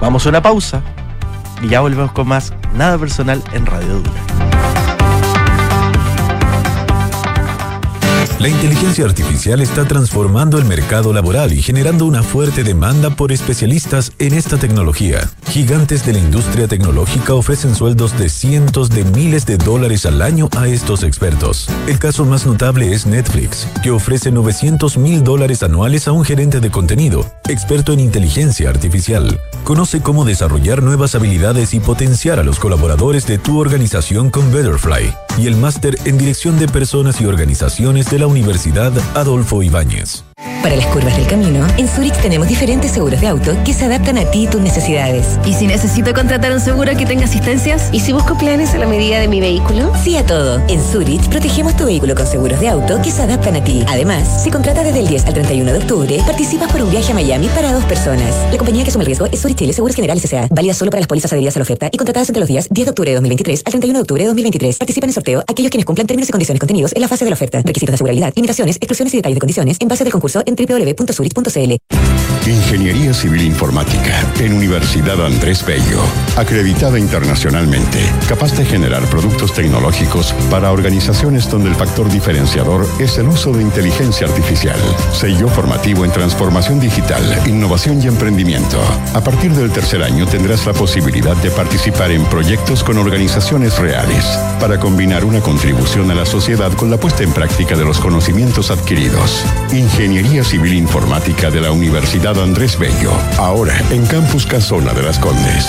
Vamos 0.00 0.26
a 0.26 0.28
una 0.28 0.42
pausa 0.42 0.82
y 1.62 1.68
ya 1.68 1.80
volvemos 1.80 2.12
con 2.12 2.28
más 2.28 2.52
Nada 2.74 2.98
Personal 2.98 3.42
en 3.52 3.66
Radio 3.66 4.00
Dura. 4.00 4.47
La 8.38 8.48
inteligencia 8.48 9.04
artificial 9.04 9.60
está 9.60 9.84
transformando 9.84 10.58
el 10.58 10.64
mercado 10.64 11.12
laboral 11.12 11.52
y 11.52 11.60
generando 11.60 12.06
una 12.06 12.22
fuerte 12.22 12.62
demanda 12.62 13.10
por 13.10 13.32
especialistas 13.32 14.12
en 14.20 14.32
esta 14.32 14.58
tecnología. 14.58 15.28
Gigantes 15.48 16.06
de 16.06 16.12
la 16.12 16.20
industria 16.20 16.68
tecnológica 16.68 17.34
ofrecen 17.34 17.74
sueldos 17.74 18.16
de 18.16 18.28
cientos 18.28 18.90
de 18.90 19.02
miles 19.02 19.44
de 19.44 19.56
dólares 19.56 20.06
al 20.06 20.22
año 20.22 20.48
a 20.56 20.68
estos 20.68 21.02
expertos. 21.02 21.68
El 21.88 21.98
caso 21.98 22.24
más 22.24 22.46
notable 22.46 22.92
es 22.92 23.06
Netflix, 23.06 23.66
que 23.82 23.90
ofrece 23.90 24.30
900 24.30 24.98
mil 24.98 25.24
dólares 25.24 25.64
anuales 25.64 26.06
a 26.06 26.12
un 26.12 26.24
gerente 26.24 26.60
de 26.60 26.70
contenido, 26.70 27.26
experto 27.48 27.92
en 27.92 27.98
inteligencia 27.98 28.70
artificial. 28.70 29.40
Conoce 29.64 30.00
cómo 30.00 30.24
desarrollar 30.24 30.84
nuevas 30.84 31.16
habilidades 31.16 31.74
y 31.74 31.80
potenciar 31.80 32.38
a 32.38 32.44
los 32.44 32.60
colaboradores 32.60 33.26
de 33.26 33.38
tu 33.38 33.58
organización 33.58 34.30
con 34.30 34.52
Betterfly 34.52 35.12
y 35.38 35.48
el 35.48 35.56
máster 35.56 35.98
en 36.04 36.18
Dirección 36.18 36.56
de 36.58 36.68
Personas 36.68 37.20
y 37.20 37.26
Organizaciones 37.26 38.10
de 38.10 38.18
la 38.20 38.27
Universidad 38.28 38.92
Adolfo 39.14 39.62
Ibáñez. 39.62 40.27
Para 40.62 40.76
las 40.76 40.86
curvas 40.86 41.16
del 41.16 41.26
camino, 41.26 41.66
en 41.78 41.88
Zurich 41.88 42.14
tenemos 42.20 42.46
diferentes 42.46 42.92
seguros 42.92 43.20
de 43.20 43.26
auto 43.26 43.56
que 43.64 43.72
se 43.72 43.86
adaptan 43.86 44.18
a 44.18 44.30
ti 44.30 44.44
y 44.44 44.46
tus 44.46 44.60
necesidades. 44.60 45.38
¿Y 45.44 45.54
si 45.54 45.66
necesito 45.66 46.12
contratar 46.12 46.52
un 46.52 46.60
seguro 46.60 46.96
que 46.96 47.06
tenga 47.06 47.24
asistencias? 47.24 47.88
¿Y 47.90 48.00
si 48.00 48.12
busco 48.12 48.36
planes 48.38 48.74
a 48.74 48.78
la 48.78 48.86
medida 48.86 49.18
de 49.18 49.26
mi 49.26 49.40
vehículo? 49.40 49.92
Sí 50.04 50.16
a 50.16 50.24
todo. 50.24 50.60
En 50.68 50.80
Zurich 50.80 51.28
protegemos 51.28 51.76
tu 51.76 51.86
vehículo 51.86 52.14
con 52.14 52.26
seguros 52.26 52.60
de 52.60 52.68
auto 52.68 53.00
que 53.02 53.10
se 53.10 53.22
adaptan 53.22 53.56
a 53.56 53.64
ti. 53.64 53.84
Además, 53.88 54.42
si 54.44 54.50
contratas 54.50 54.84
desde 54.84 55.00
el 55.00 55.08
10 55.08 55.26
al 55.26 55.34
31 55.34 55.72
de 55.72 55.78
octubre, 55.78 56.18
participas 56.26 56.70
por 56.70 56.82
un 56.82 56.90
viaje 56.90 57.10
a 57.10 57.14
Miami 57.14 57.48
para 57.48 57.72
dos 57.72 57.84
personas. 57.84 58.32
La 58.52 58.58
compañía 58.58 58.84
que 58.84 58.90
asume 58.90 59.02
el 59.02 59.06
riesgo 59.06 59.26
es 59.26 59.40
Zurich 59.40 59.58
Chile 59.58 59.72
Seguros 59.72 59.96
Generales 59.96 60.24
S.A. 60.24 60.46
Válida 60.50 60.74
solo 60.74 60.90
para 60.90 61.00
las 61.00 61.08
pólizas 61.08 61.32
adheridas 61.32 61.56
a 61.56 61.60
la 61.60 61.64
oferta 61.64 61.88
y 61.90 61.96
contratadas 61.96 62.28
entre 62.28 62.40
los 62.40 62.48
días 62.48 62.68
10 62.70 62.86
de 62.86 62.90
octubre 62.90 63.10
de 63.10 63.14
2023 63.16 63.62
al 63.64 63.72
31 63.72 63.98
de 63.98 64.02
octubre 64.02 64.22
de 64.22 64.28
2023. 64.28 64.78
Participan 64.78 65.08
en 65.08 65.10
el 65.10 65.14
sorteo 65.14 65.44
aquellos 65.48 65.70
quienes 65.70 65.86
cumplan 65.86 66.06
términos 66.06 66.28
y 66.28 66.32
condiciones 66.32 66.60
contenidos 66.60 66.92
en 66.94 67.00
la 67.00 67.08
fase 67.08 67.24
de 67.24 67.30
la 67.30 67.34
oferta. 67.34 67.58
Requisitos 67.58 67.92
de 67.92 67.94
asegurabilidad, 67.94 68.32
limitaciones, 68.36 68.76
exclusiones 68.76 69.14
y 69.14 69.16
detalles 69.16 69.36
de 69.36 69.40
condiciones 69.40 69.76
en 69.80 69.88
base 69.88 70.04
del 70.04 70.12
concurso 70.12 70.27
en 70.34 70.54
www.zurich.cl. 70.56 71.97
Ingeniería 72.48 73.12
Civil 73.12 73.42
Informática 73.42 74.24
en 74.40 74.54
Universidad 74.54 75.24
Andrés 75.24 75.64
Bello. 75.64 76.00
Acreditada 76.36 76.98
internacionalmente, 76.98 77.98
capaz 78.26 78.56
de 78.56 78.64
generar 78.64 79.02
productos 79.10 79.52
tecnológicos 79.52 80.32
para 80.50 80.72
organizaciones 80.72 81.50
donde 81.50 81.68
el 81.68 81.74
factor 81.74 82.10
diferenciador 82.10 82.88
es 82.98 83.18
el 83.18 83.28
uso 83.28 83.52
de 83.52 83.62
inteligencia 83.62 84.26
artificial. 84.26 84.78
Sello 85.12 85.48
formativo 85.48 86.04
en 86.04 86.10
transformación 86.10 86.80
digital, 86.80 87.22
innovación 87.46 88.00
y 88.02 88.06
emprendimiento. 88.06 88.80
A 89.14 89.20
partir 89.20 89.52
del 89.52 89.70
tercer 89.70 90.02
año 90.02 90.26
tendrás 90.26 90.64
la 90.64 90.72
posibilidad 90.72 91.36
de 91.36 91.50
participar 91.50 92.10
en 92.12 92.24
proyectos 92.24 92.82
con 92.82 92.96
organizaciones 92.96 93.78
reales 93.78 94.24
para 94.58 94.80
combinar 94.80 95.24
una 95.24 95.40
contribución 95.40 96.10
a 96.10 96.14
la 96.14 96.24
sociedad 96.24 96.72
con 96.72 96.90
la 96.90 96.98
puesta 96.98 97.22
en 97.22 97.32
práctica 97.32 97.76
de 97.76 97.84
los 97.84 97.98
conocimientos 97.98 98.70
adquiridos. 98.70 99.44
Ingeniería 99.72 100.44
Civil 100.44 100.74
Informática 100.74 101.50
de 101.50 101.60
la 101.60 101.72
Universidad 101.72 102.37
Andrés 102.42 102.78
Bello. 102.78 103.12
Ahora 103.38 103.76
en 103.90 104.06
Campus 104.06 104.46
Casona 104.46 104.92
de 104.92 105.02
las 105.02 105.18
Condes. 105.18 105.66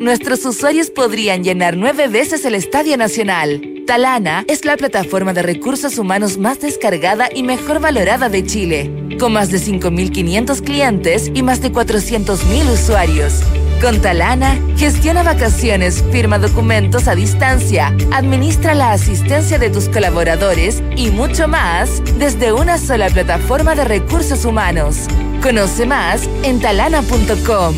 Nuestros 0.00 0.44
usuarios 0.46 0.90
podrían 0.90 1.44
llenar 1.44 1.76
nueve 1.76 2.08
veces 2.08 2.44
el 2.44 2.54
Estadio 2.54 2.96
Nacional. 2.96 3.60
Talana 3.86 4.44
es 4.48 4.64
la 4.64 4.76
plataforma 4.76 5.32
de 5.32 5.42
recursos 5.42 5.98
humanos 5.98 6.38
más 6.38 6.60
descargada 6.60 7.28
y 7.34 7.42
mejor 7.42 7.80
valorada 7.80 8.28
de 8.28 8.44
Chile, 8.44 9.16
con 9.18 9.32
más 9.34 9.50
de 9.50 9.58
5.500 9.58 10.62
clientes 10.64 11.30
y 11.34 11.42
más 11.42 11.60
de 11.60 11.70
400.000 11.70 12.72
usuarios. 12.72 13.42
Con 13.80 14.02
Talana, 14.02 14.58
gestiona 14.76 15.22
vacaciones, 15.22 16.04
firma 16.12 16.38
documentos 16.38 17.08
a 17.08 17.14
distancia, 17.14 17.96
administra 18.12 18.74
la 18.74 18.92
asistencia 18.92 19.58
de 19.58 19.70
tus 19.70 19.88
colaboradores 19.88 20.82
y 20.96 21.10
mucho 21.10 21.48
más 21.48 22.02
desde 22.18 22.52
una 22.52 22.76
sola 22.76 23.08
plataforma 23.08 23.74
de 23.74 23.86
recursos 23.86 24.44
humanos. 24.44 25.06
Conoce 25.42 25.86
más 25.86 26.28
en 26.42 26.60
talana.com. 26.60 27.74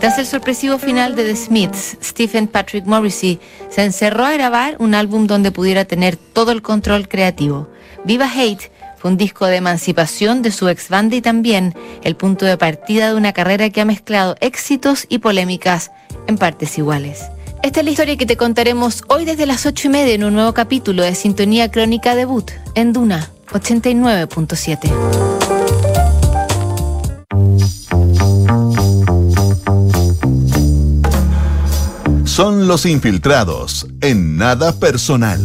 Tras 0.00 0.18
el 0.18 0.24
sorpresivo 0.24 0.78
final 0.78 1.14
de 1.14 1.24
The 1.24 1.36
Smiths, 1.36 1.98
Stephen 2.02 2.48
Patrick 2.48 2.86
Morrissey 2.86 3.38
se 3.68 3.84
encerró 3.84 4.24
a 4.24 4.32
grabar 4.32 4.76
un 4.78 4.94
álbum 4.94 5.26
donde 5.26 5.52
pudiera 5.52 5.84
tener 5.84 6.16
todo 6.16 6.52
el 6.52 6.62
control 6.62 7.06
creativo. 7.06 7.68
Viva 8.04 8.30
Hate 8.30 8.70
un 9.04 9.16
disco 9.16 9.46
de 9.46 9.56
emancipación 9.56 10.42
de 10.42 10.50
su 10.50 10.68
ex 10.68 10.88
banda 10.88 11.16
y 11.16 11.22
también 11.22 11.74
el 12.02 12.16
punto 12.16 12.46
de 12.46 12.56
partida 12.56 13.08
de 13.08 13.14
una 13.14 13.32
carrera 13.32 13.70
que 13.70 13.80
ha 13.80 13.84
mezclado 13.84 14.34
éxitos 14.40 15.06
y 15.08 15.18
polémicas 15.18 15.90
en 16.26 16.38
partes 16.38 16.76
iguales. 16.78 17.22
Esta 17.62 17.80
es 17.80 17.84
la 17.84 17.92
historia 17.92 18.16
que 18.16 18.26
te 18.26 18.36
contaremos 18.36 19.04
hoy 19.08 19.24
desde 19.24 19.46
las 19.46 19.64
ocho 19.66 19.88
y 19.88 19.90
media 19.90 20.14
en 20.14 20.24
un 20.24 20.34
nuevo 20.34 20.52
capítulo 20.52 21.02
de 21.02 21.14
Sintonía 21.14 21.70
Crónica 21.70 22.14
Debut 22.14 22.50
en 22.74 22.92
Duna 22.92 23.30
89.7. 23.52 25.44
Son 32.24 32.66
los 32.66 32.84
infiltrados 32.84 33.86
en 34.00 34.36
nada 34.36 34.72
personal. 34.72 35.40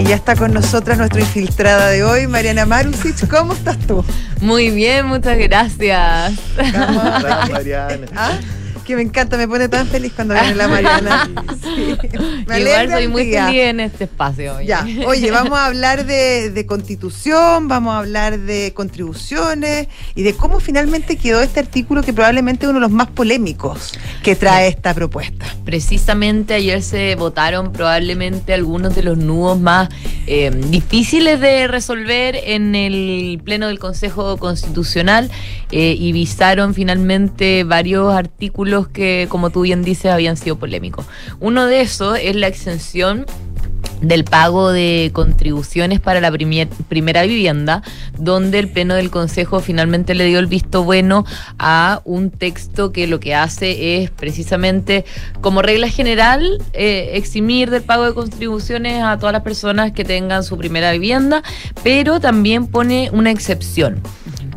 Y 0.00 0.04
ya 0.04 0.14
está 0.14 0.34
con 0.34 0.54
nosotras 0.54 0.96
nuestra 0.96 1.20
infiltrada 1.20 1.90
de 1.90 2.02
hoy, 2.02 2.26
Mariana 2.26 2.64
Marusic. 2.64 3.28
¿Cómo 3.28 3.52
estás 3.52 3.76
tú? 3.86 4.02
Muy 4.40 4.70
bien, 4.70 5.04
muchas 5.04 5.36
gracias. 5.36 6.32
Gracias, 6.56 7.50
Mariana. 7.50 8.06
¿Ah? 8.16 8.32
Que 8.90 8.96
me 8.96 9.02
encanta, 9.02 9.36
me 9.36 9.46
pone 9.46 9.68
tan 9.68 9.86
feliz 9.86 10.12
cuando 10.16 10.34
viene 10.34 10.56
la 10.56 10.66
Mariana. 10.66 11.30
Sí. 11.60 11.96
Me 12.48 12.60
Igual 12.60 12.90
soy 12.90 13.06
muy 13.06 13.30
feliz 13.30 13.60
en 13.60 13.80
este 13.80 14.04
espacio. 14.04 14.56
hoy. 14.56 14.66
Ya, 14.66 14.84
oye, 15.06 15.30
vamos 15.30 15.58
a 15.58 15.66
hablar 15.66 16.06
de, 16.06 16.50
de 16.50 16.66
constitución, 16.66 17.68
vamos 17.68 17.94
a 17.94 17.98
hablar 17.98 18.38
de 18.40 18.72
contribuciones 18.74 19.86
y 20.14 20.22
de 20.22 20.34
cómo 20.34 20.58
finalmente 20.58 21.16
quedó 21.16 21.40
este 21.42 21.60
artículo 21.60 22.02
que 22.02 22.12
probablemente 22.12 22.64
es 22.64 22.70
uno 22.70 22.78
de 22.78 22.86
los 22.86 22.90
más 22.90 23.08
polémicos 23.08 23.92
que 24.24 24.34
trae 24.34 24.68
esta 24.68 24.94
propuesta. 24.94 25.46
Precisamente 25.64 26.54
ayer 26.54 26.82
se 26.82 27.14
votaron 27.14 27.72
probablemente 27.72 28.54
algunos 28.54 28.96
de 28.96 29.02
los 29.02 29.18
nudos 29.18 29.60
más 29.60 29.90
eh, 30.26 30.50
difíciles 30.50 31.40
de 31.40 31.68
resolver 31.68 32.36
en 32.42 32.74
el 32.74 33.40
Pleno 33.44 33.68
del 33.68 33.78
Consejo 33.78 34.38
Constitucional 34.38 35.30
eh, 35.70 35.94
y 35.96 36.10
visaron 36.12 36.74
finalmente 36.74 37.64
varios 37.64 38.12
artículos 38.14 38.79
que, 38.88 39.26
como 39.28 39.50
tú 39.50 39.62
bien 39.62 39.82
dices, 39.82 40.12
habían 40.12 40.36
sido 40.36 40.56
polémicos. 40.56 41.06
Uno 41.40 41.66
de 41.66 41.80
esos 41.80 42.18
es 42.18 42.36
la 42.36 42.46
exención 42.46 43.26
del 44.00 44.24
pago 44.24 44.72
de 44.72 45.10
contribuciones 45.12 46.00
para 46.00 46.20
la 46.20 46.30
primera 46.30 47.22
vivienda, 47.22 47.82
donde 48.18 48.58
el 48.58 48.68
Pleno 48.68 48.94
del 48.94 49.10
Consejo 49.10 49.60
finalmente 49.60 50.14
le 50.14 50.24
dio 50.24 50.38
el 50.38 50.46
visto 50.46 50.84
bueno 50.84 51.24
a 51.58 52.00
un 52.04 52.30
texto 52.30 52.92
que 52.92 53.06
lo 53.06 53.20
que 53.20 53.34
hace 53.34 54.02
es 54.02 54.10
precisamente, 54.10 55.04
como 55.40 55.62
regla 55.62 55.88
general, 55.88 56.62
eh, 56.72 57.10
eximir 57.14 57.70
del 57.70 57.82
pago 57.82 58.06
de 58.06 58.14
contribuciones 58.14 59.02
a 59.02 59.18
todas 59.18 59.32
las 59.32 59.42
personas 59.42 59.92
que 59.92 60.04
tengan 60.04 60.44
su 60.44 60.56
primera 60.56 60.92
vivienda, 60.92 61.42
pero 61.82 62.20
también 62.20 62.66
pone 62.66 63.10
una 63.12 63.30
excepción 63.30 64.00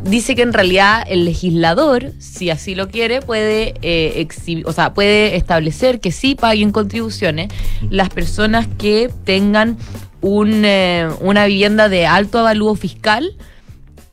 dice 0.04 0.34
que 0.34 0.42
en 0.42 0.52
realidad 0.52 1.02
el 1.08 1.24
legislador, 1.24 2.12
si 2.18 2.50
así 2.50 2.74
lo 2.74 2.88
quiere, 2.88 3.20
puede 3.22 3.74
eh, 3.82 4.24
exhi- 4.26 4.62
o 4.66 4.72
sea, 4.72 4.94
puede 4.94 5.36
establecer 5.36 6.00
que 6.00 6.12
sí 6.12 6.34
paguen 6.34 6.70
contribuciones 6.72 7.48
las 7.90 8.10
personas 8.10 8.66
que 8.78 9.10
tengan 9.24 9.76
un, 10.20 10.64
eh, 10.64 11.08
una 11.20 11.46
vivienda 11.46 11.88
de 11.88 12.06
alto 12.06 12.38
avalúo 12.38 12.74
fiscal 12.76 13.34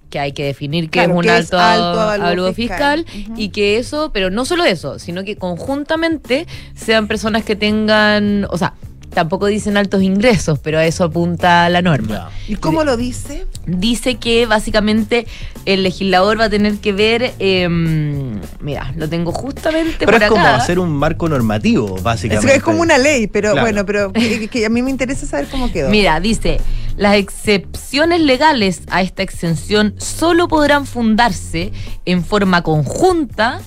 que 0.09 0.19
hay 0.19 0.33
que 0.33 0.43
definir 0.43 0.85
qué 0.89 0.99
Claro, 1.05 1.11
es 1.13 1.17
un 1.19 1.23
que 1.23 1.29
es 1.29 1.35
alto, 1.35 1.57
alto 1.59 1.99
avalúo, 2.01 2.25
avalúo 2.25 2.53
fiscal, 2.53 3.05
fiscal. 3.05 3.33
y 3.39 3.49
que 3.49 3.77
eso, 3.77 4.11
pero 4.13 4.29
no 4.29 4.43
solo 4.43 4.65
eso, 4.65 4.99
sino 4.99 5.23
que 5.23 5.37
conjuntamente 5.37 6.47
sean 6.75 7.07
personas 7.07 7.45
que 7.45 7.55
tengan, 7.55 8.45
o 8.49 8.57
sea, 8.57 8.73
tampoco 9.13 9.45
dicen 9.47 9.77
altos 9.77 10.01
ingresos, 10.03 10.57
pero 10.59 10.79
a 10.79 10.85
eso 10.85 11.03
apunta 11.03 11.67
la 11.69 11.81
norma 11.81 12.29
¿Y 12.47 12.55
cómo 12.55 12.83
lo 12.83 12.97
dice? 12.97 13.45
dice 13.67 14.15
que 14.15 14.45
básicamente 14.45 15.27
el 15.65 15.83
legislador 15.83 16.39
va 16.39 16.45
a 16.45 16.49
tener 16.49 16.75
que 16.77 16.91
ver, 16.93 17.33
eh, 17.39 17.67
mira, 18.59 18.91
lo 18.95 19.07
tengo 19.09 19.31
justamente 19.31 19.97
Pero 20.05 20.11
por 20.13 20.23
es 20.23 20.29
como 20.29 20.45
hacer 20.45 20.79
un 20.79 20.91
marco 20.91 21.29
normativo, 21.29 21.97
Es, 21.97 22.03
básicamente. 22.03 22.47
que 22.47 22.57
es 22.57 22.63
como 22.63 22.81
una 22.81 22.97
ley, 22.97 23.27
pero 23.27 23.51
Claro. 23.51 23.65
bueno, 23.65 23.85
pero 23.85 24.11
que, 24.13 24.47
que 24.47 24.65
a 24.65 24.69
mí 24.69 24.81
me 24.81 24.89
interesa 24.89 25.25
saber 25.25 25.47
cómo 25.49 25.71
quedó. 25.71 25.89
Mira, 25.89 26.19
dice, 26.19 26.59
las 26.97 27.15
excepciones 27.15 28.21
legales 28.21 28.81
a 28.89 29.01
esta 29.01 29.23
exención 29.23 29.93
solo 29.97 30.47
podrán 30.47 30.85
fundarse 30.85 31.71
en 32.05 32.23
forma 32.23 32.61
conjunta 32.63 33.61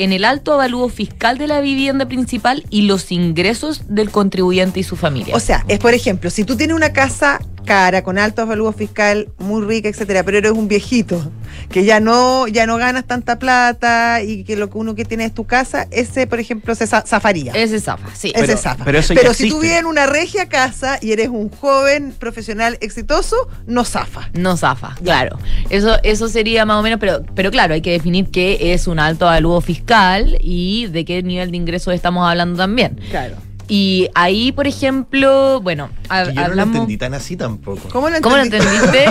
en 0.00 0.12
el 0.12 0.24
alto 0.24 0.54
avalúo 0.54 0.88
fiscal 0.88 1.36
de 1.36 1.46
la 1.46 1.60
vivienda 1.60 2.06
principal 2.06 2.64
y 2.70 2.82
los 2.82 3.12
ingresos 3.12 3.82
del 3.88 4.10
contribuyente 4.10 4.80
y 4.80 4.82
su 4.82 4.96
familia. 4.96 5.36
O 5.36 5.40
sea, 5.40 5.64
es 5.68 5.78
por 5.78 5.92
ejemplo, 5.92 6.30
si 6.30 6.44
tú 6.44 6.56
tienes 6.56 6.74
una 6.74 6.94
casa 6.94 7.40
cara, 7.64 8.02
con 8.02 8.18
alto 8.18 8.42
avalúo 8.42 8.72
fiscal, 8.72 9.28
muy 9.38 9.62
rica, 9.64 9.88
etcétera, 9.88 10.22
pero 10.24 10.38
eres 10.38 10.52
un 10.52 10.68
viejito, 10.68 11.30
que 11.70 11.84
ya 11.84 12.00
no, 12.00 12.46
ya 12.48 12.66
no 12.66 12.76
ganas 12.76 13.04
tanta 13.06 13.38
plata 13.38 14.22
y 14.22 14.44
que 14.44 14.56
lo 14.56 14.70
que 14.70 14.78
uno 14.78 14.94
que 14.94 15.04
tiene 15.04 15.24
es 15.24 15.34
tu 15.34 15.44
casa, 15.46 15.86
ese, 15.90 16.26
por 16.26 16.40
ejemplo, 16.40 16.74
se 16.74 16.86
za- 16.86 17.04
zafaría. 17.06 17.52
Ese 17.52 17.80
zafa, 17.80 18.08
sí. 18.14 18.32
Ese 18.34 18.46
Pero- 18.46 18.58
zafa. 18.58 18.84
pero 18.84 18.98
eso 18.98 19.14
ya 19.14 19.20
Pero 19.20 19.34
si 19.34 19.48
tú 19.48 19.60
vives 19.60 19.78
en 19.78 19.86
una 19.86 20.06
regia 20.06 20.48
casa 20.48 20.98
y 21.00 21.12
eres 21.12 21.28
un 21.28 21.48
joven 21.50 22.12
profesional 22.18 22.78
exitoso, 22.80 23.36
no 23.66 23.84
zafa. 23.84 24.30
No 24.34 24.56
zafa, 24.56 24.94
claro. 25.02 25.38
Eso, 25.70 25.96
eso 26.02 26.28
sería 26.28 26.64
más 26.64 26.76
o 26.78 26.82
menos, 26.82 26.98
pero, 27.00 27.22
pero 27.34 27.50
claro, 27.50 27.74
hay 27.74 27.82
que 27.82 27.92
definir 27.92 28.30
qué 28.30 28.72
es 28.72 28.86
un 28.86 28.98
alto 28.98 29.26
avalúo 29.28 29.60
fiscal 29.60 30.38
y 30.40 30.86
de 30.86 31.04
qué 31.04 31.22
nivel 31.22 31.50
de 31.50 31.56
ingresos 31.56 31.94
estamos 31.94 32.28
hablando 32.28 32.56
también. 32.58 33.00
Claro. 33.10 33.36
Y 33.72 34.08
ahí, 34.16 34.50
por 34.50 34.66
ejemplo, 34.66 35.60
bueno, 35.60 35.90
yo 36.34 36.48
no 36.48 36.54
lo 36.54 36.62
entendí 36.64 36.96
tan 36.96 37.14
así 37.14 37.36
tampoco. 37.36 37.88
¿Cómo 37.88 38.10
lo 38.10 38.20
¿Cómo 38.20 38.36
lo 38.36 38.42
entendiste? 38.42 39.04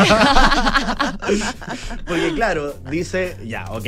Porque 2.06 2.34
claro, 2.34 2.76
dice, 2.92 3.38
ya, 3.46 3.66
ok, 3.72 3.86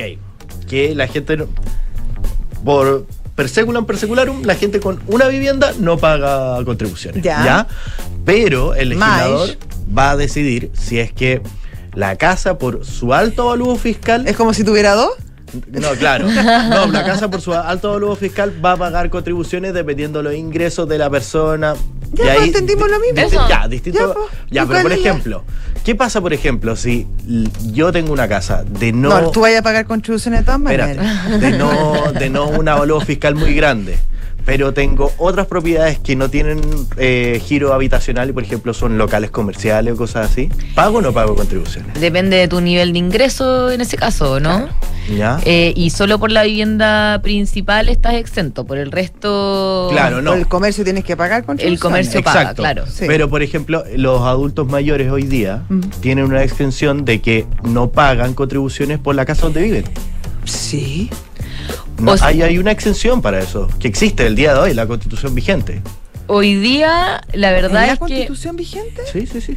que 0.68 0.94
la 0.94 1.08
gente 1.08 1.36
no- 1.36 1.48
por 2.64 3.06
per 3.34 3.48
seculam 3.50 3.84
per 3.84 3.98
secularum, 3.98 4.42
la 4.44 4.54
gente 4.54 4.80
con 4.80 5.00
una 5.08 5.26
vivienda 5.28 5.72
no 5.78 5.98
paga 5.98 6.64
contribuciones. 6.64 7.22
Ya. 7.22 7.66
Pero 8.24 8.74
el 8.74 8.90
legislador 8.90 9.50
va 9.96 10.12
a 10.12 10.16
decidir 10.16 10.70
si 10.74 11.00
es 11.00 11.12
que 11.12 11.42
la 11.94 12.16
casa 12.16 12.56
por 12.56 12.86
su 12.86 13.12
alto 13.12 13.46
valor 13.48 13.76
fiscal. 13.78 14.26
Es 14.26 14.36
como 14.36 14.54
si 14.54 14.64
tuviera 14.64 14.94
dos. 14.94 15.10
No, 15.70 15.90
claro. 15.92 16.26
No, 16.28 16.86
la 16.86 17.04
casa 17.04 17.30
por 17.30 17.40
su 17.40 17.52
alto 17.52 17.92
valor 17.92 18.16
fiscal 18.16 18.52
va 18.64 18.72
a 18.72 18.76
pagar 18.76 19.10
contribuciones 19.10 19.74
dependiendo 19.74 20.18
de 20.20 20.24
los 20.24 20.34
ingresos 20.34 20.88
de 20.88 20.98
la 20.98 21.10
persona. 21.10 21.74
Ya, 22.12 22.34
Y 22.34 22.36
pues, 22.36 22.46
entendimos 22.48 22.90
lo 22.90 23.00
mismo. 23.00 23.20
Eso. 23.20 23.48
Ya, 23.48 23.68
distinto. 23.68 23.98
Ya, 24.50 24.62
Ya, 24.62 24.66
pues, 24.66 24.80
¿y 24.80 24.82
pero 24.82 24.82
por 24.82 24.92
ejemplo, 24.92 25.44
¿qué 25.84 25.94
pasa, 25.94 26.20
por 26.20 26.32
ejemplo, 26.32 26.76
si 26.76 27.06
yo 27.72 27.90
tengo 27.92 28.12
una 28.12 28.28
casa 28.28 28.64
de 28.64 28.92
no. 28.92 29.08
No, 29.08 29.30
tú 29.30 29.40
vayas 29.40 29.60
a 29.60 29.62
pagar 29.62 29.86
contribuciones 29.86 30.40
de 30.40 30.44
todas 30.46 30.60
Espérate, 30.60 30.94
maneras. 30.96 31.40
de 31.40 31.50
no, 31.52 32.12
de 32.12 32.30
no 32.30 32.48
un 32.48 32.64
valor 32.66 33.04
fiscal 33.04 33.34
muy 33.34 33.54
grande. 33.54 33.98
Pero 34.44 34.74
tengo 34.74 35.12
otras 35.18 35.46
propiedades 35.46 35.98
que 35.98 36.16
no 36.16 36.28
tienen 36.28 36.60
eh, 36.96 37.40
giro 37.44 37.72
habitacional 37.72 38.30
y, 38.30 38.32
por 38.32 38.42
ejemplo, 38.42 38.74
son 38.74 38.98
locales 38.98 39.30
comerciales 39.30 39.94
o 39.94 39.96
cosas 39.96 40.30
así. 40.30 40.48
¿Pago 40.74 40.98
o 40.98 41.00
no 41.00 41.12
pago 41.12 41.34
contribuciones? 41.36 41.98
Depende 42.00 42.36
de 42.36 42.48
tu 42.48 42.60
nivel 42.60 42.92
de 42.92 42.98
ingreso 42.98 43.70
en 43.70 43.80
ese 43.80 43.96
caso, 43.96 44.40
¿no? 44.40 44.68
¿Ya? 45.16 45.40
Eh, 45.44 45.72
y 45.76 45.90
solo 45.90 46.18
por 46.18 46.30
la 46.30 46.44
vivienda 46.44 47.20
principal 47.22 47.88
estás 47.88 48.14
exento, 48.14 48.64
por 48.64 48.78
el 48.78 48.92
resto... 48.92 49.88
Claro, 49.90 50.22
no. 50.22 50.30
Por 50.30 50.38
el 50.38 50.48
comercio 50.48 50.84
tienes 50.84 51.04
que 51.04 51.16
pagar 51.16 51.44
contribuciones. 51.44 51.78
El 51.78 51.80
comercio 51.80 52.22
paga, 52.22 52.40
Exacto. 52.42 52.62
claro. 52.62 52.84
Sí. 52.86 53.04
Pero, 53.06 53.28
por 53.28 53.42
ejemplo, 53.42 53.84
los 53.96 54.22
adultos 54.22 54.66
mayores 54.68 55.10
hoy 55.10 55.24
día 55.24 55.62
tienen 56.00 56.24
una 56.24 56.42
extensión 56.42 57.04
de 57.04 57.20
que 57.20 57.46
no 57.62 57.90
pagan 57.90 58.34
contribuciones 58.34 58.98
por 58.98 59.14
la 59.14 59.24
casa 59.24 59.42
donde 59.42 59.62
viven. 59.62 59.84
Sí. 60.44 61.10
No, 61.98 62.12
O 62.12 62.16
sea- 62.16 62.28
hay, 62.28 62.42
hay 62.42 62.58
una 62.58 62.70
exención 62.70 63.22
para 63.22 63.40
eso, 63.40 63.68
que 63.78 63.88
existe 63.88 64.26
el 64.26 64.34
día 64.34 64.54
de 64.54 64.60
hoy, 64.60 64.74
la 64.74 64.86
constitución 64.86 65.34
vigente. 65.34 65.82
Hoy 66.28 66.54
día, 66.54 67.20
la 67.32 67.54
¿Es 67.56 67.62
verdad 67.62 67.72
la 67.72 67.86
es 67.86 67.92
que... 67.94 67.98
constitución 67.98 68.56
vigente? 68.56 69.02
Sí, 69.12 69.26
sí, 69.26 69.40
sí. 69.40 69.56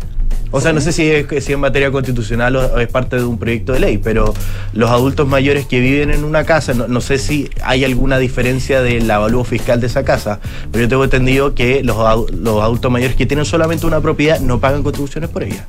O 0.51 0.61
sea, 0.61 0.71
no 0.73 0.79
sé 0.79 0.91
si 0.93 1.09
es, 1.09 1.25
si 1.43 1.51
es 1.53 1.57
materia 1.59 1.91
constitucional 1.91 2.55
o, 2.55 2.65
o 2.75 2.79
es 2.79 2.87
parte 2.87 3.17
de 3.17 3.23
un 3.23 3.37
proyecto 3.37 3.73
de 3.73 3.79
ley, 3.79 3.97
pero 3.97 4.33
los 4.73 4.89
adultos 4.89 5.27
mayores 5.27 5.65
que 5.65 5.79
viven 5.79 6.11
en 6.11 6.23
una 6.23 6.43
casa, 6.45 6.73
no, 6.73 6.87
no 6.87 7.01
sé 7.01 7.17
si 7.17 7.49
hay 7.63 7.83
alguna 7.83 8.19
diferencia 8.19 8.81
del 8.81 9.09
avalúo 9.09 9.43
fiscal 9.43 9.81
de 9.81 9.87
esa 9.87 10.05
casa, 10.05 10.39
pero 10.71 10.83
yo 10.85 10.89
tengo 10.89 11.03
entendido 11.03 11.55
que 11.55 11.83
los, 11.83 12.31
los 12.31 12.61
adultos 12.61 12.91
mayores 12.91 13.15
que 13.15 13.25
tienen 13.25 13.45
solamente 13.45 13.85
una 13.85 13.99
propiedad 14.01 14.39
no 14.39 14.59
pagan 14.59 14.81
contribuciones 14.83 15.29
por 15.29 15.43
ella. 15.43 15.65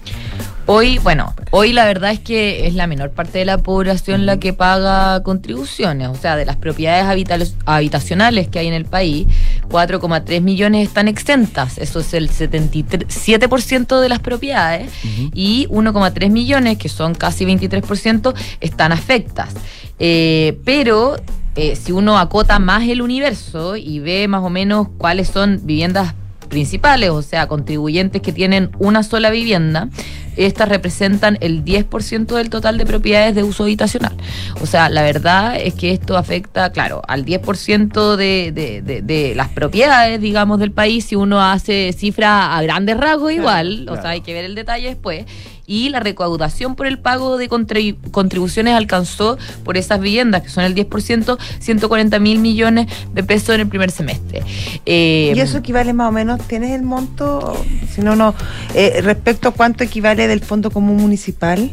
Hoy, 0.69 0.99
bueno, 0.99 1.33
hoy 1.53 1.73
la 1.73 1.85
verdad 1.85 2.11
es 2.11 2.19
que 2.19 2.67
es 2.67 2.75
la 2.75 2.89
menor 2.89 3.13
parte 3.13 3.39
de 3.39 3.45
la 3.45 3.59
población 3.59 4.27
la 4.27 4.41
que 4.41 4.53
paga 4.53 5.23
contribuciones, 5.23 6.09
o 6.09 6.17
sea, 6.17 6.35
de 6.35 6.45
las 6.45 6.57
propiedades 6.57 7.25
habitacionales 7.67 8.49
que 8.49 8.59
hay 8.59 8.67
en 8.67 8.75
el 8.75 8.85
país, 8.85 9.29
4,3 9.69 10.41
millones 10.41 10.89
están 10.89 11.07
exentas, 11.07 11.79
eso 11.79 12.01
es 12.01 12.13
el 12.15 12.31
77% 12.31 14.01
de 14.01 14.09
las 14.09 14.19
propiedades, 14.19 14.91
y 15.33 15.69
1,3 15.69 16.31
millones, 16.31 16.79
que 16.79 16.89
son 16.89 17.15
casi 17.15 17.45
23%, 17.45 18.35
están 18.61 18.91
afectas. 18.91 19.55
Eh, 20.01 20.59
pero 20.65 21.17
eh, 21.55 21.77
si 21.77 21.93
uno 21.93 22.19
acota 22.19 22.59
más 22.59 22.89
el 22.89 23.03
universo 23.03 23.77
y 23.77 24.01
ve 24.01 24.27
más 24.27 24.43
o 24.43 24.51
menos 24.51 24.89
cuáles 24.99 25.29
son 25.29 25.61
viviendas 25.63 26.15
principales, 26.49 27.11
o 27.11 27.23
sea, 27.23 27.47
contribuyentes 27.47 28.21
que 28.21 28.33
tienen 28.33 28.71
una 28.79 29.03
sola 29.03 29.31
vivienda, 29.31 29.89
estas 30.37 30.69
representan 30.69 31.39
el 31.41 31.65
10% 31.65 32.27
del 32.27 32.51
total 32.51 32.79
de 32.79 32.87
propiedades 32.87 33.35
de 33.35 33.43
uso 33.43 33.65
habitacional. 33.65 34.17
O 34.61 34.67
sea, 34.67 34.89
la 34.89 35.03
verdad 35.03 35.57
es 35.61 35.75
que 35.75 35.93
esto 35.93 36.17
afecta, 36.17 36.71
claro, 36.71 37.03
al 37.09 37.25
10% 37.25 38.17
de, 38.17 38.53
de, 38.53 38.83
de, 38.83 39.03
de 39.03 39.35
las 39.35 39.49
propiedades, 39.49 40.21
digamos, 40.21 40.59
del 40.59 40.73
país, 40.73 41.07
si 41.07 41.17
uno 41.17 41.43
hace 41.43 41.93
cifra 41.93 42.57
a 42.57 42.63
grandes 42.63 42.97
rasgos 42.97 43.33
igual, 43.33 43.83
o 43.83 43.93
claro. 43.93 44.03
sea, 44.03 44.11
hay 44.13 44.21
que 44.21 44.35
ver 44.35 44.45
el 44.45 44.55
detalle 44.55 44.89
después. 44.89 45.25
Y 45.67 45.89
la 45.89 46.01
recaudación 46.01 46.77
por 46.77 46.87
el 46.87 46.99
pago 46.99 47.39
de 47.39 47.49
contribu- 47.49 47.97
contribuciones 48.13 48.75
alcanzó 48.75 49.37
por 49.65 49.77
esas 49.77 50.01
viviendas, 50.01 50.43
que 50.43 50.49
son 50.49 50.65
el 50.65 50.75
10%, 50.75 51.39
140 51.59 52.19
mil 52.21 52.39
millones 52.39 52.87
de 53.13 53.25
pesos 53.25 53.55
en 53.57 53.63
el 53.63 53.67
primer 53.69 53.91
semestre. 53.91 54.43
Eh, 54.85 55.33
¿Y 55.35 55.41
eso 55.41 55.59
equivale 55.59 55.93
más 55.93 56.09
o 56.09 56.13
menos? 56.13 56.41
¿Tienes 56.47 56.71
el 56.71 56.83
monto? 56.83 57.57
Si 57.93 58.01
no, 58.01 58.15
no. 58.15 58.35
Eh, 58.75 59.01
respecto 59.03 59.49
a 59.49 59.51
cuánto 59.53 59.83
equivale 59.83 60.29
del 60.29 60.41
Fondo 60.41 60.71
Común 60.71 60.99
Municipal. 60.99 61.71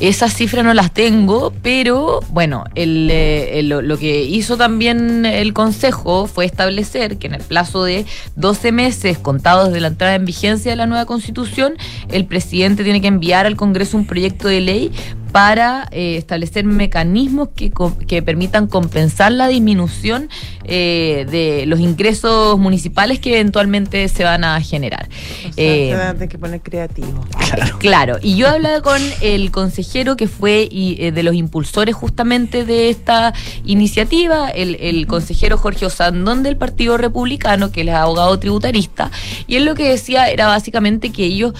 Esas 0.00 0.34
cifras 0.34 0.64
no 0.64 0.74
las 0.74 0.92
tengo, 0.92 1.52
pero 1.62 2.20
bueno, 2.30 2.64
el, 2.74 3.08
eh, 3.12 3.60
el- 3.60 3.68
lo 3.68 3.98
que 3.98 4.22
hizo 4.24 4.56
también 4.56 5.24
el 5.26 5.52
Consejo 5.52 6.26
fue 6.26 6.44
establecer 6.46 7.16
que 7.18 7.26
en 7.28 7.34
el 7.34 7.42
plazo 7.42 7.84
de 7.84 8.06
12 8.34 8.72
meses 8.72 9.18
contados 9.18 9.72
de 9.72 9.80
la 9.80 9.88
entrada 9.88 10.14
en 10.14 10.24
vigencia 10.24 10.72
de 10.72 10.76
la 10.76 10.86
nueva 10.86 11.04
Constitución, 11.06 11.74
el 12.08 12.24
presidente 12.24 12.82
tiene 12.82 13.00
que 13.00 13.06
enviar 13.08 13.35
al 13.44 13.56
Congreso 13.56 13.98
un 13.98 14.06
proyecto 14.06 14.48
de 14.48 14.62
ley 14.62 14.92
para 15.36 15.86
eh, 15.90 16.16
establecer 16.16 16.64
mecanismos 16.64 17.50
que, 17.54 18.22
permitan 18.22 18.68
compensar 18.68 19.32
la 19.32 19.48
disminución 19.48 20.30
eh, 20.64 21.26
de 21.30 21.66
los 21.66 21.78
ingresos 21.78 22.58
municipales 22.58 23.18
que 23.18 23.34
eventualmente 23.34 24.08
se 24.08 24.24
van 24.24 24.44
a 24.44 24.58
generar. 24.62 25.10
O 25.10 25.52
sea, 25.52 25.52
Eh, 25.58 25.88
se 25.90 25.96
van 25.96 26.06
a 26.06 26.12
tener 26.14 26.28
que 26.30 26.38
poner 26.38 26.62
creativo. 26.62 27.22
Claro, 27.78 28.16
y 28.22 28.36
yo 28.36 28.48
hablaba 28.48 28.80
con 28.80 29.00
el 29.20 29.50
consejero 29.50 30.16
que 30.16 30.26
fue 30.26 30.66
y, 30.70 30.96
eh, 31.04 31.12
de 31.12 31.22
los 31.22 31.34
impulsores 31.34 31.94
justamente 31.94 32.64
de 32.64 32.88
esta 32.88 33.34
iniciativa, 33.64 34.48
el, 34.48 34.76
el 34.76 35.06
consejero 35.06 35.58
Jorge 35.58 35.84
Osandón 35.84 36.44
del 36.44 36.56
Partido 36.56 36.96
Republicano, 36.96 37.70
que 37.70 37.82
él 37.82 37.90
es 37.90 37.94
abogado 37.94 38.38
tributarista, 38.38 39.10
y 39.46 39.56
él 39.56 39.66
lo 39.66 39.74
que 39.74 39.90
decía 39.90 40.30
era 40.30 40.46
básicamente 40.46 41.12
que 41.12 41.24
ellos 41.24 41.52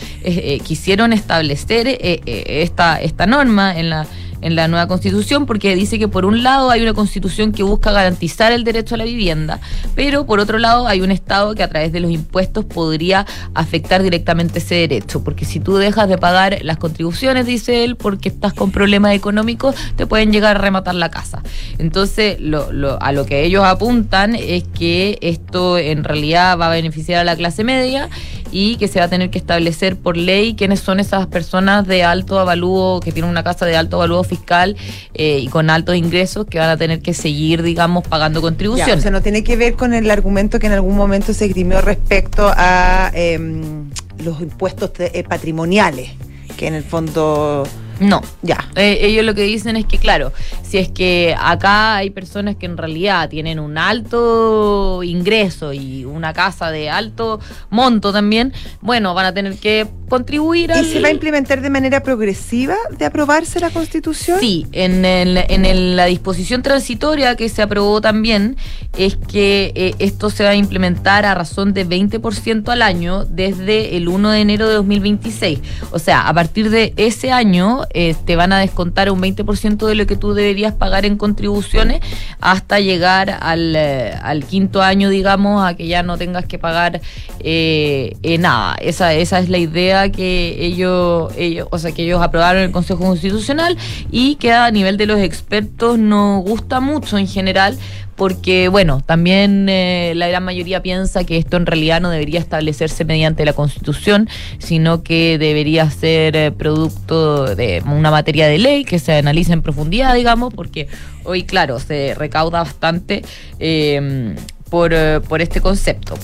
quisieron 0.65 1.13
establecer 1.13 1.66
eh, 1.69 2.21
eh, 2.27 2.45
esta, 2.63 3.01
esta 3.01 3.27
norma 3.27 3.79
en 3.79 3.91
la 3.91 4.07
en 4.43 4.55
la 4.55 4.69
nueva 4.69 4.87
constitución 4.87 5.47
porque 5.47 5.75
dice 5.75 5.99
que 5.99 6.09
por 6.09 6.27
un 6.27 6.43
lado 6.43 6.71
hay 6.71 6.83
una 6.83 6.93
constitución 6.93 7.53
que 7.53 7.63
busca 7.63 7.91
garantizar 7.91 8.53
el 8.53 8.65
derecho 8.65 8.95
a 8.95 8.99
la 8.99 9.05
vivienda, 9.05 9.61
pero 9.95 10.27
por 10.27 10.41
otro 10.41 10.59
lado 10.59 10.87
hay 10.87 11.01
un 11.01 11.11
Estado 11.11 11.55
que 11.55 11.63
a 11.63 11.69
través 11.71 11.91
de 11.91 12.01
los 12.01 12.11
impuestos 12.11 12.67
podría 12.67 13.27
afectar 13.55 14.03
directamente 14.03 14.59
ese 14.59 14.75
derecho, 14.75 15.25
porque 15.25 15.47
si 15.47 15.59
tú 15.59 15.79
dejas 15.79 16.09
de 16.11 16.19
pagar 16.19 16.59
las 16.63 16.77
contribuciones, 16.77 17.47
dice 17.47 17.83
él, 17.83 17.97
porque 17.97 18.29
estás 18.29 18.53
con 18.53 18.71
problemas 18.73 19.15
económicos, 19.15 19.75
te 19.97 20.07
pueden 20.07 20.31
llegar 20.33 20.57
a 20.57 20.61
rematar 20.61 20.95
la 20.97 21.11
casa. 21.11 21.43
Entonces, 21.79 22.39
lo, 22.39 22.71
lo- 22.73 23.03
a 23.03 23.13
lo 23.13 23.25
que 23.25 23.43
ellos 23.43 23.65
apuntan 23.65 24.35
es 24.35 24.65
que 24.79 25.19
esto 25.23 25.79
en 25.79 26.05
realidad 26.05 26.59
va 26.59 26.67
a 26.67 26.71
beneficiar 26.71 27.21
a 27.21 27.25
la 27.25 27.37
clase 27.37 27.65
media 27.65 28.11
y 28.51 28.77
que 28.77 28.89
se 28.89 28.99
va 28.99 29.07
a 29.07 29.09
tener 29.09 29.31
que 29.31 29.39
establecer 29.39 29.97
por 29.97 30.17
ley 30.17 30.55
quiénes 30.55 30.81
son 30.81 31.01
esas 31.01 31.27
personas 31.27 31.87
de 31.87 32.05
alto 32.05 32.39
avalúo, 32.39 33.01
que 33.01 33.13
tienen 33.13 33.31
una 33.31 33.43
casa 33.43 33.67
de 33.67 33.77
alto 33.77 33.97
avalúo 33.97 34.25
fiscal 34.25 34.77
eh, 35.15 35.39
y 35.41 35.49
con 35.49 35.71
altos 35.71 35.97
ingresos 35.97 36.47
que 36.47 36.59
van 36.59 36.71
a 36.71 36.77
tener 36.77 37.01
que 37.01 37.15
seguir, 37.15 37.63
digamos, 37.63 38.07
pagando 38.07 38.41
Ya, 38.41 38.43
contribuciones. 38.43 38.99
o 38.99 39.01
sea, 39.01 39.11
no 39.11 39.23
tiene 39.23 39.43
que 39.45 39.57
ver 39.57 39.75
con 39.75 39.95
el 39.95 40.11
argumento 40.11 40.59
que 40.59 40.67
en 40.67 40.73
algún 40.73 40.97
momento 40.97 41.33
se 41.35 41.47
esgrimió 41.47 41.81
respecto 41.81 42.51
a 42.57 43.11
em, 43.15 43.91
los 44.25 44.41
impuestos 44.41 44.91
eh, 44.99 45.25
patrimoniales, 45.29 46.11
que 46.57 46.67
en 46.67 46.75
el 46.75 46.85
fondo 46.85 47.65
No. 48.01 48.21
Ya. 48.43 48.69
Eh, 48.77 48.99
ellos 49.03 49.25
lo 49.25 49.35
que 49.35 49.43
dicen 49.43 49.77
es 49.77 49.87
que, 49.87 49.99
claro, 49.99 50.33
si 50.63 50.79
es 50.79 50.89
que 50.91 51.35
acá 51.39 51.97
hay 51.97 52.11
personas 52.11 52.57
que 52.57 52.67
en 52.67 52.77
realidad 52.77 53.29
tienen 53.29 53.59
un 53.59 53.79
alto 53.79 55.03
ingreso 55.03 55.73
y 55.73 56.05
una 56.05 56.33
casa 56.33 56.71
de 56.71 56.91
alto 56.91 57.41
monto 57.71 58.13
también, 58.13 58.53
bueno, 58.81 59.15
van 59.15 59.27
a 59.27 59.35
tener 59.35 59.57
que 59.59 59.87
contribuir 60.09 60.71
¿Y 60.71 60.79
al... 60.79 60.85
se 60.85 61.01
va 61.01 61.09
a 61.09 61.11
implementar 61.11 61.61
de 61.61 61.71
manera 61.71 62.03
progresiva 62.03 62.77
de 62.99 63.05
aprobarse 63.07 63.61
la 63.61 63.71
Constitución? 63.71 64.39
Sí, 64.41 64.67
en, 64.73 65.05
el- 65.05 65.39
en 65.49 65.65
el- 65.65 65.97
la 65.97 66.07
disposición 66.07 66.63
transitoria 66.63 67.35
que 67.37 67.49
se 67.49 67.63
aprobó 67.63 68.01
también 68.01 68.57
es 68.99 69.17
que 69.17 69.73
eh, 69.75 69.95
esto 69.99 70.31
se 70.31 70.45
va 70.45 70.51
a 70.51 70.55
implementar 70.55 71.25
a 71.25 71.35
razón 71.35 71.73
de 71.75 71.87
20% 71.87 72.69
al 72.69 72.83
año 72.83 73.25
desde 73.25 73.97
el 73.97 74.09
1 74.09 74.31
de 74.31 74.41
enero 74.41 74.69
de 74.69 74.75
2026. 74.75 75.61
O 75.93 75.99
sea, 75.99 76.29
a 76.29 76.35
partir 76.35 76.71
de 76.71 76.93
ese 76.97 77.33
año 77.33 77.81
te 77.93 78.37
van 78.37 78.53
a 78.53 78.59
descontar 78.59 79.11
un 79.11 79.21
20% 79.21 79.87
de 79.87 79.95
lo 79.95 80.07
que 80.07 80.17
tú 80.17 80.35
deberías 80.35 80.75
pagar 80.75 81.05
en 81.05 81.17
contribuciones 81.17 82.01
hasta 82.41 82.81
llegar 82.81 83.39
al, 83.41 83.75
eh, 83.77 84.15
quinto 84.49 84.83
año, 84.83 85.09
digamos, 85.09 85.67
a 85.67 85.75
que 85.75 85.87
ya 85.87 86.03
no 86.03 86.19
tengas 86.19 86.47
que 86.47 86.59
pagar 86.59 87.01
eh, 87.41 88.17
eh, 88.23 88.39
nada. 88.39 88.77
Esa, 88.81 89.15
esa 89.15 89.39
es 89.39 89.49
la 89.49 89.59
idea 89.59 90.11
que 90.11 90.57
ellos, 90.65 91.33
ellos, 91.37 91.69
o 91.71 91.79
sea, 91.79 91.93
que 91.93 92.05
ellos 92.05 92.23
aprobaron 92.23 92.63
en 92.63 92.69
el 92.69 92.73
Consejo 92.73 93.01
Constitucional 93.01 93.77
y 94.11 94.37
que 94.37 94.53
a 94.53 94.71
nivel 94.71 94.97
de 94.97 95.07
los 95.07 95.21
expertos 95.21 95.99
nos 95.99 96.43
gusta 96.43 96.81
mucho 96.81 97.19
en 97.19 97.27
general 97.27 97.79
porque, 98.17 98.69
bueno, 98.69 99.03
también 99.05 99.69
eh, 99.69 100.13
la 100.17 100.27
gran 100.29 100.43
mayoría 100.43 100.83
piensa 100.83 101.25
que 101.25 101.37
esto 101.37 101.57
en 101.57 101.67
realidad 101.67 102.01
no 102.01 102.11
debería 102.11 102.41
establecerse 102.41 103.05
mediante 103.05 103.45
la 103.45 103.53
Constitución, 103.53 104.29
sino 104.59 105.03
que 105.03 105.39
debería 105.39 105.91
ser 105.91 106.35
eh, 106.35 106.51
producto 106.51 107.55
de 107.55 107.83
una 107.87 108.11
materia 108.11 108.49
de 108.49 108.59
ley 108.59 108.85
que 108.85 108.99
se 108.99 109.19
analice 109.19 109.53
en 109.53 109.63
profundidad, 109.63 110.15
digamos, 110.15 110.55
porque 110.55 110.89
hoy, 111.25 111.45
claro, 111.45 111.79
se 111.79 112.15
recauda 112.15 112.63
bastante 112.63 113.23
eh, 113.59 114.35
por, 114.71 114.93
eh, 114.93 115.21
por 115.21 115.43
este 115.43 115.61
concepto. 115.61 116.15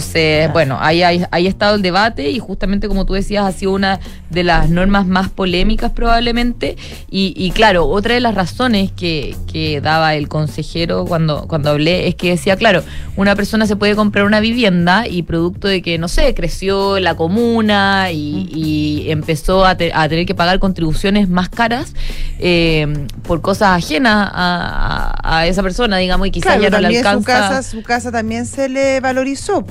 Entonces, 0.00 0.52
bueno, 0.52 0.78
ahí, 0.80 1.02
ahí, 1.02 1.24
ahí 1.32 1.46
ha 1.46 1.48
estado 1.48 1.74
el 1.74 1.82
debate 1.82 2.30
y 2.30 2.38
justamente 2.38 2.86
como 2.86 3.04
tú 3.06 3.14
decías, 3.14 3.44
ha 3.44 3.50
sido 3.50 3.72
una 3.72 3.98
de 4.30 4.44
las 4.44 4.70
normas 4.70 5.04
más 5.04 5.30
polémicas 5.30 5.90
probablemente. 5.90 6.76
Y, 7.10 7.34
y 7.36 7.50
claro, 7.50 7.86
otra 7.88 8.14
de 8.14 8.20
las 8.20 8.36
razones 8.36 8.92
que, 8.92 9.34
que 9.52 9.80
daba 9.80 10.14
el 10.14 10.28
consejero 10.28 11.04
cuando, 11.06 11.48
cuando 11.48 11.70
hablé 11.70 12.06
es 12.06 12.14
que 12.14 12.30
decía, 12.30 12.54
claro, 12.54 12.84
una 13.16 13.34
persona 13.34 13.66
se 13.66 13.74
puede 13.74 13.96
comprar 13.96 14.26
una 14.26 14.38
vivienda 14.38 15.08
y 15.08 15.24
producto 15.24 15.66
de 15.66 15.82
que, 15.82 15.98
no 15.98 16.06
sé, 16.06 16.34
creció 16.34 17.00
la 17.00 17.16
comuna 17.16 18.12
y, 18.12 18.48
y 18.54 19.10
empezó 19.10 19.64
a, 19.66 19.76
te- 19.76 19.90
a 19.92 20.08
tener 20.08 20.24
que 20.24 20.36
pagar 20.36 20.60
contribuciones 20.60 21.28
más 21.28 21.48
caras 21.48 21.94
eh, 22.38 22.86
por 23.26 23.40
cosas 23.40 23.70
ajenas 23.76 24.30
a, 24.32 25.16
a- 25.20 25.38
a 25.40 25.46
esa 25.48 25.64
persona, 25.64 25.96
digamos, 25.96 26.28
y 26.28 26.30
quizás 26.30 26.46
Claro, 26.58 26.62
ya 26.62 26.70
no 26.70 26.78
le 26.88 26.98
alcanza. 26.98 27.18
su 27.18 27.24
casa, 27.24 27.62
su 27.64 27.82
casa 27.82 28.12
también 28.12 28.46
se 28.46 28.68
le 28.68 29.00
valorizó. 29.00 29.64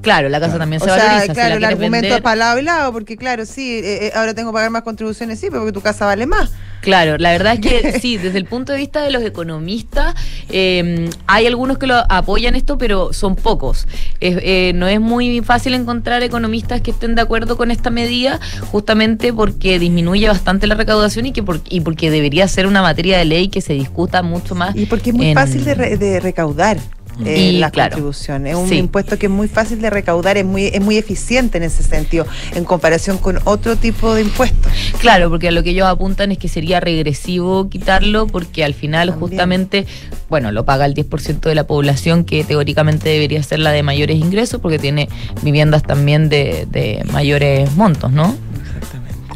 Claro, 0.00 0.28
la 0.28 0.38
casa 0.40 0.58
también 0.58 0.80
O 0.80 0.84
se 0.84 0.90
sea, 0.92 0.98
valoriza. 1.04 1.26
si 1.26 1.32
claro, 1.32 1.50
la 1.50 1.56
el 1.56 1.64
argumento 1.74 2.02
vender. 2.02 2.12
es 2.12 2.20
para 2.22 2.36
lado 2.36 2.58
y 2.58 2.62
lado, 2.62 2.92
porque 2.92 3.16
claro, 3.16 3.44
sí, 3.46 3.78
eh, 3.78 4.06
eh, 4.06 4.12
ahora 4.14 4.32
tengo 4.34 4.50
que 4.50 4.54
pagar 4.54 4.70
más 4.70 4.82
contribuciones, 4.82 5.40
sí, 5.40 5.46
pero 5.50 5.60
porque 5.62 5.72
tu 5.72 5.80
casa 5.80 6.06
vale 6.06 6.26
más. 6.26 6.50
Claro, 6.80 7.18
la 7.18 7.32
verdad 7.32 7.54
es 7.54 7.60
que 7.60 7.98
sí, 8.00 8.16
desde 8.16 8.38
el 8.38 8.44
punto 8.44 8.72
de 8.72 8.78
vista 8.78 9.02
de 9.02 9.10
los 9.10 9.22
economistas, 9.24 10.14
eh, 10.48 11.10
hay 11.26 11.46
algunos 11.46 11.78
que 11.78 11.86
lo 11.88 11.96
apoyan 12.08 12.54
esto, 12.54 12.78
pero 12.78 13.12
son 13.12 13.34
pocos. 13.34 13.86
Es- 14.20 14.38
eh, 14.42 14.72
no 14.76 14.86
es 14.86 15.00
muy 15.00 15.40
fácil 15.42 15.74
encontrar 15.74 16.22
economistas 16.22 16.80
que 16.80 16.92
estén 16.92 17.14
de 17.16 17.22
acuerdo 17.22 17.56
con 17.56 17.70
esta 17.72 17.90
medida, 17.90 18.38
justamente 18.70 19.32
porque 19.32 19.78
disminuye 19.80 20.28
bastante 20.28 20.66
la 20.68 20.76
recaudación 20.76 21.26
y 21.26 21.32
que 21.32 21.42
por- 21.42 21.60
y 21.68 21.80
porque 21.80 22.10
debería 22.10 22.46
ser 22.46 22.66
una 22.66 22.82
materia 22.82 23.18
de 23.18 23.24
ley 23.24 23.48
que 23.48 23.60
se 23.60 23.72
discuta 23.72 24.22
mucho 24.22 24.54
más. 24.54 24.76
Y 24.76 24.86
porque 24.86 25.10
es 25.10 25.16
muy 25.16 25.26
en- 25.28 25.34
fácil 25.34 25.64
de, 25.64 25.74
re- 25.74 25.96
de 25.96 26.20
recaudar. 26.20 26.78
Eh, 27.24 27.38
Y, 27.38 27.58
las 27.58 27.72
claro, 27.72 27.90
contribuciones. 27.92 28.52
Es 28.54 28.58
un 28.58 28.68
sí. 28.68 28.76
impuesto 28.76 29.18
que 29.18 29.26
es 29.26 29.32
muy 29.32 29.48
fácil 29.48 29.80
de 29.80 29.90
recaudar, 29.90 30.36
es 30.36 30.44
muy, 30.44 30.66
es 30.66 30.80
muy 30.80 30.96
eficiente 30.96 31.58
en 31.58 31.64
ese 31.64 31.82
sentido, 31.82 32.26
en 32.54 32.64
comparación 32.64 33.18
con 33.18 33.38
otro 33.44 33.76
tipo 33.76 34.14
de 34.14 34.22
impuestos. 34.22 34.72
Claro, 35.00 35.30
porque 35.30 35.48
a 35.48 35.50
lo 35.50 35.62
que 35.62 35.70
ellos 35.70 35.86
apuntan 35.86 36.32
es 36.32 36.38
que 36.38 36.48
sería 36.48 36.80
regresivo 36.80 37.68
quitarlo 37.68 38.26
porque 38.26 38.64
al 38.64 38.74
final 38.74 39.10
justamente, 39.10 39.86
bueno, 40.28 40.52
lo 40.52 40.64
paga 40.64 40.86
el 40.86 40.94
10% 40.94 41.40
de 41.40 41.54
la 41.54 41.66
población 41.66 42.24
que 42.24 42.44
teóricamente 42.44 43.08
debería 43.08 43.42
ser 43.42 43.60
la 43.60 43.70
de 43.70 43.82
mayores 43.82 44.18
ingresos 44.18 44.60
porque 44.60 44.78
tiene 44.78 45.08
viviendas 45.42 45.82
también 45.82 46.28
de, 46.28 46.66
de 46.70 47.04
mayores 47.12 47.72
montos, 47.76 48.10
¿no? 48.12 48.36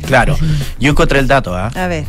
Claro. 0.07 0.37
Yo 0.79 0.91
encontré 0.91 1.19
el 1.21 1.29
dato, 1.29 1.55
¿ah? 1.55 1.71
A 1.75 1.87
ver. 1.87 2.05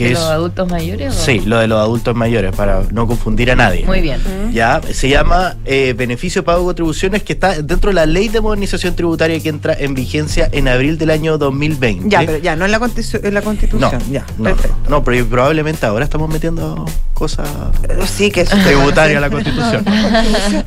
Que 0.00 0.06
¿De 0.06 0.12
es. 0.12 0.18
los 0.18 0.28
adultos 0.30 0.66
mayores? 0.70 1.14
o? 1.14 1.18
Sí, 1.24 1.40
lo 1.40 1.58
de 1.58 1.66
los 1.66 1.78
adultos 1.78 2.14
mayores, 2.16 2.56
para 2.56 2.82
no 2.90 3.06
confundir 3.06 3.50
a 3.50 3.54
nadie. 3.56 3.84
Muy 3.84 4.00
bien. 4.00 4.18
Ya, 4.50 4.80
se 4.92 5.10
llama 5.10 5.56
eh, 5.66 5.94
beneficio 5.96 6.42
pago 6.42 6.60
de 6.60 6.64
contribuciones 6.64 7.22
que 7.22 7.34
está 7.34 7.60
dentro 7.60 7.90
de 7.90 7.94
la 7.94 8.06
ley 8.06 8.28
de 8.28 8.40
modernización 8.40 8.96
tributaria 8.96 9.38
que 9.40 9.50
entra 9.50 9.74
en 9.78 9.92
vigencia 9.94 10.48
en 10.52 10.68
abril 10.68 10.96
del 10.96 11.10
año 11.10 11.36
2020. 11.36 12.08
Ya, 12.08 12.20
pero 12.24 12.38
ya, 12.38 12.56
no 12.56 12.64
en 12.64 12.70
la, 12.72 12.80
constitu- 12.80 13.20
en 13.22 13.34
la 13.34 13.40
no, 13.40 13.44
constitución. 13.44 14.02
ya, 14.10 14.24
no, 14.38 14.44
perfecto. 14.44 14.76
no, 14.88 15.04
pero 15.04 15.26
probablemente 15.26 15.84
ahora 15.84 16.04
estamos 16.04 16.30
metiendo 16.30 16.86
cosas 17.12 17.46
Pero 17.86 18.06
sí 18.06 18.30
que 18.30 18.40
eso 18.40 18.56
tributarias 18.64 19.18
a 19.18 19.20
la 19.20 19.28
constitución. 19.28 19.84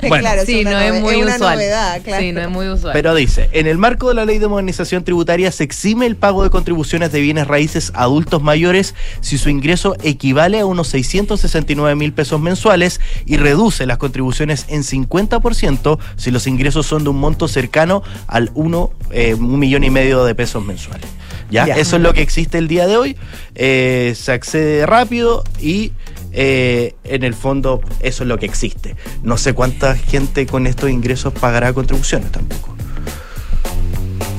Bueno. 0.07 0.21
claro, 0.21 0.43
Sí, 0.45 0.63
no 0.63 0.77
es 0.79 1.01
muy 1.01 1.15
una 1.15 1.35
usual. 1.35 1.55
novedad, 1.55 2.01
claro. 2.03 2.21
Sí, 2.21 2.31
no 2.31 2.41
es 2.41 2.49
muy 2.49 2.67
usual. 2.69 2.93
Pero 2.93 3.15
dice, 3.15 3.49
en 3.53 3.65
el 3.67 3.77
marco 3.77 4.09
de 4.09 4.13
la 4.15 4.25
ley 4.25 4.37
de 4.37 4.47
modernización 4.47 5.03
tributaria 5.03 5.51
se 5.51 5.63
exime 5.63 6.05
el 6.05 6.15
pago 6.15 6.43
de 6.43 6.49
contribuciones 6.49 7.11
de 7.11 7.21
bienes 7.21 7.47
raíces 7.47 7.91
a 7.95 8.03
adultos 8.03 8.41
mayores 8.43 8.93
si 9.23 9.37
su 9.37 9.49
ingreso 9.49 9.95
equivale 10.03 10.59
a 10.59 10.65
unos 10.65 10.89
669 10.89 11.95
mil 11.95 12.13
pesos 12.13 12.39
mensuales 12.39 12.99
y 13.25 13.37
reduce 13.37 13.85
las 13.85 13.97
contribuciones 13.97 14.65
en 14.67 14.83
50% 14.83 15.97
si 16.17 16.29
los 16.29 16.45
ingresos 16.45 16.85
son 16.85 17.03
de 17.05 17.09
un 17.09 17.19
monto 17.19 17.47
cercano 17.47 18.03
al 18.27 18.51
1 18.53 18.91
eh, 19.11 19.33
un 19.33 19.57
millón 19.57 19.83
y 19.83 19.89
medio 19.89 20.25
de 20.25 20.35
pesos 20.35 20.63
mensuales. 20.63 21.07
¿Ya? 21.49 21.65
Ya. 21.67 21.75
Eso 21.75 21.95
es 21.95 22.01
lo 22.01 22.13
que 22.13 22.21
existe 22.21 22.57
el 22.57 22.67
día 22.67 22.85
de 22.85 22.97
hoy. 22.97 23.17
Eh, 23.55 24.13
se 24.15 24.31
accede 24.33 24.85
rápido 24.85 25.43
y 25.61 25.93
eh, 26.31 26.95
en 27.03 27.23
el 27.23 27.33
fondo 27.33 27.79
eso 28.01 28.23
es 28.23 28.27
lo 28.27 28.37
que 28.37 28.45
existe. 28.45 28.95
No 29.21 29.37
sé 29.37 29.53
cuánta 29.53 29.95
gente 29.95 30.45
con 30.47 30.67
estos 30.67 30.89
ingresos 30.89 31.31
pagará 31.31 31.71
contribuciones 31.71 32.31
tampoco. 32.31 32.75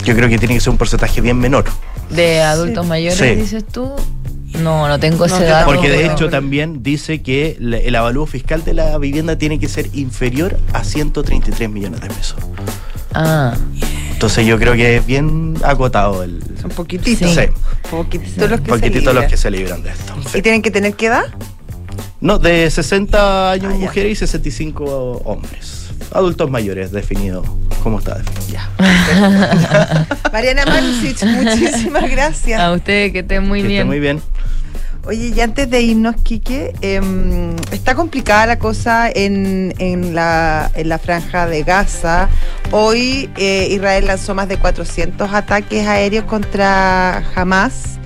Yo 0.05 0.14
creo 0.14 0.28
que 0.28 0.39
tiene 0.39 0.55
que 0.55 0.61
ser 0.61 0.70
un 0.70 0.76
porcentaje 0.76 1.20
bien 1.22 1.39
menor. 1.39 1.64
¿De 2.11 2.43
adultos 2.43 2.87
mayores, 2.87 3.18
Sí. 3.18 3.35
dices 3.35 3.64
tú? 3.64 3.91
No, 4.63 4.87
no 4.89 5.01
tengo 5.01 5.25
ese 5.25 5.41
yo 5.41 5.45
dato. 5.47 5.67
Porque 5.73 5.89
de 5.89 6.07
hecho 6.07 6.29
también 6.31 6.83
dice 6.83 7.23
que 7.23 7.57
el 7.61 7.95
avalúo 7.97 8.27
fiscal 8.27 8.65
de 8.65 8.75
la 8.75 8.97
vivienda 8.99 9.37
tiene 9.37 9.59
que 9.59 9.69
ser 9.69 9.89
inferior 9.95 10.59
a 10.73 10.85
133 10.85 11.69
millones 11.71 12.01
de 12.01 12.09
pesos. 12.09 12.37
Ah, 13.15 13.55
Entonces 14.13 14.47
yo 14.47 14.59
creo 14.59 14.75
que 14.75 14.97
es 14.97 15.07
bien 15.07 15.55
acotado 15.65 16.23
el... 16.23 16.43
Un 16.65 16.71
poquitito. 16.71 17.27
Sí. 17.29 17.41
Poquititos 17.91 18.51
los 18.51 18.61
que 18.61 18.67
se 18.67 18.73
poquitito 18.79 19.05
los 19.07 19.15
libran. 19.15 19.31
que 19.31 19.37
se 19.37 19.51
libran 19.51 19.83
de 19.83 19.91
esto. 19.91 20.15
¿Y 20.39 20.43
tienen 20.43 20.63
que 20.63 20.71
tener 20.71 20.95
qué 20.95 21.07
edad? 21.07 21.25
No, 22.21 22.39
de 22.39 22.71
60 22.71 23.51
años 23.51 23.73
Ah, 23.75 23.79
mujeres 23.79 24.13
y 24.13 24.17
65 24.17 25.23
hombres. 25.25 25.84
Adultos 26.13 26.51
mayores, 26.51 26.93
definido 26.93 27.43
como 27.83 27.99
está 27.99 28.17
definido. 28.19 28.47
Ya. 28.53 30.07
Mariana 30.33 30.65
Marusic, 30.67 31.23
muchísimas 31.27 32.11
gracias. 32.11 32.61
a 32.61 32.73
usted 32.73 33.13
que 33.13 33.19
esté 33.21 33.41
muy 33.41 33.61
Que 33.61 33.67
esté 33.67 33.75
bien. 33.75 33.87
muy 33.87 34.01
bien. 34.01 34.23
Oye, 35.07 35.33
y 35.37 35.41
antes 35.43 35.69
de 35.69 35.83
irnos, 35.83 36.17
Quique, 36.23 36.73
em, 36.81 37.55
está 37.73 37.95
complicada 37.95 38.47
la 38.47 38.59
cosa 38.59 39.11
en, 39.15 39.75
en 39.79 40.15
la, 40.15 40.71
en 40.75 40.89
la 40.89 40.99
franja 40.99 41.47
de 41.47 41.63
Gaza. 41.63 42.31
Hoy 42.71 43.29
eh, 43.37 43.69
Israel 43.71 44.07
lanzó 44.07 44.35
más 44.35 44.49
de 44.49 44.57
400 44.57 45.31
ataques 45.35 45.87
aéreos 45.87 46.25
contra 46.25 47.23
Hamas. 47.35 47.99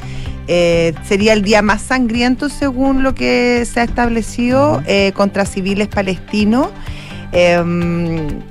Eh, 0.49 0.93
sería 1.07 1.35
el 1.35 1.43
día 1.43 1.63
más 1.63 1.83
sangriento 1.83 2.49
según 2.49 3.05
lo 3.05 3.15
que 3.15 3.65
se 3.73 3.79
ha 3.79 3.85
establecido 3.85 4.83
eh, 4.87 5.13
contra 5.15 5.47
civiles 5.47 5.87
palestinos. 5.87 6.69
Em, 7.33 8.43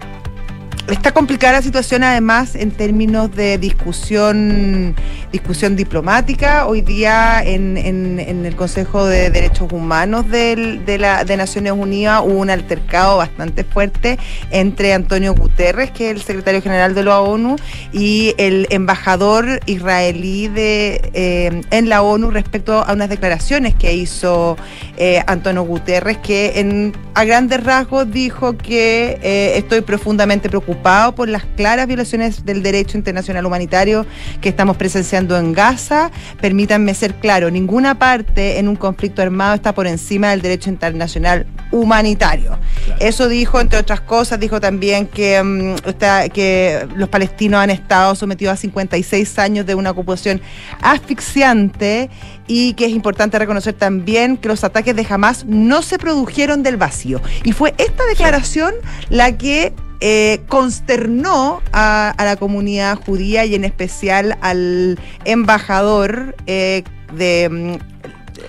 Está 0.89 1.11
complicada 1.11 1.51
la 1.51 1.61
situación 1.61 2.01
además 2.05 2.55
en 2.55 2.71
términos 2.71 3.35
de 3.35 3.57
discusión, 3.57 4.95
discusión 5.33 5.75
diplomática. 5.75 6.65
Hoy 6.65 6.79
día 6.79 7.43
en, 7.43 7.75
el 8.17 8.55
Consejo 8.55 9.05
de 9.05 9.29
Derechos 9.29 9.69
Humanos 9.73 10.29
de, 10.29 11.35
Naciones 11.37 11.73
Unidas 11.73 12.21
hubo 12.23 12.39
un 12.39 12.49
altercado 12.49 13.17
bastante 13.17 13.65
fuerte 13.65 14.17
entre 14.49 14.93
Antonio 14.93 15.35
Guterres, 15.35 15.91
que 15.91 16.09
es 16.09 16.15
el 16.15 16.21
secretario 16.21 16.61
general 16.61 16.95
de 16.95 17.03
la 17.03 17.19
ONU, 17.19 17.57
y 17.91 18.33
el 18.37 18.65
embajador 18.69 19.59
israelí 19.65 20.47
de, 20.47 21.11
eh, 21.13 21.63
en 21.69 21.89
la 21.89 22.01
ONU 22.01 22.31
respecto 22.31 22.81
a 22.81 22.93
unas 22.93 23.09
declaraciones 23.09 23.75
que 23.75 23.93
hizo 23.93 24.55
eh, 24.97 25.23
Antonio 25.27 25.63
Guterres, 25.63 26.17
que 26.17 26.59
en, 26.59 26.93
a 27.13 27.23
grandes 27.23 27.63
rasgos 27.63 28.11
dijo 28.11 28.57
que 28.57 29.19
eh, 29.21 29.53
estoy 29.57 29.81
profundamente 29.81 30.49
preocupado 30.49 31.13
por 31.15 31.29
las 31.29 31.45
claras 31.55 31.87
violaciones 31.87 32.45
del 32.45 32.63
derecho 32.63 32.97
internacional 32.97 33.45
humanitario 33.45 34.05
que 34.41 34.49
estamos 34.49 34.75
presenciando 34.77 35.37
en 35.37 35.53
Gaza. 35.53 36.11
Permítanme 36.41 36.93
ser 36.93 37.15
claro, 37.15 37.49
ninguna 37.51 37.99
parte 37.99 38.59
en 38.59 38.67
un 38.67 38.75
conflicto 38.75 39.21
armado 39.21 39.55
está 39.55 39.73
por 39.73 39.87
encima 39.87 40.29
del 40.31 40.41
derecho 40.41 40.69
internacional 40.69 41.45
humanitario. 41.71 42.57
Eso 42.99 43.27
dijo, 43.27 43.59
entre 43.61 43.79
otras 43.79 44.01
cosas, 44.01 44.39
dijo 44.39 44.59
también 44.59 45.05
que, 45.07 45.41
mm, 45.43 45.87
está- 45.89 46.29
que 46.29 46.87
los 46.95 47.09
palestinos 47.09 47.59
han 47.59 47.69
estado 47.69 48.15
sometidos 48.15 48.53
a 48.53 48.57
56 48.57 49.37
años 49.37 49.65
de 49.65 49.75
una 49.75 49.91
ocupación 49.91 50.41
asfixiante 50.81 52.09
y 52.47 52.73
que 52.73 52.85
es 52.85 52.91
importante 52.91 53.37
reconocer 53.37 53.73
también 53.73 54.37
que 54.37 54.47
los 54.47 54.63
ataques 54.63 54.95
de 54.95 55.05
Hamas 55.09 55.45
no 55.45 55.81
se 55.81 55.99
produjeron 55.99 56.63
del 56.63 56.77
vacío. 56.77 57.21
Y 57.43 57.51
fue 57.51 57.73
esta 57.77 58.05
declaración 58.05 58.73
la 59.09 59.37
que 59.37 59.73
eh, 59.99 60.41
consternó 60.47 61.61
a, 61.73 62.09
a 62.09 62.25
la 62.25 62.35
comunidad 62.35 62.99
judía 63.03 63.45
y 63.45 63.55
en 63.55 63.65
especial 63.65 64.37
al 64.41 64.99
embajador 65.25 66.35
eh, 66.45 66.83
de... 67.13 67.79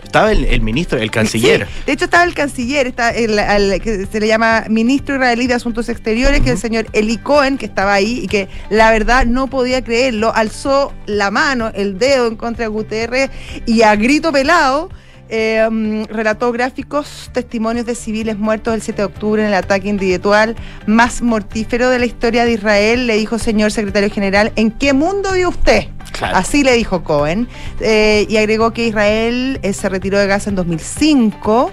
Estaba 0.03 0.33
el, 0.33 0.45
el 0.45 0.61
ministro, 0.61 0.99
el 0.99 1.11
canciller. 1.11 1.67
Sí, 1.67 1.83
de 1.87 1.93
hecho 1.93 2.05
estaba 2.07 2.25
el 2.25 2.35
canciller, 2.35 2.87
está 2.87 3.11
el, 3.11 3.81
que 3.81 4.07
se 4.07 4.21
le 4.21 4.27
llama 4.27 4.65
ministro 4.69 5.15
israelí 5.15 5.47
de 5.47 5.55
Asuntos 5.55 5.89
Exteriores, 5.89 6.41
que 6.41 6.51
es 6.51 6.57
el 6.57 6.59
señor 6.59 6.87
Eli 6.93 7.19
Cohen, 7.19 7.59
que 7.59 7.67
estaba 7.67 7.95
ahí 7.95 8.21
y 8.25 8.29
que 8.29 8.49
la 8.71 8.91
verdad 8.91 9.27
no 9.27 9.49
podía 9.49 9.83
creerlo, 9.83 10.35
alzó 10.35 10.93
la 11.07 11.31
mano, 11.31 11.71
el 11.75 11.99
dedo 11.99 12.27
en 12.27 12.37
contra 12.37 12.65
de 12.65 12.69
Guterres 12.69 13.31
y 13.67 13.83
a 13.83 13.95
grito 13.97 14.33
pelado 14.33 14.89
eh, 15.31 15.67
mm, 15.71 16.05
relató 16.05 16.51
gráficos 16.53 17.31
testimonios 17.33 17.85
de 17.85 17.95
civiles 17.95 18.39
muertos 18.39 18.75
el 18.75 18.81
7 18.81 19.03
de 19.03 19.07
octubre 19.07 19.43
en 19.43 19.49
el 19.49 19.55
ataque 19.55 19.89
individual 19.89 20.57
más 20.87 21.21
mortífero 21.21 21.91
de 21.91 21.99
la 21.99 22.07
historia 22.07 22.45
de 22.45 22.53
Israel. 22.53 23.07
Le 23.07 23.17
dijo, 23.17 23.39
señor 23.39 23.71
secretario 23.71 24.11
general, 24.11 24.53
¿en 24.57 24.71
qué 24.71 24.95
mundo 24.95 25.33
vive 25.33 25.47
usted? 25.47 25.89
Así 26.21 26.65
le 26.65 26.73
dijo 26.75 27.05
Cohen. 27.05 27.49
Eh, 27.81 28.27
y 28.29 28.37
agregó 28.37 28.73
que 28.73 28.87
Israel 28.87 29.59
eh, 29.63 29.73
se 29.73 29.89
retiró 29.89 30.19
de 30.19 30.27
Gaza 30.27 30.51
en 30.51 30.57
2005. 30.57 31.71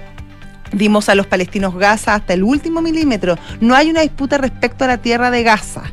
Dimos 0.72 1.10
a 1.10 1.16
los 1.16 1.28
palestinos 1.28 1.76
Gaza 1.76 2.16
hasta 2.16 2.34
el 2.34 2.44
último 2.44 2.82
milímetro. 2.82 3.38
No 3.62 3.76
hay 3.76 3.90
una 3.90 4.02
disputa 4.02 4.38
respecto 4.38 4.84
a 4.84 4.88
la 4.88 4.98
tierra 4.98 5.32
de 5.32 5.44
Gaza. 5.44 5.84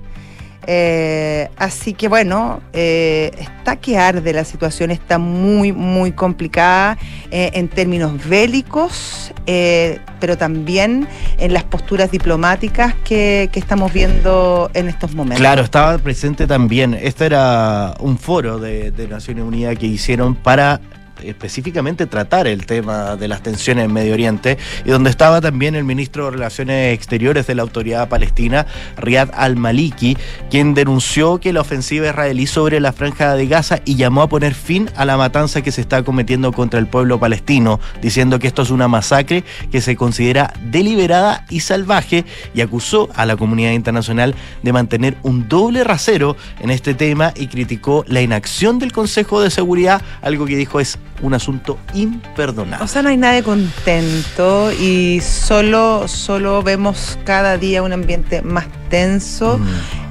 Eh, 0.67 1.49
así 1.57 1.93
que 1.93 2.09
bueno, 2.09 2.61
eh, 2.73 3.31
está 3.39 3.77
que 3.77 3.99
arde 3.99 4.33
la 4.33 4.45
situación, 4.45 4.91
está 4.91 5.19
muy, 5.19 5.73
muy 5.73 6.13
complicada 6.13 6.99
eh, 7.31 7.51
en 7.55 7.69
términos 7.69 8.13
bélicos, 8.29 9.33
eh, 9.47 9.99
pero 10.21 10.39
también 10.39 11.09
en 11.39 11.53
las 11.53 11.65
posturas 11.65 12.11
diplomáticas 12.11 12.95
que, 13.05 13.51
estamos 13.53 13.93
viendo 13.93 14.71
en 14.75 14.89
estos 14.89 15.15
momentos. 15.15 15.39
Claro, 15.39 15.63
estaba 15.63 15.97
presente 15.99 16.47
también. 16.47 16.95
Este 16.95 17.27
era 17.27 17.95
un 18.01 18.19
foro 18.19 18.59
de 18.59 19.07
Naciones 19.09 19.45
Unidas 19.45 19.77
que 19.79 19.87
hicieron 19.87 20.35
para 20.35 20.81
específicamente 21.25 22.07
tratar 22.07 22.47
el 22.47 22.67
tema 22.67 23.17
de 23.17 23.29
las 23.29 23.43
tensiones 23.43 23.85
en 23.85 23.93
Medio 23.93 24.15
Oriente 24.15 24.59
y 24.85 24.91
donde 24.91 25.11
estaba 25.11 25.41
también 25.41 25.75
el 25.75 25.85
ministro 25.85 26.27
de 26.27 26.33
Relaciones 26.33 26.95
Exteriores 26.95 27.47
de 27.47 27.55
la 27.55 27.63
Autoridad 27.63 28.09
Palestina, 28.09 28.67
Riyad 28.97 29.31
al-Maliki, 29.35 30.17
quien 30.51 30.75
denunció 30.75 31.39
que 31.39 31.53
la 31.53 31.61
ofensiva 31.61 32.09
israelí 32.09 32.47
sobre 32.47 32.81
la 32.81 32.93
franja 32.93 33.35
de 33.35 33.47
Gaza 33.47 33.81
y 33.85 33.97
llamó 33.97 34.23
a 34.23 34.29
poner 34.29 34.55
fin 34.55 34.91
a 34.97 35.05
la 35.05 35.17
matanza 35.17 35.63
que 35.63 35.73
se 35.73 35.81
está 35.81 36.03
cometiendo 36.03 36.53
contra 36.53 36.79
el 36.79 36.87
pueblo 36.87 37.19
palestino, 37.19 37.81
diciendo 38.01 38.39
que 38.39 38.47
esto 38.47 38.63
es 38.63 38.71
una 38.71 38.89
masacre 38.89 39.45
que 39.71 39.81
se 39.81 39.97
considera 39.97 40.53
deliberada 40.63 41.47
y 41.49 41.61
salvaje 41.61 42.25
y 42.55 42.61
acusó 42.61 43.09
a 43.15 43.27
la 43.27 43.37
comunidad 43.37 43.73
internacional 43.73 44.35
de 44.63 44.73
mantener 44.73 45.17
un 45.23 45.49
doble 45.49 45.85
rasero 45.85 46.37
en 46.61 46.71
este 46.71 46.95
tema 46.95 47.33
y 47.37 47.47
criticó 47.47 48.05
la 48.07 48.21
inacción 48.21 48.79
del 48.79 48.93
Consejo 48.93 49.41
de 49.41 49.51
Seguridad, 49.51 50.03
algo 50.23 50.47
que 50.47 50.57
dijo 50.57 50.81
es 50.81 50.99
un 51.23 51.35
asunto 51.35 51.79
imperdonable. 51.95 52.85
O 52.85 52.89
sea, 52.89 53.03
no 53.03 53.09
hay 53.09 53.17
nadie 53.17 53.43
contento 53.43 54.73
y 54.73 55.21
solo, 55.21 56.09
solo 56.09 56.63
vemos 56.63 57.19
cada 57.25 57.57
día 57.57 57.83
un 57.83 57.93
ambiente 57.93 58.43
más 58.43 58.67
tenso. 58.91 59.59
Mm. 59.59 59.65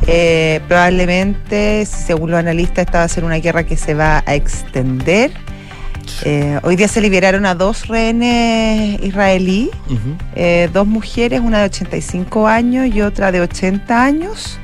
Eh, 0.07 0.61
probablemente, 0.67 1.85
según 1.85 2.31
los 2.31 2.39
analistas, 2.39 2.85
esta 2.85 2.99
va 2.99 3.03
a 3.03 3.09
ser 3.09 3.25
una 3.25 3.35
guerra 3.35 3.65
que 3.65 3.77
se 3.77 3.93
va 3.93 4.23
a 4.25 4.35
extender. 4.35 5.31
Eh, 6.23 6.59
hoy 6.63 6.75
día 6.75 6.87
se 6.87 7.01
liberaron 7.01 7.45
a 7.45 7.55
dos 7.55 7.87
rehenes 7.87 8.99
israelí, 9.03 9.69
eh, 10.35 10.69
dos 10.73 10.87
mujeres, 10.87 11.41
una 11.41 11.59
de 11.59 11.65
85 11.65 12.47
años 12.47 12.87
y 12.87 13.01
otra 13.01 13.31
de 13.31 13.41
80 13.41 14.03
años, 14.03 14.57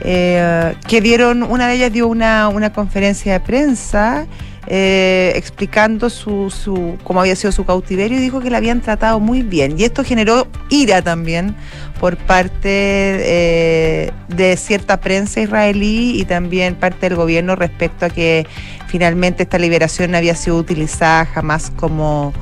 que 0.00 1.00
dieron, 1.02 1.42
una 1.42 1.66
de 1.66 1.74
ellas 1.74 1.92
dio 1.92 2.06
una, 2.06 2.48
una 2.48 2.72
conferencia 2.72 3.32
de 3.32 3.40
prensa 3.40 4.26
eh, 4.68 5.32
explicando 5.36 6.10
su, 6.10 6.50
su, 6.50 6.98
cómo 7.04 7.20
había 7.20 7.36
sido 7.36 7.52
su 7.52 7.64
cautiverio 7.64 8.18
y 8.18 8.20
dijo 8.20 8.40
que 8.40 8.50
la 8.50 8.58
habían 8.58 8.80
tratado 8.80 9.20
muy 9.20 9.42
bien. 9.42 9.78
Y 9.78 9.84
esto 9.84 10.02
generó 10.02 10.48
ira 10.70 11.02
también 11.02 11.54
por 12.00 12.16
parte 12.16 12.68
eh, 12.68 14.12
de 14.28 14.56
cierta 14.56 14.98
prensa 15.00 15.40
israelí 15.40 16.20
y 16.20 16.24
también 16.24 16.74
parte 16.74 17.08
del 17.08 17.16
gobierno 17.16 17.56
respecto 17.56 18.06
a 18.06 18.10
que 18.10 18.46
finalmente 18.88 19.44
esta 19.44 19.58
liberación 19.58 20.14
había 20.14 20.34
sido 20.34 20.56
utilizada 20.56 21.26
jamás 21.26 21.70
como 21.76 22.32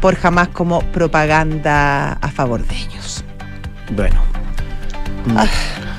por 0.00 0.14
jamás 0.14 0.48
como 0.48 0.82
propaganda 0.92 2.12
a 2.12 2.30
favor 2.30 2.64
de 2.66 2.76
ellos. 2.76 3.24
Bueno. 3.96 4.22
Mm, 5.26 5.36
Ah, 5.36 5.46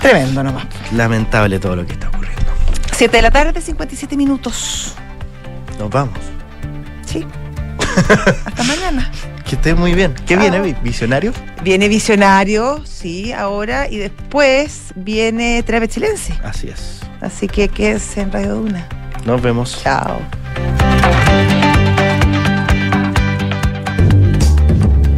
tremendo 0.02 0.44
nomás. 0.44 0.66
Lamentable 0.94 1.60
todo 1.60 1.76
lo 1.76 1.86
que 1.86 1.94
está 1.94 2.10
ocurriendo. 2.10 2.52
7 2.94 3.18
de 3.18 3.22
la 3.22 3.32
tarde, 3.32 3.62
57 3.62 4.16
minutos. 4.16 4.96
Nos 5.82 5.90
vamos. 5.90 6.20
Sí. 7.08 7.26
Hasta 8.46 8.64
mañana. 8.66 9.10
Que 9.50 9.56
esté 9.56 9.74
muy 9.74 9.96
bien. 9.96 10.14
¿Qué 10.28 10.38
viene? 10.38 10.62
Vi- 10.62 10.76
¿Visionario? 10.84 11.34
Viene 11.64 11.88
Visionario, 11.88 12.86
sí, 12.86 13.32
ahora, 13.34 13.90
y 13.90 13.98
después 13.98 14.94
viene 14.96 15.64
Trave 15.64 15.88
Chilense. 15.88 16.36
Así 16.44 16.68
es. 16.70 17.00
Así 17.20 17.48
que 17.48 17.68
quédense 17.68 18.22
en 18.22 18.32
Radio 18.32 18.56
Duna. 18.58 18.88
Nos 19.26 19.42
vemos. 19.42 19.80
Chao. 19.82 20.20